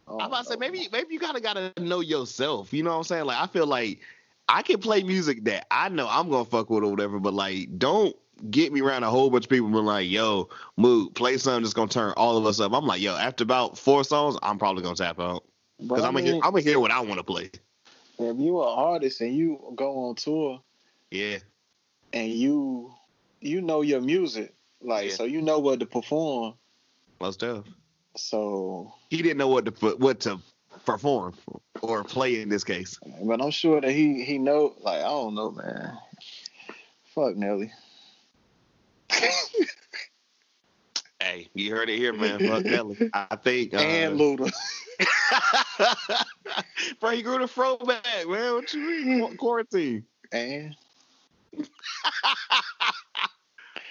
[0.08, 2.74] I'm about to say maybe maybe you gotta gotta know yourself.
[2.74, 3.26] You know what I'm saying?
[3.26, 4.00] Like I feel like
[4.48, 7.78] I can play music that I know I'm gonna fuck with or whatever, but like
[7.78, 8.16] don't
[8.50, 11.74] get me around a whole bunch of people being like, yo, mood, play something that's
[11.74, 12.74] gonna turn all of us up.
[12.74, 15.44] I'm like, yo, after about four songs, I'm probably gonna tap out.
[15.80, 17.52] Because I'm gonna hear I'm gonna hear what I wanna play.
[18.18, 20.62] if you are an artist and you go on tour
[21.12, 21.38] Yeah.
[22.14, 22.94] And you
[23.42, 25.16] you know your music, like Yeah.
[25.16, 26.56] so you know what to perform.
[27.22, 27.66] Most of.
[28.16, 30.40] So He didn't know what to put what to
[30.86, 31.36] perform
[31.82, 32.98] or play in this case.
[33.22, 35.98] but I'm sure that he he know like I don't know, man.
[37.16, 37.72] Fuck Nelly.
[41.22, 42.40] Hey, you heard it here, man.
[42.40, 42.98] Fuck Nelly.
[43.14, 44.50] I think uh, and Luda.
[47.02, 48.54] Bro, he grew the fro back, man.
[48.56, 49.36] What you mean?
[49.38, 50.06] Quarantine.
[50.32, 50.76] And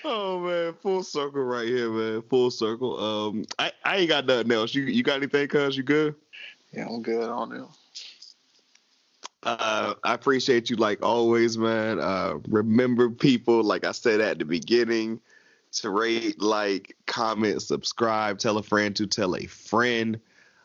[0.05, 2.23] Oh man, full circle right here, man.
[2.23, 2.99] Full circle.
[2.99, 4.75] Um, I, I ain't got nothing else.
[4.75, 5.77] You you got anything, cuz?
[5.77, 6.15] You good?
[6.73, 7.69] yeah, I'm good on them.
[9.43, 12.01] Uh, I appreciate you like always, man.
[12.01, 15.21] Uh, remember people, like I said at the beginning,
[15.73, 20.21] to rate, like, comment, subscribe, tell a friend to tell a friend.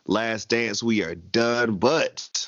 [0.05, 2.42] Last dance, we are done, but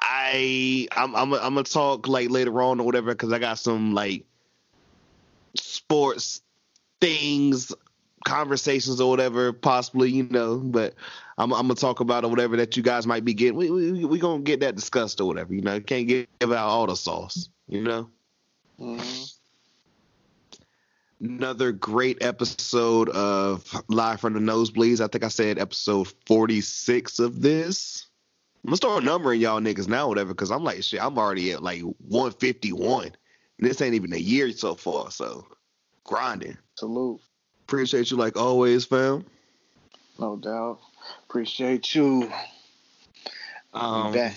[0.00, 3.94] I I'm I'm I'm gonna talk like later on or whatever because I got some
[3.94, 4.24] like
[5.56, 6.42] sports
[7.00, 7.72] things,
[8.24, 10.94] conversations or whatever, possibly you know, but.
[11.40, 13.56] I'm, I'm gonna talk about or whatever that you guys might be getting.
[13.56, 15.54] We we we gonna get that discussed or whatever.
[15.54, 17.48] You know, can't give out all the sauce.
[17.68, 18.10] You know,
[18.80, 19.32] Mhm.
[21.20, 25.00] another great episode of Live from the Nosebleeds.
[25.00, 28.07] I think I said episode 46 of this.
[28.68, 31.02] I'm gonna start numbering y'all niggas now, whatever, because I'm like shit.
[31.02, 33.04] I'm already at like 151.
[33.06, 33.14] And
[33.58, 35.10] this ain't even a year so far.
[35.10, 35.46] So
[36.04, 36.58] grinding.
[36.74, 37.18] Salute.
[37.62, 39.24] Appreciate you like always, fam.
[40.18, 40.80] No doubt.
[41.26, 42.30] Appreciate you.
[43.72, 44.14] Um.
[44.14, 44.34] I'm,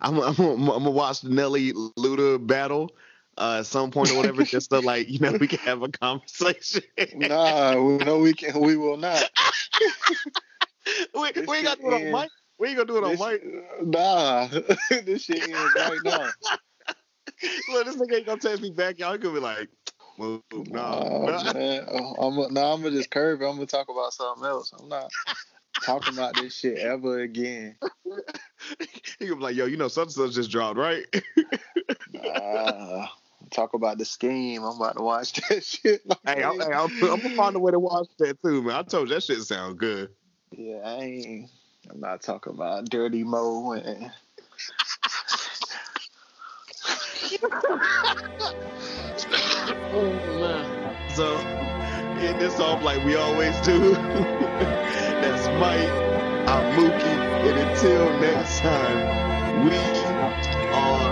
[0.00, 2.92] I'm, I'm, I'm gonna watch the Nelly Luda battle
[3.36, 5.88] uh, at some point or whatever, just so like you know we can have a
[6.00, 6.84] conversation.
[7.16, 8.60] Nah, we no, we can.
[8.60, 9.28] We will not.
[11.16, 12.30] we, we ain't got to it on shit
[12.60, 13.42] We ain't gonna do it on This, mic.
[13.86, 14.46] nah,
[15.06, 16.26] this shit ends right now.
[17.70, 18.98] Look, this nigga ain't gonna text me back.
[18.98, 19.70] Y'all gonna be like,
[20.18, 21.52] no, Nah, no.
[21.54, 21.86] man.
[21.90, 23.46] Oh, I'm a, nah, I'm gonna just curve it.
[23.46, 24.74] I'm gonna talk about something else.
[24.78, 25.10] I'm not
[25.82, 27.76] talking about this shit ever again.
[29.18, 31.06] he gonna be like, yo, you know, and such just dropped, right?
[32.12, 33.06] Nah,
[33.50, 34.62] talk about the scheme.
[34.64, 36.02] I'm about to watch that shit.
[36.26, 38.76] hey, I'm, hey, I'm, I'm gonna find a way to watch that too, man.
[38.76, 40.10] I told you that shit sound good.
[40.52, 41.50] Yeah, I ain't.
[41.90, 44.12] I'm not talking about Dirty Mo and.
[51.14, 53.92] So, end this off like we always do.
[53.94, 55.90] That's Mike,
[56.48, 57.02] I'm Mookie,
[57.48, 59.76] and until next time, we
[60.72, 61.09] are